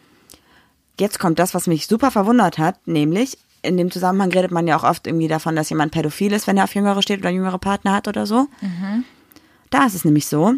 Jetzt 0.99 1.19
kommt 1.19 1.39
das, 1.39 1.53
was 1.53 1.67
mich 1.67 1.87
super 1.87 2.11
verwundert 2.11 2.57
hat, 2.57 2.87
nämlich 2.87 3.37
in 3.61 3.77
dem 3.77 3.91
Zusammenhang 3.91 4.31
redet 4.31 4.51
man 4.51 4.67
ja 4.67 4.77
auch 4.77 4.83
oft 4.83 5.07
irgendwie 5.07 5.27
davon, 5.27 5.55
dass 5.55 5.69
jemand 5.69 5.91
pädophil 5.91 6.31
ist, 6.31 6.47
wenn 6.47 6.57
er 6.57 6.63
auf 6.63 6.75
Jüngere 6.75 7.01
steht 7.01 7.19
oder 7.19 7.29
jüngere 7.29 7.59
Partner 7.59 7.93
hat 7.93 8.07
oder 8.07 8.25
so. 8.25 8.47
Da 9.69 9.85
ist 9.85 9.95
es 9.95 10.05
nämlich 10.05 10.27
so, 10.27 10.53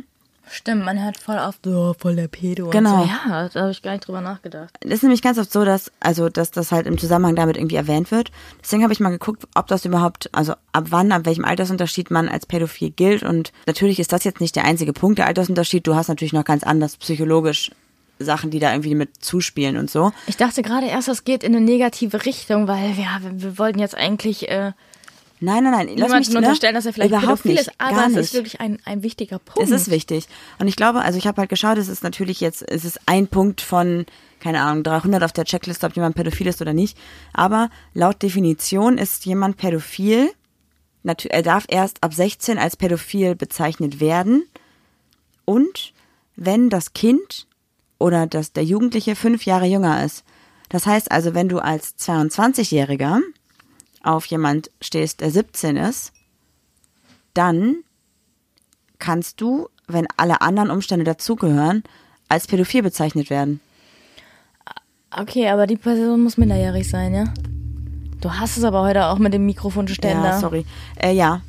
Stimmt, 0.51 0.83
man 0.83 1.03
hört 1.03 1.17
voll 1.17 1.37
auf, 1.37 1.59
oh, 1.67 1.93
voll 1.97 2.15
der 2.15 2.27
Pedo. 2.27 2.69
Genau. 2.71 3.03
Und 3.03 3.07
so. 3.07 3.29
Ja, 3.29 3.49
da 3.49 3.61
habe 3.61 3.71
ich 3.71 3.81
gar 3.83 3.91
nicht 3.91 4.07
drüber 4.07 4.21
nachgedacht. 4.21 4.75
Es 4.81 4.89
ist 4.91 5.03
nämlich 5.03 5.21
ganz 5.21 5.37
oft 5.37 5.51
so, 5.51 5.63
dass, 5.63 5.91
also, 5.99 6.29
dass 6.29 6.49
das 6.49 6.71
halt 6.71 6.87
im 6.87 6.97
Zusammenhang 6.97 7.35
damit 7.35 7.55
irgendwie 7.55 7.75
erwähnt 7.75 8.09
wird. 8.09 8.31
Deswegen 8.61 8.81
habe 8.81 8.91
ich 8.91 8.99
mal 8.99 9.11
geguckt, 9.11 9.47
ob 9.53 9.67
das 9.67 9.85
überhaupt, 9.85 10.29
also 10.33 10.53
ab 10.71 10.85
wann, 10.89 11.11
ab 11.11 11.25
welchem 11.25 11.45
Altersunterschied 11.45 12.09
man 12.09 12.29
als 12.29 12.47
pädophil 12.47 12.89
gilt. 12.89 13.21
Und 13.21 13.51
natürlich 13.67 13.99
ist 13.99 14.11
das 14.11 14.23
jetzt 14.23 14.41
nicht 14.41 14.55
der 14.55 14.65
einzige 14.65 14.91
Punkt, 14.93 15.19
der 15.19 15.27
Altersunterschied. 15.27 15.85
Du 15.85 15.93
hast 15.93 16.07
natürlich 16.07 16.33
noch 16.33 16.45
ganz 16.45 16.63
anders 16.63 16.97
psychologisch 16.97 17.71
Sachen, 18.20 18.51
die 18.51 18.59
da 18.59 18.72
irgendwie 18.72 18.95
mit 18.95 19.24
zuspielen 19.24 19.78
und 19.78 19.89
so. 19.89 20.11
Ich 20.28 20.38
dachte 20.38 20.61
gerade 20.61 20.88
erst, 20.88 21.07
das 21.07 21.24
geht 21.24 21.43
in 21.43 21.55
eine 21.55 21.65
negative 21.65 22.26
Richtung, 22.26 22.67
weil 22.67 22.91
ja, 22.91 23.20
wir, 23.22 23.41
wir 23.41 23.57
wollten 23.57 23.80
jetzt 23.80 23.95
eigentlich 23.95 24.49
äh, 24.49 24.74
Nein, 25.41 25.63
nein, 25.63 25.72
nein. 25.72 25.97
Lass 25.97 26.11
mich, 26.11 26.30
ne? 26.30 26.39
unterstellen, 26.39 26.76
dass 26.76 26.86
er 26.86 26.93
vielleicht 26.93 27.11
Überhaupt 27.13 27.45
nicht, 27.45 27.61
ist, 27.61 27.72
aber 27.78 27.95
gar 27.95 28.07
es 28.09 28.15
ist 28.15 28.34
wirklich 28.34 28.59
ein, 28.59 28.78
ein 28.84 29.03
wichtiger 29.03 29.39
Punkt. 29.39 29.61
Es 29.61 29.72
ist 29.72 29.89
wichtig. 29.89 30.28
Und 30.59 30.67
ich 30.67 30.76
glaube, 30.76 31.01
also 31.01 31.17
ich 31.17 31.28
habe 31.28 31.39
halt 31.39 31.49
geschaut, 31.49 31.78
es 31.78 31.88
ist 31.88 32.03
natürlich 32.03 32.41
jetzt, 32.41 32.61
es 32.70 32.84
ist 32.84 32.99
ein 33.05 33.28
Punkt 33.28 33.61
von, 33.61 34.05
keine 34.41 34.61
Ahnung, 34.61 34.84
300 34.84 35.24
auf 35.24 35.32
der 35.32 35.45
Checkliste, 35.45 35.86
ob 35.86 35.95
jemand 35.95 36.15
pädophil 36.15 36.47
ist 36.47 36.61
oder 36.61 36.74
nicht. 36.74 36.97
Aber 37.32 37.70
laut 37.93 38.22
Definition 38.22 38.97
ist 38.97 39.26
jemand 39.26 39.55
pädophil, 39.55 40.30
er 41.03 41.41
darf 41.43 41.65
erst 41.70 42.03
ab 42.03 42.13
16 42.13 42.57
als 42.57 42.76
pädophil 42.76 43.36
bezeichnet 43.36 44.01
werden. 44.01 44.43
Und 45.45 45.93
wenn 46.36 46.70
das 46.70 46.93
Kind 46.93 47.47
oder 48.00 48.26
das, 48.26 48.54
der 48.54 48.64
Jugendliche 48.64 49.16
fünf 49.16 49.45
Jahre 49.45 49.66
jünger 49.66 50.04
ist. 50.04 50.24
Das 50.70 50.86
heißt 50.86 51.12
also, 51.12 51.34
wenn 51.34 51.50
du 51.50 51.60
als 51.60 51.97
22-Jähriger 51.97 53.20
auf 54.04 54.26
jemand 54.26 54.72
stehst, 54.82 55.22
der 55.22 55.32
17 55.32 55.78
ist, 55.78 56.14
dann 57.34 57.78
kannst 58.97 59.41
du, 59.41 59.70
wenn 59.88 60.08
alle 60.18 60.41
anderen 60.41 60.72
Umstände 60.72 61.06
dazugehören, 61.06 61.84
als 62.28 62.47
pädophil 62.47 62.84
bezeichnet 62.84 63.30
werden. 63.30 63.60
Okay, 65.12 65.50
aber 65.50 65.66
die 65.66 65.78
Person 65.78 66.22
muss 66.22 66.38
minderjährig 66.38 66.88
sein, 66.88 67.14
ja? 67.14 67.26
Du 68.22 68.32
hast 68.34 68.58
es 68.58 68.64
aber 68.64 68.82
heute 68.82 69.08
auch 69.08 69.18
mit 69.18 69.34
dem 69.34 69.45
Mikrofonständer. 69.45 70.30
Ja, 70.30 70.39
sorry. 70.39 70.66
Äh, 71.02 71.14
ja. 71.14 71.41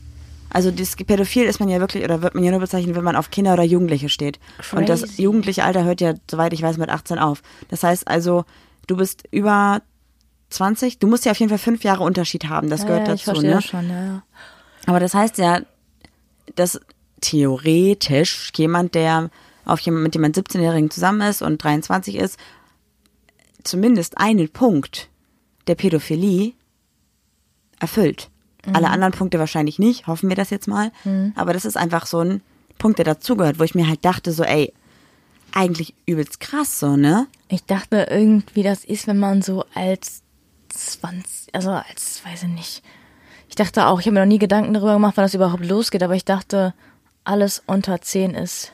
Also 0.53 0.71
das 0.71 0.97
Pädophil 0.97 1.45
ist 1.45 1.61
man 1.61 1.69
ja 1.69 1.79
wirklich, 1.81 2.05
oder 2.05 2.23
wird 2.23 2.35
man 2.35 2.43
ja 2.45 2.51
nur 2.51 2.61
bezeichnen, 2.61 2.95
wenn 2.95 3.05
man 3.05 3.17
auf 3.17 3.31
Kinder 3.31 3.53
oder 3.53 3.63
Jugendliche 3.63 4.09
steht. 4.09 4.39
Und 4.73 4.89
das 4.89 5.03
Crazy. 5.03 5.23
jugendliche 5.23 5.65
Alter 5.65 5.85
hört 5.85 6.01
ja, 6.01 6.15
soweit 6.31 6.53
ich 6.53 6.63
weiß, 6.63 6.77
mit 6.77 6.91
18 6.91 7.19
auf. 7.19 7.43
Das 7.69 7.83
heißt 7.83 8.09
also, 8.09 8.45
du 8.87 8.97
bist 8.97 9.25
über 9.31 9.83
20, 10.51 10.99
du 10.99 11.07
musst 11.07 11.25
ja 11.25 11.33
auf 11.33 11.39
jeden 11.39 11.51
Fall 11.51 11.59
fünf 11.59 11.85
Jahre 11.85 12.03
Unterschied 12.03 12.49
haben, 12.49 12.69
das 12.69 12.81
Ja, 12.81 12.87
gehört 12.87 13.09
ja, 13.09 13.15
dazu, 13.15 13.41
ne? 13.41 13.63
schon, 13.63 13.89
ja. 13.89 14.23
Aber 14.87 14.99
das 14.99 15.15
heißt 15.15 15.39
ja, 15.39 15.61
dass 16.57 16.81
theoretisch 17.21 18.51
jemand, 18.57 18.95
der 18.95 19.31
auf 19.65 19.79
jemand, 19.81 20.05
mit 20.05 20.15
jemand 20.15 20.37
17-Jährigen 20.37 20.91
zusammen 20.91 21.21
ist 21.29 21.43
und 21.43 21.63
23 21.63 22.17
ist, 22.17 22.39
zumindest 23.63 24.19
einen 24.19 24.49
Punkt 24.49 25.09
der 25.67 25.75
Pädophilie 25.75 26.55
erfüllt. 27.79 28.30
Alle 28.73 28.91
anderen 28.91 29.13
Punkte 29.13 29.39
wahrscheinlich 29.39 29.79
nicht, 29.79 30.07
hoffen 30.07 30.29
wir 30.29 30.37
das 30.37 30.51
jetzt 30.51 30.69
mal. 30.69 30.91
Aber 31.35 31.53
das 31.53 31.65
ist 31.65 31.77
einfach 31.77 32.07
so 32.07 32.21
ein 32.21 32.43
Punkt, 32.79 32.99
der 32.99 33.05
dazugehört, 33.05 33.59
wo 33.59 33.65
ich 33.65 33.75
mir 33.75 33.89
halt 33.89 34.05
dachte, 34.05 34.33
so, 34.33 34.43
ey, 34.43 34.73
eigentlich 35.53 35.95
übelst 36.07 36.41
krass, 36.41 36.79
so, 36.79 36.97
ne? 36.97 37.27
Ich 37.49 37.65
dachte 37.65 38.07
irgendwie, 38.11 38.63
das 38.63 38.85
ist, 38.85 39.07
wenn 39.07 39.19
man 39.19 39.43
so 39.43 39.65
als 39.75 40.23
20, 40.69 41.55
also 41.55 41.71
als, 41.71 42.23
weiß 42.25 42.45
ich 42.45 42.49
nicht. 42.49 42.83
Ich 43.49 43.57
dachte 43.57 43.87
auch, 43.87 43.99
ich 44.01 44.07
habe 44.07 44.15
mir 44.15 44.21
noch 44.21 44.27
nie 44.29 44.39
Gedanken 44.39 44.73
darüber 44.75 44.93
gemacht, 44.95 45.17
wann 45.17 45.25
das 45.25 45.35
überhaupt 45.35 45.65
losgeht, 45.67 46.03
aber 46.03 46.15
ich 46.15 46.25
dachte, 46.25 46.73
alles 47.25 47.63
unter 47.67 48.01
10 48.01 48.35
ist. 48.35 48.73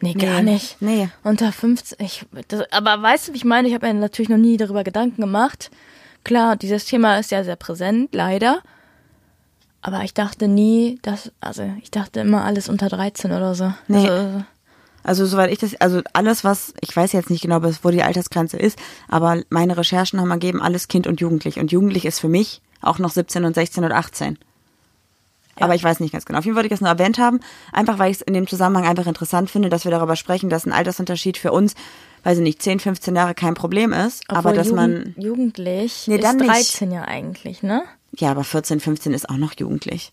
Nee, 0.00 0.12
gar 0.14 0.42
Nee, 0.42 0.52
nicht. 0.52 0.76
nee. 0.80 1.08
Unter 1.24 1.50
15. 1.50 1.98
Ich, 2.04 2.24
das, 2.48 2.70
aber 2.72 3.02
weißt 3.02 3.28
du, 3.28 3.32
wie 3.32 3.38
ich 3.38 3.44
meine? 3.44 3.66
Ich 3.66 3.74
habe 3.74 3.86
mir 3.86 3.94
natürlich 3.94 4.28
noch 4.28 4.36
nie 4.36 4.56
darüber 4.56 4.84
Gedanken 4.84 5.20
gemacht. 5.22 5.70
Klar, 6.24 6.56
dieses 6.56 6.84
Thema 6.84 7.18
ist 7.18 7.30
ja 7.30 7.42
sehr 7.42 7.56
präsent, 7.56 8.14
leider. 8.14 8.60
Aber 9.82 10.02
ich 10.02 10.14
dachte 10.14 10.48
nie, 10.48 10.98
dass, 11.02 11.30
also 11.40 11.70
ich 11.82 11.90
dachte 11.90 12.20
immer 12.20 12.44
alles 12.44 12.68
unter 12.68 12.88
13 12.88 13.32
oder 13.32 13.54
so. 13.54 13.72
Nee. 13.86 14.08
Also, 14.08 14.44
Also 15.04 15.26
soweit 15.26 15.50
ich 15.50 15.58
das, 15.58 15.74
also 15.80 16.02
alles, 16.12 16.44
was, 16.44 16.74
ich 16.80 16.94
weiß 16.94 17.12
jetzt 17.12 17.30
nicht 17.30 17.42
genau, 17.42 17.60
wo 17.62 17.90
die 17.90 18.02
Altersgrenze 18.02 18.56
ist, 18.56 18.78
aber 19.08 19.42
meine 19.48 19.76
Recherchen 19.76 20.20
haben 20.20 20.30
ergeben, 20.30 20.60
alles 20.60 20.88
Kind 20.88 21.06
und 21.06 21.20
Jugendlich. 21.20 21.58
Und 21.58 21.72
Jugendlich 21.72 22.04
ist 22.04 22.18
für 22.18 22.28
mich 22.28 22.60
auch 22.82 22.98
noch 22.98 23.10
17 23.10 23.44
und 23.44 23.54
16 23.54 23.84
und 23.84 23.92
18. 23.92 24.38
Aber 25.60 25.74
ich 25.74 25.82
weiß 25.82 26.00
nicht 26.00 26.12
ganz 26.12 26.24
genau. 26.24 26.38
Auf 26.38 26.44
jeden 26.44 26.54
Fall 26.54 26.62
wollte 26.62 26.72
ich 26.72 26.78
das 26.78 26.82
nur 26.82 26.90
erwähnt 26.90 27.18
haben, 27.18 27.40
einfach 27.72 27.98
weil 27.98 28.10
ich 28.10 28.18
es 28.18 28.22
in 28.22 28.34
dem 28.34 28.46
Zusammenhang 28.46 28.86
einfach 28.86 29.06
interessant 29.06 29.50
finde, 29.50 29.68
dass 29.68 29.84
wir 29.84 29.90
darüber 29.90 30.14
sprechen, 30.14 30.50
dass 30.50 30.66
ein 30.66 30.72
Altersunterschied 30.72 31.36
für 31.36 31.50
uns, 31.52 31.74
weiß 32.22 32.38
ich 32.38 32.44
nicht, 32.44 32.62
10, 32.62 32.78
15 32.78 33.16
Jahre 33.16 33.34
kein 33.34 33.54
Problem 33.54 33.92
ist, 33.92 34.22
aber 34.28 34.50
obwohl 34.50 34.54
dass 34.54 34.68
Jugend, 34.68 35.16
man, 35.16 35.24
Jugendlich 35.24 36.06
Nee, 36.06 36.18
dann 36.18 36.36
ist 36.36 36.42
nicht. 36.42 36.52
13 36.52 36.92
ja 36.92 37.02
eigentlich, 37.02 37.62
ne? 37.62 37.82
Ja, 38.16 38.30
aber 38.30 38.44
14, 38.44 38.80
15 38.80 39.14
ist 39.14 39.28
auch 39.28 39.36
noch 39.36 39.54
jugendlich. 39.58 40.12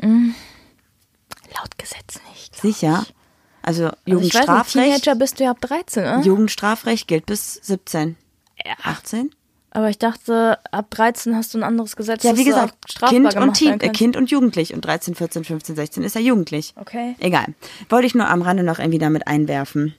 Laut 0.00 1.78
Gesetz 1.78 2.20
nicht. 2.30 2.56
Sicher. 2.56 3.04
ich. 3.06 3.14
Also 3.62 3.84
Also 3.84 3.84
weiß 3.84 3.96
nicht, 4.04 4.12
Jugendstrafrecht, 4.12 5.02
Teenager 5.02 5.14
bist 5.16 5.40
du 5.40 5.44
ja 5.44 5.50
ab 5.50 5.60
13, 5.60 6.04
ne? 6.04 6.22
Jugendstrafrecht 6.22 7.08
gilt 7.08 7.26
bis 7.26 7.54
17. 7.54 8.16
Ja. 8.64 8.74
18? 8.84 9.30
Aber 9.70 9.90
ich 9.90 9.98
dachte, 9.98 10.58
ab 10.70 10.86
13 10.90 11.36
hast 11.36 11.52
du 11.52 11.58
ein 11.58 11.64
anderes 11.64 11.96
Gesetz. 11.96 12.22
Ja, 12.22 12.36
wie 12.36 12.44
gesagt, 12.44 12.74
Kind 13.08 13.36
und, 13.36 13.52
Teen, 13.54 13.78
kind 13.78 14.16
und 14.16 14.30
Jugendlich. 14.30 14.72
Und 14.72 14.84
13, 14.84 15.14
14, 15.14 15.44
15, 15.44 15.76
16 15.76 16.02
ist 16.02 16.14
ja 16.14 16.20
jugendlich. 16.20 16.72
Okay. 16.76 17.14
Egal. 17.18 17.46
Wollte 17.90 18.06
ich 18.06 18.14
nur 18.14 18.26
am 18.28 18.40
Rande 18.40 18.62
noch 18.62 18.78
irgendwie 18.78 18.98
damit 18.98 19.26
einwerfen. 19.26 19.94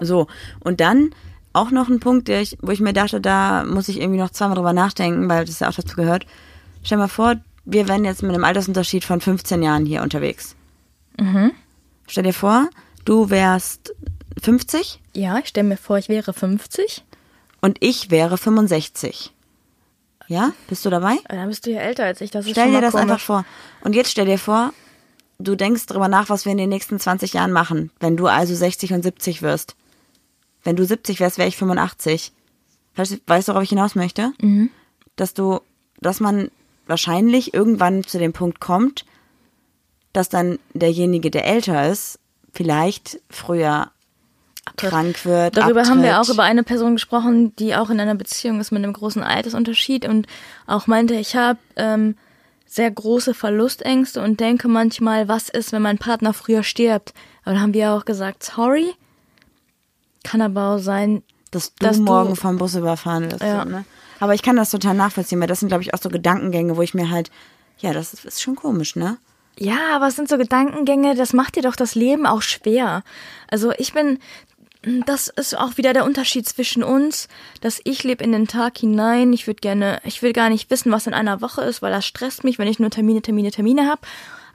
So, 0.00 0.26
und 0.60 0.80
dann 0.80 1.14
auch 1.54 1.70
noch 1.70 1.88
ein 1.88 2.00
Punkt, 2.00 2.28
der 2.28 2.42
ich, 2.42 2.58
wo 2.60 2.70
ich 2.72 2.80
mir 2.80 2.92
dachte, 2.92 3.20
da 3.20 3.64
muss 3.64 3.88
ich 3.88 4.00
irgendwie 4.00 4.20
noch 4.20 4.30
zweimal 4.30 4.56
drüber 4.56 4.72
nachdenken, 4.74 5.28
weil 5.28 5.44
das 5.46 5.60
ja 5.60 5.68
auch 5.70 5.74
dazu 5.74 5.96
gehört. 5.96 6.26
Stell 6.82 6.98
mal 6.98 7.08
vor, 7.08 7.36
wir 7.64 7.88
wären 7.88 8.04
jetzt 8.04 8.22
mit 8.22 8.34
einem 8.34 8.44
Altersunterschied 8.44 9.04
von 9.04 9.20
15 9.22 9.62
Jahren 9.62 9.86
hier 9.86 10.02
unterwegs. 10.02 10.54
Mhm. 11.18 11.52
Stell 12.06 12.24
dir 12.24 12.34
vor, 12.34 12.68
du 13.06 13.30
wärst 13.30 13.94
50 14.42 15.00
Ja, 15.14 15.38
ich 15.38 15.46
stelle 15.46 15.68
mir 15.68 15.76
vor, 15.78 15.96
ich 15.96 16.08
wäre 16.10 16.32
50. 16.34 17.04
und 17.62 17.78
ich 17.80 18.10
wäre 18.10 18.36
65. 18.36 19.30
Ja, 20.26 20.52
bist 20.68 20.84
du 20.84 20.90
dabei? 20.90 21.16
Dann 21.28 21.48
bist 21.48 21.66
du 21.66 21.70
ja 21.70 21.80
älter 21.80 22.04
als 22.04 22.20
ich. 22.20 22.30
Das 22.30 22.46
ist 22.46 22.52
Stell 22.52 22.70
dir 22.72 22.80
das 22.80 22.92
komisch. 22.92 23.02
einfach 23.02 23.20
vor. 23.20 23.44
Und 23.82 23.94
jetzt 23.94 24.10
stell 24.10 24.26
dir 24.26 24.38
vor, 24.38 24.72
du 25.38 25.54
denkst 25.54 25.86
drüber 25.86 26.08
nach, 26.08 26.28
was 26.30 26.44
wir 26.46 26.52
in 26.52 26.58
den 26.58 26.70
nächsten 26.70 26.98
20 26.98 27.34
Jahren 27.34 27.52
machen, 27.52 27.90
wenn 28.00 28.16
du 28.16 28.26
also 28.26 28.54
60 28.54 28.92
und 28.94 29.02
70 29.02 29.42
wirst. 29.42 29.76
Wenn 30.64 30.76
du 30.76 30.84
70 30.84 31.20
wärst, 31.20 31.38
wäre 31.38 31.48
ich 31.48 31.56
85. 31.56 32.32
Weißt, 32.96 33.12
du- 33.12 33.16
weißt 33.26 33.48
du, 33.48 33.52
worauf 33.52 33.62
ich 33.64 33.68
hinaus 33.70 33.94
möchte? 33.94 34.32
Mhm. 34.40 34.70
Dass 35.16 35.34
du, 35.34 35.60
dass 36.00 36.20
man 36.20 36.50
wahrscheinlich 36.86 37.54
irgendwann 37.54 38.04
zu 38.04 38.18
dem 38.18 38.32
Punkt 38.32 38.60
kommt, 38.60 39.04
dass 40.12 40.28
dann 40.28 40.58
derjenige, 40.74 41.30
der 41.30 41.44
älter 41.46 41.88
ist, 41.90 42.18
vielleicht 42.52 43.20
früher 43.30 43.90
krank 44.76 45.24
wird. 45.26 45.56
Darüber 45.56 45.84
haben 45.84 46.02
wir 46.02 46.14
auch 46.14 46.20
abtritt. 46.20 46.34
über 46.34 46.42
eine 46.44 46.62
Person 46.62 46.94
gesprochen, 46.94 47.54
die 47.56 47.74
auch 47.76 47.90
in 47.90 48.00
einer 48.00 48.14
Beziehung 48.14 48.60
ist 48.60 48.70
mit 48.70 48.82
einem 48.82 48.92
großen 48.94 49.22
Altersunterschied 49.22 50.06
und 50.08 50.26
auch 50.66 50.86
meinte, 50.86 51.14
ich 51.14 51.36
habe 51.36 51.58
ähm, 51.76 52.16
sehr 52.66 52.90
große 52.90 53.34
Verlustängste 53.34 54.22
und 54.22 54.40
denke 54.40 54.68
manchmal, 54.68 55.28
was 55.28 55.48
ist, 55.48 55.72
wenn 55.72 55.82
mein 55.82 55.98
Partner 55.98 56.32
früher 56.32 56.62
stirbt. 56.62 57.12
Aber 57.44 57.54
da 57.56 57.60
haben 57.60 57.74
wir 57.74 57.92
auch 57.92 58.04
gesagt, 58.04 58.42
sorry. 58.42 58.94
Kann 60.24 60.42
aber 60.42 60.70
auch 60.74 60.78
sein, 60.78 61.22
dass 61.52 61.74
du 61.76 61.86
dass 61.86 61.98
du- 61.98 62.02
morgen 62.02 62.34
vom 62.34 62.58
Bus 62.58 62.74
überfahren 62.74 63.30
wirst. 63.30 63.42
Ja. 63.42 63.62
So, 63.62 63.68
ne? 63.70 63.84
Aber 64.20 64.34
ich 64.34 64.42
kann 64.42 64.56
das 64.56 64.70
total 64.70 64.94
nachvollziehen, 64.94 65.38
weil 65.40 65.46
das 65.46 65.60
sind, 65.60 65.68
glaube 65.68 65.82
ich, 65.82 65.94
auch 65.94 65.98
so 66.00 66.08
Gedankengänge, 66.08 66.76
wo 66.76 66.82
ich 66.82 66.94
mir 66.94 67.10
halt, 67.10 67.30
ja, 67.78 67.92
das 67.92 68.12
ist, 68.14 68.24
ist 68.24 68.42
schon 68.42 68.56
komisch, 68.56 68.96
ne? 68.96 69.18
Ja, 69.58 69.76
aber 69.94 70.08
es 70.08 70.16
sind 70.16 70.28
so 70.28 70.36
Gedankengänge, 70.38 71.14
das 71.14 71.32
macht 71.32 71.54
dir 71.54 71.62
doch 71.62 71.76
das 71.76 71.94
Leben 71.94 72.26
auch 72.26 72.42
schwer. 72.42 73.04
Also 73.48 73.72
ich 73.78 73.92
bin, 73.92 74.18
das 75.06 75.28
ist 75.28 75.56
auch 75.56 75.76
wieder 75.76 75.92
der 75.92 76.04
Unterschied 76.04 76.48
zwischen 76.48 76.82
uns, 76.82 77.28
dass 77.60 77.80
ich 77.84 78.02
lebe 78.02 78.24
in 78.24 78.32
den 78.32 78.48
Tag 78.48 78.78
hinein. 78.78 79.32
Ich 79.32 79.46
würde 79.46 79.60
gerne, 79.60 80.00
ich 80.04 80.22
will 80.22 80.32
gar 80.32 80.48
nicht 80.48 80.70
wissen, 80.70 80.90
was 80.90 81.06
in 81.06 81.14
einer 81.14 81.40
Woche 81.40 81.62
ist, 81.62 81.82
weil 81.82 81.92
das 81.92 82.04
stresst 82.06 82.42
mich, 82.44 82.58
wenn 82.58 82.68
ich 82.68 82.78
nur 82.80 82.90
Termine, 82.90 83.22
Termine, 83.22 83.50
Termine 83.50 83.88
habe. 83.88 84.02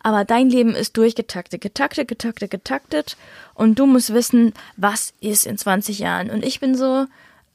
Aber 0.01 0.25
dein 0.25 0.49
Leben 0.49 0.75
ist 0.75 0.97
durchgetaktet, 0.97 1.61
getaktet, 1.61 2.07
getaktet, 2.07 2.51
getaktet. 2.51 3.17
Und 3.53 3.79
du 3.79 3.85
musst 3.85 4.13
wissen, 4.13 4.53
was 4.77 5.13
ist 5.19 5.45
in 5.45 5.57
20 5.57 5.99
Jahren. 5.99 6.29
Und 6.29 6.45
ich 6.45 6.59
bin 6.59 6.75
so, 6.75 7.05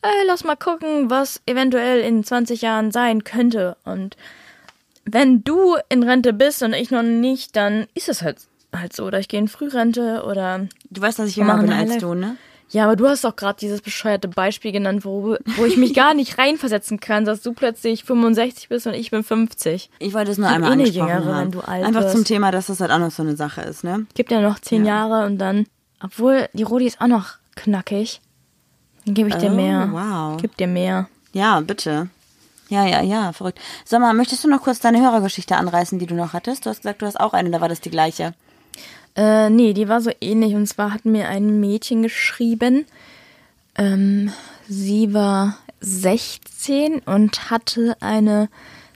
ey, 0.03 0.27
lass 0.27 0.45
mal 0.45 0.57
gucken, 0.57 1.11
was 1.11 1.41
eventuell 1.47 2.01
in 2.01 2.25
20 2.25 2.63
Jahren 2.63 2.93
sein 2.93 3.25
könnte. 3.25 3.77
Und 3.85 4.17
wenn 5.05 5.43
du 5.45 5.77
in 5.89 6.03
Rente 6.03 6.33
bist 6.33 6.63
und 6.63 6.75
ich 6.75 6.91
noch 6.91 7.03
nicht, 7.03 7.57
dann 7.57 7.87
ist 7.95 8.09
es 8.09 8.23
halt, 8.23 8.39
halt 8.75 8.93
so. 8.95 9.05
Oder 9.07 9.19
ich 9.19 9.29
gehe 9.29 9.41
in 9.41 9.49
Frührente 9.49 10.25
oder. 10.25 10.69
Du 10.91 11.01
weißt, 11.01 11.19
dass 11.19 11.29
ich 11.29 11.37
jünger 11.37 11.59
bin 11.59 11.73
als 11.73 11.99
du, 11.99 12.15
ne? 12.15 12.37
Ja, 12.71 12.85
aber 12.85 12.97
du 12.97 13.07
hast 13.07 13.23
doch 13.25 13.37
gerade 13.37 13.59
dieses 13.61 13.81
bescheuerte 13.83 14.27
Beispiel 14.27 14.73
genannt, 14.73 15.05
wo, 15.05 15.37
wo 15.57 15.65
ich 15.65 15.77
mich 15.77 15.95
gar 15.95 16.15
nicht 16.15 16.39
reinversetzen 16.39 16.99
kann, 16.99 17.25
dass 17.25 17.41
du 17.43 17.53
plötzlich 17.53 18.05
65 18.05 18.69
bist 18.69 18.87
und 18.87 18.95
ich 18.95 19.11
bin 19.11 19.23
50. 19.23 19.91
Ich 20.01 20.15
wollte 20.15 20.33
es 20.33 20.39
nur 20.39 20.49
einmal 20.49 20.71
eh 20.71 20.73
angesprochen 20.73 21.09
Jüngere, 21.09 21.25
haben. 21.35 21.41
wenn 21.45 21.51
du 21.53 21.61
alt 21.61 21.85
Einfach 21.85 22.11
zum. 22.11 22.25
Thema, 22.25 22.51
dass 22.51 22.67
das 22.67 22.81
halt 22.81 22.91
auch 22.91 22.99
noch 22.99 23.11
so 23.13 23.23
eine 23.23 23.37
Sache 23.37 23.61
ist, 23.63 23.85
ne? 23.85 24.07
Gibt 24.15 24.31
ja 24.33 24.41
noch 24.41 24.59
zehn 24.59 24.85
Ja. 24.85 25.07
Jahre 25.07 25.27
und 25.27 25.39
dann, 25.39 25.67
obwohl 26.03 26.49
die 26.53 26.63
Rodi 26.65 26.87
ist 26.87 27.01
auch 27.01 27.07
noch 27.07 27.35
knackig, 27.55 28.21
dann 29.05 29.15
gebe 29.15 29.29
ich 29.29 29.37
dir 29.37 29.53
Oh, 29.53 29.55
mehr. 29.55 29.89
wow. 29.93 30.37
Gib 30.41 30.57
dir 30.57 30.67
mehr. 30.67 31.09
Ja, 31.33 31.61
bitte. 31.61 32.09
Ja, 32.71 32.87
ja, 32.87 33.03
ja, 33.03 33.33
verrückt. 33.33 33.61
Sag 33.85 34.01
mal, 34.01 34.15
möchtest 34.15 34.43
du 34.43 34.49
noch 34.49 34.63
kurz 34.63 34.81
deine 34.81 35.01
Hörergeschichte 35.03 35.55
anreißen, 35.57 35.99
die 35.99 36.07
du 36.07 36.15
noch 36.15 36.33
hattest? 36.33 36.65
Du 36.65 36.71
hast 36.71 36.79
gesagt, 36.79 37.03
du 37.03 37.07
hast 37.07 37.21
auch 37.21 37.35
eine, 37.35 37.51
da 37.51 37.61
war 37.61 37.69
das 37.69 37.81
die 37.83 37.91
gleiche. 37.91 38.33
Äh, 39.17 39.51
nee, 39.51 39.73
die 39.75 39.89
war 39.89 40.01
so 40.01 40.11
ähnlich. 40.21 40.55
Und 40.55 40.67
zwar 40.67 40.93
hat 40.93 41.05
mir 41.05 41.29
ein 41.29 41.61
Mädchen 41.61 42.03
geschrieben. 42.03 42.87
Ähm, 43.77 44.33
sie 44.69 45.15
war 45.15 45.59
16 45.81 47.01
und 47.01 47.51
hatte 47.51 47.97
eine 48.01 48.49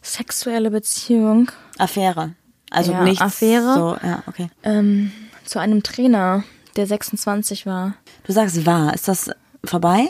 sexuelle 0.03 0.71
Beziehung 0.71 1.51
Affäre. 1.79 2.33
Also 2.71 2.93
Ja, 2.93 3.03
nichts. 3.03 3.21
Affäre. 3.21 3.75
So, 3.75 3.97
ja, 4.07 4.23
okay. 4.27 4.49
ähm, 4.63 5.13
zu 5.45 5.59
einem 5.59 5.83
Trainer, 5.83 6.45
der 6.77 6.87
26 6.87 7.67
war. 7.67 7.95
Du 8.25 8.33
sagst 8.33 8.67
war. 8.67 8.95
Ist 8.95 9.09
das 9.09 9.31
vorbei? 9.65 10.09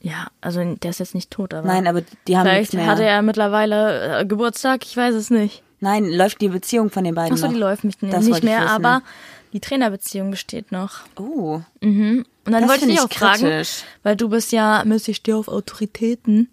Ja, 0.00 0.26
also 0.40 0.62
der 0.76 0.90
ist 0.90 0.98
jetzt 1.00 1.14
nicht 1.14 1.30
tot, 1.30 1.54
aber. 1.54 1.66
Nein, 1.66 1.86
aber 1.86 2.02
die 2.28 2.36
haben 2.36 2.46
Vielleicht 2.46 2.76
hatte 2.76 3.04
er 3.04 3.22
mittlerweile 3.22 4.20
äh, 4.20 4.26
Geburtstag, 4.26 4.84
ich 4.84 4.96
weiß 4.96 5.14
es 5.14 5.30
nicht. 5.30 5.62
Nein, 5.80 6.06
läuft 6.10 6.40
die 6.40 6.48
Beziehung 6.48 6.90
von 6.90 7.04
den 7.04 7.14
beiden 7.14 7.32
Achso, 7.34 7.46
noch? 7.46 7.52
die 7.52 7.58
läuft 7.58 7.84
nicht, 7.84 7.98
Das 8.02 8.24
nicht 8.24 8.42
mehr, 8.42 8.60
wissen. 8.62 8.68
aber 8.70 9.02
die 9.52 9.60
Trainerbeziehung 9.60 10.30
besteht 10.30 10.72
noch. 10.72 11.00
Oh, 11.16 11.60
Und 11.82 12.24
dann 12.44 12.62
Das 12.62 12.68
wollte 12.68 12.84
ich 12.86 12.90
dich 12.90 12.94
ich 12.96 13.00
auch 13.00 13.10
fragen, 13.12 13.40
kritisch. 13.42 13.82
weil 14.02 14.16
du 14.16 14.28
bist 14.28 14.52
ja, 14.52 14.82
Miss, 14.84 15.06
ich 15.08 15.16
stehe 15.16 15.36
auf 15.36 15.48
Autoritäten. 15.48 16.48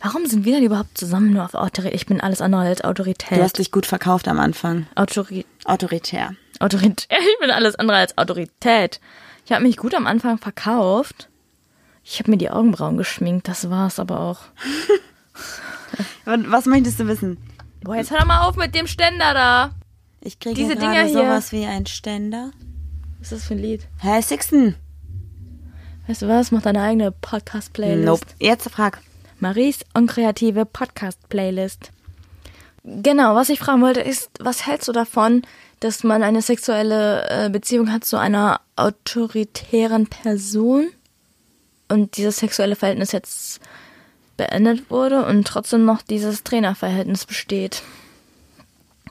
Warum 0.00 0.26
sind 0.26 0.44
wir 0.44 0.54
denn 0.54 0.62
überhaupt 0.64 0.96
zusammen 0.96 1.32
nur 1.32 1.44
auf 1.44 1.54
Autorität? 1.54 1.94
Ich 1.94 2.06
bin 2.06 2.20
alles 2.20 2.40
andere 2.40 2.62
als 2.62 2.82
Autorität. 2.84 3.36
du 3.38 3.42
hast 3.42 3.58
dich 3.58 3.72
gut 3.72 3.84
verkauft 3.84 4.28
am 4.28 4.38
Anfang. 4.38 4.86
Autori 4.94 5.44
Autoritär. 5.64 6.34
Autorität. 6.60 7.08
Ich 7.20 7.38
bin 7.40 7.50
alles 7.50 7.74
andere 7.74 7.96
als 7.98 8.16
Autorität. 8.16 9.00
Ich 9.44 9.50
habe 9.52 9.64
mich 9.64 9.76
gut 9.76 9.94
am 9.94 10.06
Anfang 10.06 10.38
verkauft. 10.38 11.28
Ich 12.04 12.18
habe 12.20 12.30
mir 12.30 12.36
die 12.38 12.50
Augenbrauen 12.50 12.96
geschminkt, 12.96 13.48
das 13.48 13.68
war's 13.70 13.98
aber 13.98 14.20
auch. 14.20 14.40
Was 16.24 16.66
möchtest 16.66 17.00
du 17.00 17.06
wissen? 17.06 17.38
Boah, 17.82 17.96
jetzt 17.96 18.10
hör 18.10 18.18
doch 18.18 18.26
mal 18.26 18.46
auf 18.46 18.56
mit 18.56 18.74
dem 18.74 18.86
Ständer 18.86 19.34
da. 19.34 19.70
Ich 20.20 20.38
kriege 20.40 20.54
Diese 20.56 20.76
Dinger 20.76 21.04
hier. 21.04 21.12
sowas 21.12 21.52
wie 21.52 21.64
ein 21.64 21.86
Ständer. 21.86 22.50
Was 23.18 23.32
ist 23.32 23.42
das 23.42 23.48
für 23.48 23.54
ein 23.54 23.60
Lied? 23.60 23.86
Hä, 24.00 24.20
Sixten? 24.20 24.74
Weißt 26.06 26.22
du 26.22 26.28
was? 26.28 26.50
Mach 26.50 26.62
deine 26.62 26.82
eigene 26.82 27.12
Podcast-Playlist. 27.12 28.04
Nope. 28.06 28.26
Jetzt 28.40 28.68
frag. 28.70 29.00
Maries 29.40 29.80
unkreative 29.94 30.64
Podcast-Playlist. 30.64 31.90
Genau, 32.84 33.34
was 33.34 33.50
ich 33.50 33.58
fragen 33.58 33.82
wollte 33.82 34.00
ist, 34.00 34.30
was 34.40 34.66
hältst 34.66 34.88
du 34.88 34.92
davon, 34.92 35.42
dass 35.80 36.02
man 36.04 36.22
eine 36.22 36.42
sexuelle 36.42 37.28
äh, 37.28 37.50
Beziehung 37.50 37.92
hat 37.92 38.04
zu 38.04 38.16
einer 38.18 38.60
autoritären 38.76 40.06
Person 40.06 40.88
und 41.88 42.16
dieses 42.16 42.38
sexuelle 42.38 42.76
Verhältnis 42.76 43.12
jetzt 43.12 43.60
beendet 44.38 44.90
wurde 44.90 45.26
und 45.26 45.46
trotzdem 45.46 45.84
noch 45.84 46.00
dieses 46.00 46.42
Trainerverhältnis 46.44 47.26
besteht? 47.26 47.82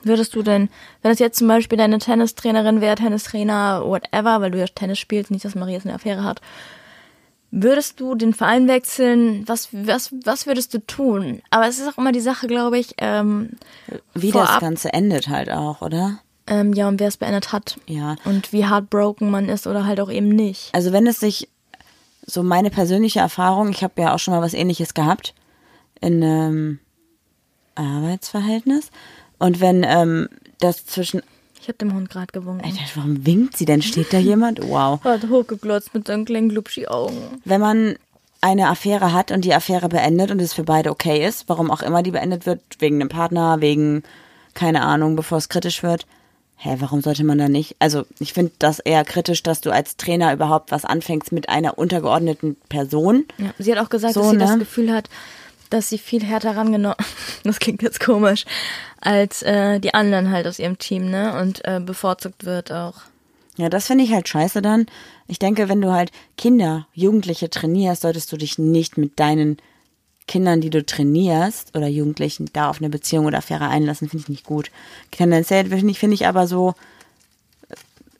Würdest 0.02 0.34
du 0.34 0.42
denn, 0.42 0.68
wenn 1.02 1.10
es 1.12 1.18
jetzt 1.20 1.38
zum 1.38 1.46
Beispiel 1.48 1.78
deine 1.78 1.98
Tennistrainerin 1.98 2.80
wäre, 2.80 2.96
Tennistrainer, 2.96 3.82
whatever, 3.84 4.40
weil 4.40 4.50
du 4.50 4.58
ja 4.58 4.66
Tennis 4.66 4.98
spielst, 4.98 5.30
nicht, 5.30 5.44
dass 5.44 5.54
Marie 5.54 5.72
jetzt 5.74 5.86
eine 5.86 5.94
Affäre 5.94 6.24
hat, 6.24 6.40
Würdest 7.50 7.98
du 7.98 8.14
den 8.14 8.34
Verein 8.34 8.68
wechseln? 8.68 9.42
Was, 9.48 9.68
was, 9.72 10.10
was 10.22 10.46
würdest 10.46 10.74
du 10.74 10.80
tun? 10.86 11.40
Aber 11.48 11.66
es 11.66 11.78
ist 11.78 11.88
auch 11.88 11.96
immer 11.96 12.12
die 12.12 12.20
Sache, 12.20 12.46
glaube 12.46 12.78
ich, 12.78 12.94
ähm, 12.98 13.52
Wie 14.12 14.30
das 14.30 14.42
Vorab- 14.42 14.60
Ganze 14.60 14.92
endet 14.92 15.28
halt 15.28 15.50
auch, 15.50 15.80
oder? 15.80 16.18
ähm, 16.46 16.74
ja, 16.74 16.88
und 16.88 17.00
wer 17.00 17.08
es 17.08 17.16
beendet 17.16 17.50
hat. 17.50 17.78
Ja. 17.86 18.16
Und 18.26 18.52
wie 18.52 18.66
heartbroken 18.68 19.30
man 19.30 19.48
ist 19.48 19.66
oder 19.66 19.86
halt 19.86 19.98
auch 19.98 20.10
eben 20.10 20.28
nicht. 20.28 20.68
Also 20.74 20.92
wenn 20.92 21.06
es 21.06 21.20
sich, 21.20 21.48
so 22.28 22.42
meine 22.42 22.70
persönliche 22.70 23.20
Erfahrung, 23.20 23.70
ich 23.70 23.82
habe 23.82 24.00
ja 24.00 24.14
auch 24.14 24.18
schon 24.18 24.34
mal 24.34 24.42
was 24.42 24.54
ähnliches 24.54 24.94
gehabt 24.94 25.34
in 26.00 26.22
einem 26.22 26.78
Arbeitsverhältnis. 27.74 28.90
Und 29.38 29.60
wenn 29.60 29.84
ähm, 29.88 30.28
das 30.60 30.84
zwischen, 30.84 31.22
Ich 31.60 31.68
habe 31.68 31.78
dem 31.78 31.94
Hund 31.94 32.10
gerade 32.10 32.32
gewunken. 32.32 32.64
Alter, 32.64 32.82
warum 32.96 33.24
winkt 33.24 33.56
sie 33.56 33.64
denn? 33.64 33.82
Steht 33.82 34.12
da 34.12 34.18
jemand? 34.18 34.60
Wow. 34.62 35.02
Hat 35.04 35.28
hochgeglotzt 35.28 35.94
mit 35.94 36.06
seinen 36.06 36.24
kleinen 36.24 36.50
Glubschi-Augen. 36.50 37.40
Wenn 37.44 37.60
man 37.60 37.96
eine 38.40 38.68
Affäre 38.68 39.12
hat 39.12 39.32
und 39.32 39.44
die 39.44 39.54
Affäre 39.54 39.88
beendet 39.88 40.30
und 40.30 40.40
es 40.40 40.52
für 40.52 40.64
beide 40.64 40.90
okay 40.90 41.26
ist, 41.26 41.48
warum 41.48 41.70
auch 41.70 41.82
immer 41.82 42.02
die 42.02 42.10
beendet 42.12 42.46
wird, 42.46 42.60
wegen 42.78 42.96
einem 42.96 43.08
Partner, 43.08 43.60
wegen, 43.60 44.02
keine 44.54 44.82
Ahnung, 44.82 45.16
bevor 45.16 45.38
es 45.38 45.48
kritisch 45.48 45.82
wird. 45.82 46.06
Hä, 46.60 46.76
warum 46.80 47.02
sollte 47.02 47.22
man 47.22 47.38
da 47.38 47.48
nicht? 47.48 47.76
Also, 47.78 48.04
ich 48.18 48.32
finde 48.32 48.50
das 48.58 48.80
eher 48.80 49.04
kritisch, 49.04 49.44
dass 49.44 49.60
du 49.60 49.70
als 49.70 49.96
Trainer 49.96 50.32
überhaupt 50.32 50.72
was 50.72 50.84
anfängst 50.84 51.30
mit 51.30 51.48
einer 51.48 51.78
untergeordneten 51.78 52.56
Person. 52.68 53.26
Ja, 53.38 53.54
sie 53.60 53.72
hat 53.72 53.84
auch 53.84 53.90
gesagt, 53.90 54.14
So, 54.14 54.22
dass 54.22 54.30
sie 54.30 54.36
ne? 54.38 54.44
das 54.44 54.58
Gefühl 54.58 54.92
hat, 54.92 55.08
dass 55.70 55.88
sie 55.88 55.98
viel 55.98 56.24
härter 56.24 56.56
rangenommen, 56.56 56.96
das 57.44 57.60
klingt 57.60 57.82
jetzt 57.82 58.00
komisch, 58.00 58.44
als 59.00 59.42
äh, 59.42 59.78
die 59.78 59.94
anderen 59.94 60.32
halt 60.32 60.48
aus 60.48 60.58
ihrem 60.58 60.78
Team, 60.78 61.08
ne? 61.08 61.38
Und 61.40 61.64
äh, 61.64 61.78
bevorzugt 61.78 62.44
wird 62.44 62.72
auch. 62.72 62.94
Ja, 63.56 63.68
das 63.68 63.86
finde 63.86 64.02
ich 64.04 64.12
halt 64.12 64.28
scheiße 64.28 64.60
dann. 64.60 64.86
Ich 65.28 65.38
denke, 65.38 65.68
wenn 65.68 65.80
du 65.80 65.92
halt 65.92 66.10
Kinder, 66.36 66.88
Jugendliche 66.92 67.50
trainierst, 67.50 68.02
solltest 68.02 68.32
du 68.32 68.36
dich 68.36 68.58
nicht 68.58 68.98
mit 68.98 69.20
deinen 69.20 69.58
Kindern, 70.28 70.60
die 70.60 70.70
du 70.70 70.84
trainierst, 70.86 71.76
oder 71.76 71.88
Jugendlichen 71.88 72.48
da 72.52 72.70
auf 72.70 72.78
eine 72.78 72.88
Beziehung 72.90 73.26
oder 73.26 73.38
Affäre 73.38 73.66
einlassen, 73.68 74.08
finde 74.08 74.22
ich 74.22 74.28
nicht 74.28 74.44
gut. 74.46 74.70
Tendenziell 75.10 75.66
finde 75.66 75.90
ich, 75.90 75.98
finde 75.98 76.14
ich 76.14 76.26
aber 76.28 76.46
so, 76.46 76.74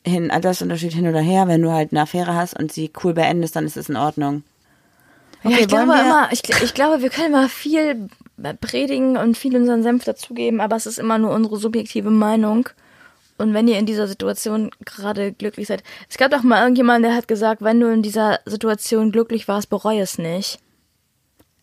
äh, 0.05 0.09
hin, 0.09 0.29
Altersunterschied 0.31 0.91
hin 0.93 1.07
oder 1.07 1.21
her, 1.21 1.47
wenn 1.47 1.61
du 1.61 1.71
halt 1.71 1.91
eine 1.93 2.01
Affäre 2.01 2.33
hast 2.35 2.59
und 2.59 2.73
sie 2.73 2.91
cool 3.03 3.13
beendest, 3.13 3.55
dann 3.55 3.65
ist 3.65 3.77
es 3.77 3.87
in 3.87 3.95
Ordnung. 3.95 4.43
ja, 5.43 5.51
Okay, 5.51 5.61
ich 5.61 5.67
glaube 5.69 5.87
wir- 5.93 6.01
immer, 6.01 6.29
ich, 6.31 6.41
ich 6.63 6.73
glaube, 6.73 7.01
wir 7.01 7.09
können 7.09 7.27
immer 7.33 7.47
viel 7.47 8.09
predigen 8.61 9.15
und 9.17 9.37
viel 9.37 9.55
unseren 9.55 9.83
Senf 9.83 10.03
dazugeben, 10.05 10.61
aber 10.61 10.75
es 10.75 10.85
ist 10.85 10.97
immer 10.99 11.17
nur 11.17 11.31
unsere 11.31 11.57
subjektive 11.57 12.09
Meinung. 12.09 12.67
Und 13.37 13.53
wenn 13.53 13.67
ihr 13.69 13.77
in 13.79 13.85
dieser 13.85 14.07
Situation 14.07 14.69
gerade 14.83 15.31
glücklich 15.31 15.67
seid. 15.67 15.81
Es 16.09 16.17
gab 16.17 16.31
doch 16.31 16.43
mal 16.43 16.61
irgendjemand, 16.61 17.05
der 17.05 17.15
hat 17.15 17.29
gesagt, 17.29 17.61
wenn 17.61 17.79
du 17.79 17.87
in 17.91 18.01
dieser 18.01 18.39
Situation 18.45 19.13
glücklich 19.13 19.47
warst, 19.47 19.69
bereue 19.69 20.01
es 20.01 20.17
nicht. 20.17 20.59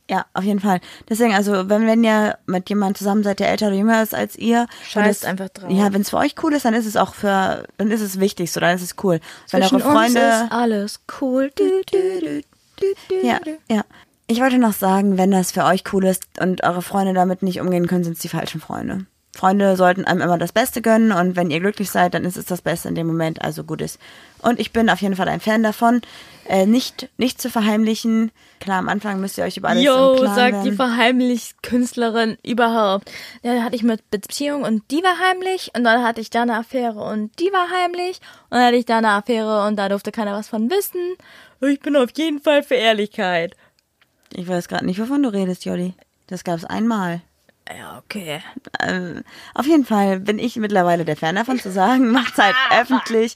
Ja, 0.08 0.24
auf 0.34 0.44
jeden 0.44 0.60
Fall. 0.60 0.80
Deswegen, 1.08 1.34
also, 1.34 1.68
wenn, 1.68 1.86
wenn 1.86 2.04
ihr 2.04 2.38
mit 2.46 2.68
jemandem 2.68 2.94
zusammen 2.94 3.24
seid, 3.24 3.40
der 3.40 3.50
älter 3.50 3.68
oder 3.68 3.76
jünger 3.76 4.02
ist 4.02 4.14
als 4.14 4.36
ihr, 4.36 4.68
Scheißt 4.88 5.24
dann 5.24 5.30
einfach 5.30 5.48
drauf. 5.48 5.70
Ja, 5.70 5.92
wenn 5.92 6.02
es 6.02 6.10
für 6.10 6.18
euch 6.18 6.36
cool 6.42 6.54
ist, 6.54 6.64
dann 6.64 6.74
ist 6.74 6.86
es 6.86 6.96
auch 6.96 7.14
für, 7.14 7.66
dann 7.76 7.90
ist 7.90 8.02
es 8.02 8.20
wichtig, 8.20 8.52
so, 8.52 8.60
dann 8.60 8.76
ist 8.76 8.82
es 8.82 8.94
cool. 9.02 9.20
Wenn 9.50 9.62
Zwischen 9.62 9.82
eure 9.82 9.92
Freunde. 9.92 10.20
uns 10.20 10.42
ist 10.44 10.52
alles 10.52 11.00
cool. 11.20 11.50
Du, 11.56 11.64
du, 11.64 12.20
du, 12.20 12.42
du, 12.76 12.86
du, 13.08 13.26
Ja, 13.26 13.40
ja. 13.68 13.82
Ich 14.28 14.40
wollte 14.40 14.58
noch 14.58 14.72
sagen, 14.72 15.18
wenn 15.18 15.30
das 15.30 15.52
für 15.52 15.64
euch 15.64 15.84
cool 15.92 16.04
ist 16.04 16.24
und 16.40 16.64
eure 16.64 16.82
Freunde 16.82 17.12
damit 17.12 17.42
nicht 17.42 17.60
umgehen 17.60 17.86
können, 17.86 18.02
sind 18.04 18.14
es 18.14 18.18
die 18.20 18.28
falschen 18.28 18.60
Freunde. 18.60 19.06
Freunde 19.36 19.76
sollten 19.76 20.04
einem 20.04 20.20
immer 20.20 20.38
das 20.38 20.52
Beste 20.52 20.82
gönnen 20.82 21.12
und 21.12 21.36
wenn 21.36 21.50
ihr 21.50 21.60
glücklich 21.60 21.90
seid, 21.90 22.14
dann 22.14 22.24
ist 22.24 22.36
es 22.36 22.46
das 22.46 22.62
Beste 22.62 22.88
in 22.88 22.94
dem 22.94 23.06
Moment, 23.06 23.42
also 23.42 23.62
gut 23.62 23.82
ist. 23.82 23.98
Und 24.40 24.58
ich 24.58 24.72
bin 24.72 24.90
auf 24.90 25.00
jeden 25.00 25.14
Fall 25.14 25.28
ein 25.28 25.40
Fan 25.40 25.62
davon, 25.62 26.00
äh, 26.48 26.66
nicht, 26.66 27.08
nicht 27.18 27.40
zu 27.40 27.50
verheimlichen. 27.50 28.30
Klar, 28.60 28.78
am 28.78 28.88
Anfang 28.88 29.20
müsst 29.20 29.38
ihr 29.38 29.44
euch 29.44 29.56
über 29.56 29.68
alles 29.68 29.84
Yo, 29.84 30.16
sagt 30.18 30.62
die 30.62 30.64
werden. 30.66 30.76
verheimlichst 30.76 31.62
Künstlerin 31.62 32.36
überhaupt. 32.44 33.10
Ja, 33.42 33.54
da 33.54 33.62
hatte 33.62 33.76
ich 33.76 33.82
mit 33.82 34.10
Beziehung 34.10 34.62
und 34.62 34.82
die 34.90 35.02
war 35.02 35.18
heimlich 35.18 35.70
und 35.76 35.84
dann 35.84 36.02
hatte 36.02 36.20
ich 36.20 36.30
da 36.30 36.42
eine 36.42 36.56
Affäre 36.56 37.00
und 37.00 37.38
die 37.38 37.52
war 37.52 37.68
heimlich 37.70 38.20
und 38.50 38.58
dann 38.58 38.66
hatte 38.66 38.76
ich 38.76 38.86
da 38.86 38.98
eine 38.98 39.10
Affäre 39.10 39.66
und 39.66 39.76
da 39.76 39.88
durfte 39.88 40.12
keiner 40.12 40.32
was 40.32 40.48
von 40.48 40.70
wissen. 40.70 41.16
Ich 41.60 41.80
bin 41.80 41.96
auf 41.96 42.10
jeden 42.16 42.40
Fall 42.40 42.62
für 42.62 42.74
Ehrlichkeit. 42.74 43.56
Ich 44.32 44.48
weiß 44.48 44.68
gerade 44.68 44.86
nicht, 44.86 45.00
wovon 45.00 45.22
du 45.22 45.28
redest, 45.32 45.64
Jolli. 45.64 45.94
Das 46.26 46.44
gab 46.44 46.56
es 46.58 46.64
einmal. 46.64 47.22
Ja, 47.68 47.98
okay. 47.98 48.40
Ähm, 48.80 49.24
auf 49.54 49.66
jeden 49.66 49.84
Fall 49.84 50.20
bin 50.20 50.38
ich 50.38 50.56
mittlerweile 50.56 51.04
der 51.04 51.16
Fan 51.16 51.34
davon 51.34 51.58
zu 51.58 51.70
sagen, 51.72 52.10
macht's 52.12 52.38
halt 52.38 52.54
öffentlich. 52.80 53.34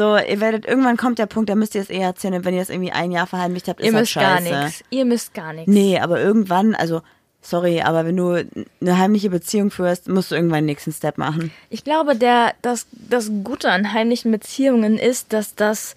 So, 0.00 0.16
ihr 0.16 0.40
werdet, 0.40 0.64
irgendwann 0.64 0.96
kommt 0.96 1.18
der 1.18 1.26
Punkt, 1.26 1.50
da 1.50 1.54
müsst 1.54 1.74
ihr 1.74 1.82
es 1.82 1.90
eher 1.90 2.06
erzählen. 2.06 2.32
Und 2.32 2.46
wenn 2.46 2.54
ihr 2.54 2.62
es 2.62 2.70
irgendwie 2.70 2.90
ein 2.90 3.12
Jahr 3.12 3.26
verheimlicht 3.26 3.68
habt, 3.68 3.80
ist 3.80 3.86
Ihr 3.88 3.92
halt 3.92 4.04
müsst 4.04 4.14
gar 4.14 4.38
scheiße. 4.38 4.64
nichts. 4.64 4.84
Ihr 4.88 5.04
müsst 5.04 5.34
gar 5.34 5.52
nichts. 5.52 5.70
Nee, 5.70 5.98
aber 5.98 6.18
irgendwann, 6.18 6.74
also, 6.74 7.02
sorry, 7.42 7.82
aber 7.82 8.06
wenn 8.06 8.16
du 8.16 8.42
eine 8.80 8.96
heimliche 8.96 9.28
Beziehung 9.28 9.70
führst, 9.70 10.08
musst 10.08 10.30
du 10.30 10.36
irgendwann 10.36 10.60
den 10.60 10.64
nächsten 10.64 10.90
Step 10.90 11.18
machen. 11.18 11.52
Ich 11.68 11.84
glaube, 11.84 12.16
der, 12.16 12.54
das, 12.62 12.86
das 12.92 13.30
Gute 13.44 13.70
an 13.70 13.92
heimlichen 13.92 14.32
Beziehungen 14.32 14.96
ist, 14.96 15.34
dass 15.34 15.54
das 15.54 15.96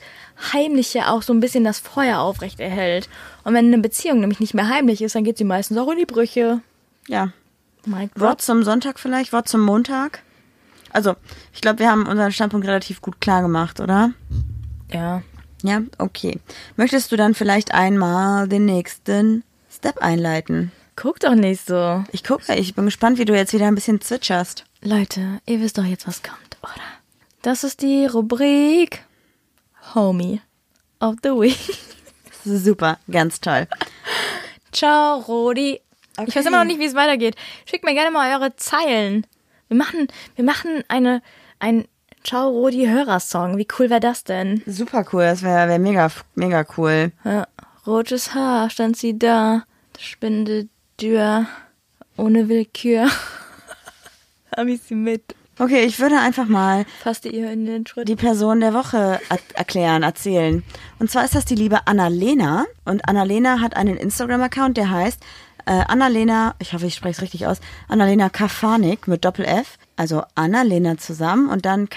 Heimliche 0.52 1.08
auch 1.08 1.22
so 1.22 1.32
ein 1.32 1.40
bisschen 1.40 1.64
das 1.64 1.80
Feuer 1.80 2.20
aufrechterhält. 2.20 3.08
Und 3.46 3.54
wenn 3.54 3.68
eine 3.68 3.78
Beziehung 3.78 4.20
nämlich 4.20 4.42
nicht 4.42 4.54
mehr 4.54 4.68
heimlich 4.68 5.02
ist, 5.02 5.16
dann 5.16 5.24
geht 5.24 5.38
sie 5.38 5.46
meistens 5.46 5.78
auch 5.78 5.90
in 5.90 5.98
die 5.98 6.06
Brüche. 6.06 6.60
Ja. 7.08 7.30
Wort 8.16 8.42
zum 8.42 8.64
Sonntag 8.64 9.00
vielleicht, 9.00 9.32
Wort 9.32 9.48
zum 9.48 9.62
Montag. 9.62 10.24
Also, 10.94 11.16
ich 11.54 11.62
glaube, 11.62 11.80
wir 11.80 11.90
haben 11.92 12.08
unseren 12.08 12.32
Standpunkt 12.32 12.68
relativ 12.68 13.02
gut 13.02 13.20
klar 13.20 13.42
gemacht, 13.42 13.80
oder? 13.80 14.12
Ja. 14.92 15.22
Ja, 15.64 15.82
okay. 15.98 16.40
Möchtest 16.76 17.12
du 17.12 17.16
dann 17.16 17.34
vielleicht 17.36 17.74
einmal 17.74 18.48
den 18.48 18.66
nächsten 18.66 19.44
Step 19.72 19.98
einleiten? 20.00 20.72
Guck 20.96 21.20
doch 21.22 21.36
nicht 21.36 21.66
so. 21.66 22.04
Ich 22.12 22.24
gucke, 22.24 22.54
ich 22.56 22.76
bin 22.76 22.86
gespannt, 22.86 23.18
wie 23.18 23.26
du 23.26 23.36
jetzt 23.36 23.54
wieder 23.54 23.68
ein 23.68 23.76
bisschen 23.76 24.00
zwitscherst. 24.02 24.66
Leute, 24.82 25.42
ihr 25.48 25.60
wisst 25.62 25.78
doch 25.78 25.86
jetzt, 25.86 26.08
was 26.08 26.22
kommt, 26.22 26.58
oder? 26.62 26.84
Das 27.42 27.64
ist 27.64 27.82
die 27.82 28.06
Rubrik 28.06 29.04
Homie 29.96 30.42
of 31.00 31.16
the 31.24 31.30
Week. 31.30 31.58
Super, 32.46 33.00
ganz 33.10 33.40
toll. 33.42 33.68
Ciao, 34.72 35.20
Rodi. 35.20 35.76
Ich 35.76 36.20
Okay. 36.20 36.36
weiß 36.36 36.46
immer 36.46 36.60
noch 36.60 36.66
nicht, 36.66 36.80
wie 36.80 36.86
es 36.86 36.94
weitergeht. 36.94 37.36
Schickt 37.66 37.84
mir 37.86 37.94
gerne 37.96 38.12
mal 38.12 38.36
eure 38.36 38.56
Zeilen. 38.56 39.26
Wir 39.74 39.80
machen, 39.80 40.08
wir 40.36 40.46
machen 40.46 40.84
eine, 40.88 41.24
ein 41.58 41.86
Ciao, 42.24 42.48
Rodi 42.48 42.86
Hörersong. 42.86 43.58
Wie 43.58 43.68
cool 43.80 43.90
wäre 43.90 44.00
das 44.00 44.24
denn? 44.24 44.62
Super 44.68 45.04
cool, 45.12 45.24
das 45.24 45.42
wäre 45.42 45.68
wär 45.68 45.80
mega, 45.80 46.12
mega 46.36 46.64
cool. 46.78 47.12
Ja, 47.26 47.48
rotes 47.88 48.36
Haar, 48.36 48.70
stand 48.70 48.98
sie 48.98 49.18
da. 49.18 49.64
Spinde 49.98 50.68
Dür. 51.02 51.48
Ohne 52.18 52.50
Willkür. 52.50 53.10
Hab 54.56 54.68
ich 54.68 54.84
sie 54.84 54.94
mit. 54.94 55.36
Okay, 55.58 55.86
ich 55.86 56.00
würde 56.00 56.20
einfach 56.20 56.48
mal 56.48 56.86
ihr 57.26 57.52
in 57.52 57.66
den 57.66 57.88
Schritt. 57.88 58.08
die 58.08 58.16
Person 58.16 58.60
der 58.60 58.76
Woche 58.76 59.20
er 59.30 59.40
erklären, 59.56 60.04
erzählen. 60.04 60.64
Und 61.00 61.10
zwar 61.10 61.26
ist 61.26 61.34
das 61.34 61.46
die 61.46 61.56
liebe 61.56 61.88
Annalena. 61.88 62.66
Und 62.86 63.10
Annalena 63.10 63.60
hat 63.60 63.76
einen 63.76 63.98
Instagram-Account, 63.98 64.78
der 64.78 64.92
heißt 64.92 65.20
äh, 65.66 65.84
Annalena, 65.88 66.56
ich 66.60 66.74
hoffe, 66.74 66.86
ich 66.88 66.96
spreche 66.96 67.18
es 67.18 67.22
richtig 67.22 67.48
aus, 67.48 67.58
Annalena 67.88 68.30
Kafanik 68.30 69.08
mit 69.08 69.24
Doppel-F. 69.26 69.78
Also 69.96 70.24
Annalena 70.36 70.98
zusammen 70.98 71.50
und 71.50 71.66
dann 71.66 71.88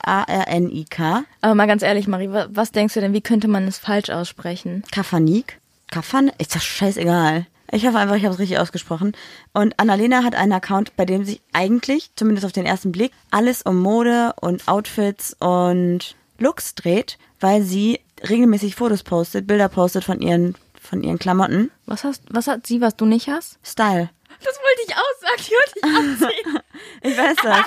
K-A-F-F-A-R-N-I-K. 0.00 1.24
Aber 1.40 1.54
mal 1.54 1.66
ganz 1.66 1.82
ehrlich, 1.82 2.06
Marie, 2.08 2.30
wa- 2.30 2.48
was 2.50 2.72
denkst 2.72 2.94
du 2.94 3.00
denn, 3.00 3.12
wie 3.12 3.20
könnte 3.20 3.48
man 3.48 3.66
es 3.66 3.78
falsch 3.78 4.10
aussprechen? 4.10 4.82
Kafanik? 4.92 5.58
Kafan? 5.90 6.30
Ist 6.38 6.54
das 6.54 6.64
scheißegal. 6.64 7.46
Ich 7.72 7.86
hoffe 7.86 7.98
einfach, 7.98 8.16
ich 8.16 8.24
habe 8.24 8.34
es 8.34 8.40
richtig 8.40 8.58
ausgesprochen. 8.58 9.12
Und 9.52 9.78
Annalena 9.78 10.24
hat 10.24 10.34
einen 10.34 10.52
Account, 10.52 10.96
bei 10.96 11.04
dem 11.04 11.24
sich 11.24 11.40
eigentlich, 11.52 12.10
zumindest 12.16 12.44
auf 12.44 12.52
den 12.52 12.66
ersten 12.66 12.90
Blick, 12.92 13.12
alles 13.30 13.62
um 13.62 13.78
Mode 13.80 14.34
und 14.40 14.66
Outfits 14.68 15.36
und 15.38 16.16
Looks 16.38 16.74
dreht, 16.74 17.16
weil 17.38 17.62
sie 17.62 18.00
regelmäßig 18.28 18.74
Fotos 18.74 19.02
postet, 19.04 19.46
Bilder 19.46 19.68
postet 19.68 20.04
von 20.04 20.20
ihren, 20.20 20.54
von 20.90 21.02
ihren 21.02 21.18
Klamotten. 21.18 21.70
Was 21.86 22.04
hast, 22.04 22.24
was 22.30 22.48
hat 22.48 22.66
sie, 22.66 22.80
was 22.80 22.96
du 22.96 23.06
nicht 23.06 23.28
hast? 23.28 23.58
Style. 23.62 24.10
Das 24.44 24.58
wollte 24.58 24.82
ich 24.86 24.94
auch 24.94 25.20
sagen, 25.20 25.42
die 25.46 25.52
wollte 25.52 25.78
ich 25.78 26.28
anziehen. 26.28 26.58
Ich 27.02 27.16
weiß 27.16 27.36
das. 27.42 27.66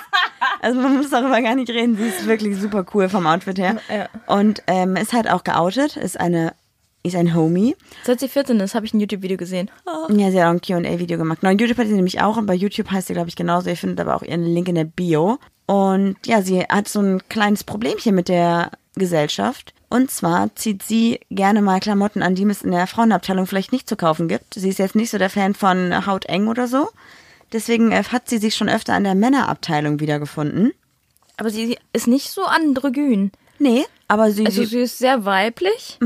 Also 0.61 0.80
man 0.80 0.97
muss 0.97 1.09
darüber 1.09 1.39
gar 1.41 1.55
nicht 1.55 1.69
reden. 1.69 1.95
Sie 1.97 2.07
ist 2.07 2.26
wirklich 2.26 2.57
super 2.57 2.86
cool 2.93 3.09
vom 3.09 3.28
Outfit 3.28 3.59
her. 3.59 3.78
Ja. 3.89 4.09
Und 4.28 4.63
ähm, 4.67 4.95
ist 4.95 5.13
halt 5.13 5.30
auch 5.30 5.43
geoutet, 5.43 5.97
ist 5.97 6.19
eine, 6.19 6.53
ist 7.03 7.15
ein 7.15 7.36
Homie. 7.36 7.76
Seit 8.03 8.19
sie 8.19 8.28
14 8.28 8.59
ist, 8.59 8.74
habe 8.76 8.86
ich 8.86 8.93
ein 8.93 8.99
YouTube-Video 8.99 9.38
gesehen. 9.38 9.69
Ja, 10.09 10.32
sie 10.32 10.41
hat 10.41 10.47
auch 10.47 10.51
ein 10.51 10.61
Q&A-Video 10.61 11.17
gemacht. 11.17 11.39
Nein, 11.41 11.59
YouTube 11.59 11.78
hat 11.78 11.88
sie 11.88 11.93
nämlich 11.93 12.21
auch 12.21 12.38
und 12.38 12.47
bei 12.47 12.55
YouTube 12.55 12.89
heißt 12.89 13.07
sie, 13.07 13.13
glaube 13.13 13.30
ich, 13.30 13.36
genauso. 13.36 13.69
Ihr 13.69 13.78
findet 13.78 13.99
aber 13.99 14.15
auch 14.15 14.24
ihren 14.24 14.43
Link 14.43 14.67
in 14.67 14.76
der 14.76 14.86
Bio. 14.86 15.38
Und 15.67 16.17
ja, 16.26 16.41
sie 16.41 16.61
hat 16.61 16.88
so 16.88 17.01
ein 17.01 17.21
kleines 17.30 17.63
Problemchen 17.63 18.15
mit 18.15 18.30
der 18.30 18.71
Gesellschaft. 18.95 19.74
Und 19.94 20.10
zwar 20.10 20.56
zieht 20.56 20.82
sie 20.82 21.20
gerne 21.30 21.62
mal 21.62 21.80
Klamotten 21.80 22.24
an, 22.24 22.34
die 22.34 22.44
es 22.46 22.64
in 22.64 22.72
der 22.72 22.88
Frauenabteilung 22.88 23.46
vielleicht 23.46 23.72
nicht 23.72 23.88
zu 23.88 23.96
kaufen 23.96 24.28
gibt. 24.28 24.56
Sie 24.56 24.70
ist 24.70 24.80
jetzt 24.80 24.96
nicht 24.96 25.12
so 25.12 25.20
der 25.20 25.30
Fan 25.30 25.54
von 25.54 26.08
Hauteng 26.08 26.48
oder 26.48 26.68
so. 26.68 26.89
Deswegen 27.52 27.91
äh, 27.91 28.04
hat 28.04 28.28
sie 28.28 28.39
sich 28.39 28.56
schon 28.56 28.70
öfter 28.70 28.96
an 28.96 29.04
der 29.04 29.14
Männerabteilung 29.14 30.00
wiedergefunden. 30.00 30.72
Aber 31.38 31.52
sie 31.52 31.78
ist 31.94 32.08
nicht 32.08 32.32
so 32.32 32.44
androgyn. 32.44 33.32
Nee, 33.60 33.86
aber 34.08 34.32
sie, 34.32 34.48
Also 34.48 34.64
sie 34.64 34.80
ist 34.80 34.98
sehr 34.98 35.26
weiblich, 35.26 36.00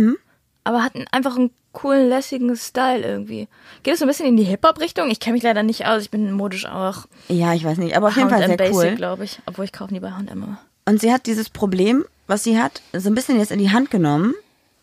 aber 0.66 0.84
hat 0.84 0.96
einen- 0.96 1.08
einfach 1.12 1.38
einen 1.38 1.52
coolen, 1.72 2.10
lässigen 2.10 2.54
Style 2.58 3.02
irgendwie. 3.08 3.48
Geht 3.84 3.94
es 3.94 4.00
so 4.00 4.06
ein 4.06 4.10
bisschen 4.10 4.26
in 4.28 4.36
die 4.36 4.44
Hip-Hop-Richtung? 4.44 5.10
Ich 5.10 5.22
kenne 5.22 5.36
mich 5.36 5.44
leider 5.44 5.64
nicht 5.64 5.86
aus. 5.86 6.02
Ich 6.02 6.12
bin 6.12 6.32
modisch 6.34 6.66
auch. 6.66 7.06
ja, 7.30 7.54
ich 7.54 7.64
weiß 7.64 7.78
nicht, 7.78 7.96
aber 7.96 8.08
auf 8.08 8.18
jeden 8.18 8.30
Fall 8.30 8.46
sehr 8.46 8.58
Basic, 8.58 8.74
cool. 8.76 8.96
glaube 8.96 9.24
ich. 9.24 9.40
Obwohl 9.46 9.64
ich 9.66 9.72
kaufe 9.72 9.94
nie 9.94 10.02
bei 10.02 10.12
H&M 10.12 10.28
immer. 10.28 10.58
Und 10.88 11.02
sie 11.02 11.12
hat 11.12 11.26
dieses 11.26 11.50
Problem, 11.50 12.06
was 12.28 12.46
sie 12.46 12.58
hat, 12.58 12.82
so 12.94 13.10
ein 13.10 13.16
bisschen 13.16 13.40
jetzt 13.40 13.52
in 13.52 13.60
die 13.60 13.72
Hand 13.72 13.92
genommen 13.92 14.34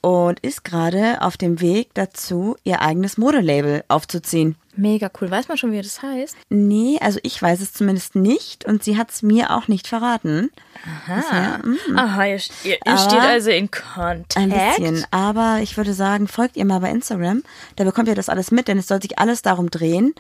und 0.02 0.38
ist 0.40 0.62
gerade 0.62 1.22
auf 1.22 1.38
dem 1.38 1.62
Weg 1.62 1.88
dazu, 1.94 2.56
ihr 2.62 2.82
eigenes 2.82 3.16
Modelabel 3.16 3.84
aufzuziehen. 3.88 4.54
Mega 4.76 5.10
cool. 5.18 5.30
Weiß 5.30 5.48
man 5.48 5.56
schon, 5.56 5.72
wie 5.72 5.80
das 5.80 6.02
heißt? 6.02 6.36
Nee, 6.50 6.98
also 7.00 7.20
ich 7.22 7.40
weiß 7.40 7.62
es 7.62 7.72
zumindest 7.72 8.16
nicht 8.16 8.66
und 8.66 8.84
sie 8.84 8.98
hat 8.98 9.12
es 9.12 9.22
mir 9.22 9.50
auch 9.50 9.66
nicht 9.66 9.86
verraten. 9.86 10.50
Aha. 10.84 11.62
Aha, 11.96 12.24
ihr, 12.26 12.40
ihr, 12.64 12.78
ihr 12.84 12.98
steht 12.98 13.20
also 13.20 13.48
in 13.48 13.70
Kontakt. 13.70 14.36
Ein 14.36 14.50
bisschen. 14.50 15.06
Aber 15.10 15.60
ich 15.62 15.78
würde 15.78 15.94
sagen, 15.94 16.28
folgt 16.28 16.58
ihr 16.58 16.66
mal 16.66 16.80
bei 16.80 16.90
Instagram. 16.90 17.42
Da 17.76 17.84
bekommt 17.84 18.08
ihr 18.08 18.14
das 18.14 18.28
alles 18.28 18.50
mit, 18.50 18.68
denn 18.68 18.76
es 18.76 18.88
soll 18.88 19.00
sich 19.00 19.18
alles 19.18 19.40
darum 19.40 19.70
drehen, 19.70 20.14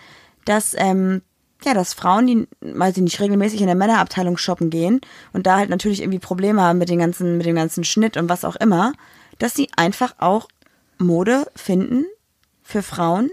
dass, 0.46 0.74
ähm, 0.78 1.20
ja, 1.64 1.74
dass 1.74 1.94
Frauen, 1.94 2.26
die, 2.26 2.48
weil 2.60 2.94
sie 2.94 3.00
nicht 3.00 3.20
regelmäßig 3.20 3.60
in 3.60 3.66
der 3.66 3.76
Männerabteilung 3.76 4.36
shoppen 4.36 4.70
gehen 4.70 5.00
und 5.32 5.46
da 5.46 5.56
halt 5.58 5.70
natürlich 5.70 6.00
irgendwie 6.00 6.18
Probleme 6.18 6.62
haben 6.62 6.78
mit 6.78 6.88
den 6.88 6.98
ganzen, 6.98 7.36
mit 7.36 7.46
dem 7.46 7.56
ganzen 7.56 7.84
Schnitt 7.84 8.16
und 8.16 8.28
was 8.28 8.44
auch 8.44 8.56
immer, 8.56 8.92
dass 9.38 9.54
sie 9.54 9.68
einfach 9.76 10.14
auch 10.18 10.48
Mode 10.98 11.46
finden 11.54 12.04
für 12.62 12.82
Frauen, 12.82 13.30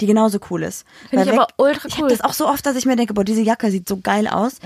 die 0.00 0.06
genauso 0.06 0.38
cool 0.50 0.62
ist. 0.62 0.84
Finde 1.08 1.24
ich 1.24 1.30
Weil 1.30 1.38
aber 1.38 1.48
ultra 1.56 1.88
Ich 1.88 1.94
cool. 1.94 2.04
habe 2.04 2.08
das 2.10 2.20
auch 2.20 2.34
so 2.34 2.46
oft, 2.48 2.64
dass 2.66 2.76
ich 2.76 2.86
mir 2.86 2.96
denke, 2.96 3.14
boah, 3.14 3.24
diese 3.24 3.42
Jacke 3.42 3.70
sieht 3.70 3.88
so 3.88 3.98
geil 3.98 4.28
aus 4.28 4.58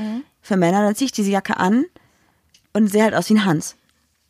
für 0.43 0.57
Männer. 0.57 0.83
Dann 0.83 0.95
ziehe 0.95 1.07
ich 1.07 1.13
diese 1.13 1.31
Jacke 1.31 1.57
an 1.57 1.85
und 2.73 2.89
sehe 2.89 3.05
halt 3.05 3.15
aus 3.15 3.29
wie 3.31 3.35
ein 3.35 3.45
Hans. 3.45 3.77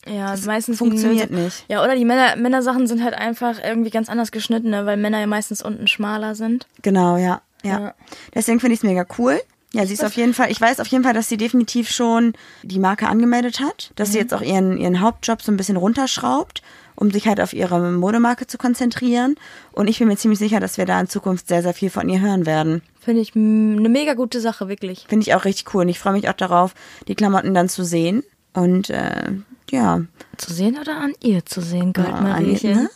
Ja, 0.07 0.35
meistens 0.47 0.79
funktioniert 0.79 1.31
nicht. 1.31 1.65
Ja, 1.69 1.83
oder 1.85 1.95
die 1.95 2.05
Männer, 2.07 2.37
Männersachen 2.37 2.87
sind 2.87 3.05
halt 3.05 3.15
einfach 3.15 3.63
irgendwie 3.63 3.91
ganz 3.91 4.09
anders 4.09 4.33
geschnitten, 4.33 4.71
ne, 4.71 4.87
weil 4.87 4.97
Männer 4.97 5.21
ja 5.21 5.27
meistens 5.27 5.63
unten 5.63 5.87
schmaler 5.89 6.35
sind. 6.35 6.67
Genau, 6.83 7.17
ja. 7.19 7.43
Ja. 7.63 7.81
Ja. 7.81 7.95
Deswegen 8.35 8.61
finde 8.61 8.75
ich 8.75 8.81
es 8.81 8.85
mega 8.85 9.05
cool. 9.19 9.41
Ja, 9.73 9.87
sie 9.87 9.95
ist 9.95 10.05
auf 10.05 10.15
jeden 10.15 10.35
Fall, 10.35 10.51
ich 10.51 10.61
weiß 10.61 10.81
auf 10.81 10.89
jeden 10.89 11.05
Fall, 11.05 11.15
dass 11.15 11.29
sie 11.29 11.37
definitiv 11.37 11.91
schon 11.91 12.33
die 12.65 12.81
Marke 12.81 13.07
angemeldet 13.09 13.61
hat, 13.61 13.93
dass 13.95 14.09
sie 14.11 14.19
Mhm. 14.19 14.23
jetzt 14.23 14.35
auch 14.35 14.41
ihren, 14.43 14.77
ihren 14.77 15.01
Hauptjob 15.01 15.43
so 15.43 15.53
ein 15.53 15.57
bisschen 15.57 15.77
runterschraubt 15.77 16.63
um 16.97 17.11
sich 17.11 17.27
halt 17.27 17.41
auf 17.41 17.55
ihre 17.55 17.81
Modemarke 17.93 18.47
zu 18.47 18.59
konzentrieren. 18.59 19.37
Und 19.73 19.89
ich 19.89 20.01
bin 20.01 20.09
mir 20.09 20.19
ziemlich 20.19 20.39
sicher, 20.39 20.61
dass 20.61 20.77
wir 20.77 20.85
da 20.85 21.01
in 21.01 21.09
Zukunft 21.09 21.49
sehr, 21.49 21.63
sehr 21.63 21.73
viel 21.73 21.89
von 21.89 22.07
ihr 22.11 22.21
hören 22.21 22.45
werden. 22.45 22.83
Finde 23.01 23.23
ich 23.23 23.35
eine 23.35 23.89
mega 23.89 24.13
gute 24.13 24.39
Sache, 24.39 24.69
wirklich. 24.69 25.07
Finde 25.09 25.23
ich 25.27 25.33
auch 25.35 25.47
richtig 25.47 25.73
cool. 25.73 25.85
Und 25.85 25.89
ich 25.89 25.99
freue 25.99 26.13
mich 26.13 26.29
auch 26.29 26.35
darauf, 26.35 26.75
die 27.09 27.15
Klamotten 27.15 27.55
dann 27.55 27.71
zu 27.71 27.85
sehen. 27.85 28.23
Und 28.53 28.91
äh, 28.91 29.33
ja. 29.71 30.03
Zu 30.37 30.53
sehen 30.53 30.77
oder 30.79 30.99
an 31.01 31.15
ihr 31.23 31.47
zu 31.47 31.63
sehen, 31.63 31.95
Ja, 31.97 32.05
an- 32.05 32.11
Goldmariechen? 32.13 32.75
ne? 32.75 32.91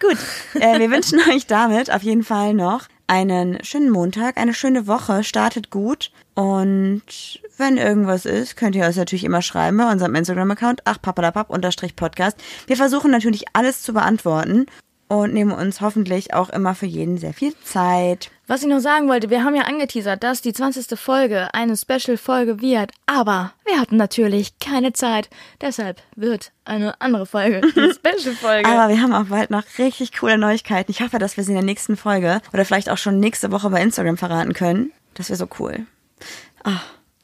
Gut, 0.00 0.16
äh, 0.54 0.78
wir 0.78 0.90
wünschen 0.90 1.18
euch 1.30 1.46
damit 1.46 1.92
auf 1.92 2.02
jeden 2.02 2.22
Fall 2.22 2.54
noch 2.54 2.84
einen 3.10 3.58
schönen 3.64 3.90
Montag, 3.90 4.38
eine 4.38 4.54
schöne 4.54 4.86
Woche, 4.86 5.24
startet 5.24 5.70
gut 5.70 6.12
und 6.36 7.02
wenn 7.56 7.76
irgendwas 7.76 8.24
ist, 8.24 8.56
könnt 8.56 8.76
ihr 8.76 8.86
uns 8.86 8.94
natürlich 8.94 9.24
immer 9.24 9.42
schreiben 9.42 9.78
bei 9.78 9.90
unserem 9.90 10.14
Instagram-Account, 10.14 10.82
ach 10.84 11.02
Podcast. 11.96 12.36
Wir 12.68 12.76
versuchen 12.76 13.10
natürlich 13.10 13.46
alles 13.52 13.82
zu 13.82 13.92
beantworten 13.94 14.66
und 15.08 15.34
nehmen 15.34 15.50
uns 15.50 15.80
hoffentlich 15.80 16.34
auch 16.34 16.50
immer 16.50 16.76
für 16.76 16.86
jeden 16.86 17.18
sehr 17.18 17.34
viel 17.34 17.52
Zeit. 17.64 18.30
Was 18.50 18.62
ich 18.62 18.68
noch 18.68 18.80
sagen 18.80 19.08
wollte, 19.08 19.30
wir 19.30 19.44
haben 19.44 19.54
ja 19.54 19.62
angeteasert, 19.62 20.24
dass 20.24 20.42
die 20.42 20.52
20. 20.52 20.98
Folge 20.98 21.54
eine 21.54 21.76
Special-Folge 21.76 22.60
wird, 22.60 22.90
aber 23.06 23.52
wir 23.64 23.78
hatten 23.78 23.96
natürlich 23.96 24.58
keine 24.58 24.92
Zeit. 24.92 25.30
Deshalb 25.60 26.02
wird 26.16 26.50
eine 26.64 27.00
andere 27.00 27.26
Folge 27.26 27.60
die 27.60 27.70
Special-Folge. 27.94 28.68
Aber 28.68 28.92
wir 28.92 29.00
haben 29.00 29.12
auch 29.12 29.26
bald 29.26 29.50
noch 29.50 29.62
richtig 29.78 30.18
coole 30.18 30.36
Neuigkeiten. 30.36 30.90
Ich 30.90 31.00
hoffe, 31.00 31.20
dass 31.20 31.36
wir 31.36 31.44
sie 31.44 31.52
in 31.52 31.58
der 31.58 31.64
nächsten 31.64 31.96
Folge 31.96 32.40
oder 32.52 32.64
vielleicht 32.64 32.90
auch 32.90 32.98
schon 32.98 33.20
nächste 33.20 33.52
Woche 33.52 33.70
bei 33.70 33.80
Instagram 33.80 34.16
verraten 34.16 34.52
können. 34.52 34.90
Das 35.14 35.28
wäre 35.28 35.36
so 35.36 35.46
cool. 35.60 35.86
Ah, 36.64 36.80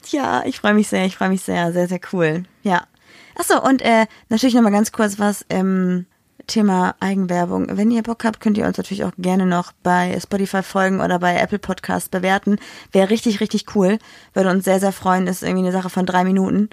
ja, 0.07 0.45
ich 0.45 0.61
freue 0.61 0.75
mich 0.75 0.87
sehr, 0.87 1.03
ich 1.03 1.17
freue 1.17 1.27
mich 1.27 1.41
sehr, 1.41 1.73
sehr, 1.73 1.89
sehr 1.89 1.99
cool. 2.13 2.43
Ja. 2.63 2.87
Achso, 3.35 3.61
und 3.61 3.81
äh, 3.81 4.05
natürlich 4.29 4.55
nochmal 4.55 4.71
ganz 4.71 4.93
kurz 4.93 5.19
was 5.19 5.45
im 5.49 6.05
Thema 6.47 6.95
Eigenwerbung. 6.99 7.77
Wenn 7.77 7.91
ihr 7.91 8.03
Bock 8.03 8.23
habt, 8.25 8.39
könnt 8.39 8.57
ihr 8.57 8.65
uns 8.65 8.77
natürlich 8.77 9.03
auch 9.03 9.11
gerne 9.17 9.45
noch 9.45 9.73
bei 9.83 10.17
Spotify 10.19 10.63
folgen 10.63 11.01
oder 11.01 11.19
bei 11.19 11.35
Apple 11.37 11.59
Podcasts 11.59 12.09
bewerten. 12.09 12.57
Wäre 12.91 13.09
richtig, 13.09 13.39
richtig 13.41 13.75
cool. 13.75 13.99
Würde 14.33 14.49
uns 14.49 14.65
sehr, 14.65 14.79
sehr 14.79 14.91
freuen. 14.93 15.27
Ist 15.27 15.43
irgendwie 15.43 15.65
eine 15.65 15.71
Sache 15.73 15.89
von 15.89 16.05
drei 16.05 16.23
Minuten. 16.23 16.69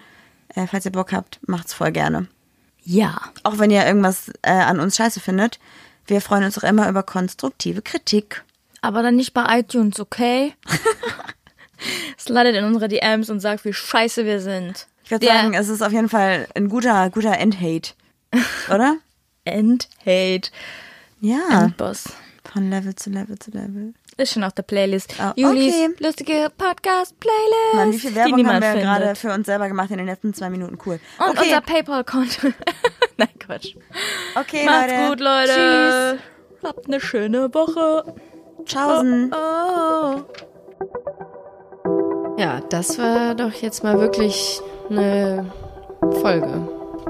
Äh, 0.55 0.67
falls 0.67 0.85
ihr 0.85 0.93
Bock 0.93 1.13
habt, 1.13 1.41
macht's 1.47 1.75
voll 1.75 1.93
gerne. 1.93 2.29
ja. 2.85 3.21
Auch 3.43 3.59
wenn 3.59 3.71
ihr 3.71 3.85
irgendwas 3.85 4.31
äh, 4.43 4.51
an 4.53 4.81
uns 4.81 4.97
scheiße 4.97 5.21
findet. 5.21 5.59
Wir 6.07 6.21
freuen 6.21 6.45
uns 6.45 6.57
auch 6.59 6.63
immer 6.69 6.89
über 6.89 7.03
konstruktive 7.03 7.83
Kritik. 7.83 8.45
Aber 8.83 9.03
dann 9.03 9.17
nicht 9.17 9.33
bei 9.35 9.59
iTunes, 9.61 9.99
okay? 10.01 10.53
Slidet 12.19 12.55
in 12.55 12.65
unsere 12.65 12.89
DMs 12.89 13.31
und 13.31 13.41
sagt, 13.41 13.65
wie 13.65 13.73
scheiße 13.73 14.25
wir 14.25 14.41
sind. 14.41 14.87
Ich 15.05 15.11
würde 15.11 15.27
sagen, 15.27 15.55
es 15.55 15.69
ist 15.69 15.83
auf 15.83 15.93
jeden 15.93 16.09
Fall 16.09 16.47
ein 16.55 16.69
guter, 16.69 17.11
guter 17.11 17.37
Endhate. 17.39 17.93
Oder? 18.69 18.97
End-Hate. 19.45 20.51
Ja. 21.21 21.65
Endboss. 21.65 22.05
Von 22.53 22.71
Level 22.71 22.95
zu 22.95 23.11
Level 23.11 23.39
zu 23.39 23.51
Level. 23.51 23.95
Ist 24.17 24.33
schon 24.33 24.45
auf 24.45 24.53
der 24.53 24.63
Playlist. 24.63 25.15
Ah, 25.19 25.33
Julis 25.37 25.75
okay. 25.75 25.95
lustige 25.99 26.51
Podcast-Playlist. 26.57 27.75
Mann, 27.75 27.93
wie 27.93 27.99
viel 27.99 28.11
die 28.11 28.17
Werbung 28.17 28.47
haben 28.47 28.63
wir 28.63 28.71
findet. 28.71 28.85
gerade 28.85 29.15
für 29.17 29.33
uns 29.33 29.47
selber 29.47 29.67
gemacht 29.69 29.91
in 29.91 29.97
den 29.99 30.07
letzten 30.07 30.35
zwei 30.35 30.51
Minuten? 30.51 30.79
Cool. 30.87 31.01
Und 31.19 31.31
okay, 31.31 31.49
unser 31.49 31.61
Paypal-Konto. 31.63 32.49
Nein, 33.17 33.29
Quatsch. 33.41 33.75
okay 34.37 34.65
Macht's 34.67 34.93
Leute. 34.93 35.09
gut, 35.09 35.21
Leute. 35.21 36.19
Habt 36.63 36.87
eine 36.87 37.01
schöne 37.01 37.53
Woche. 37.53 38.05
Tschüss. 38.65 38.75
Tschaußen. 38.75 39.35
Oh. 39.35 40.23
Ja, 42.39 42.61
das 42.71 42.99
war 42.99 43.35
doch 43.35 43.53
jetzt 43.53 43.83
mal 43.83 43.99
wirklich 43.99 44.61
eine 44.91 45.53
Folge. 46.21 46.69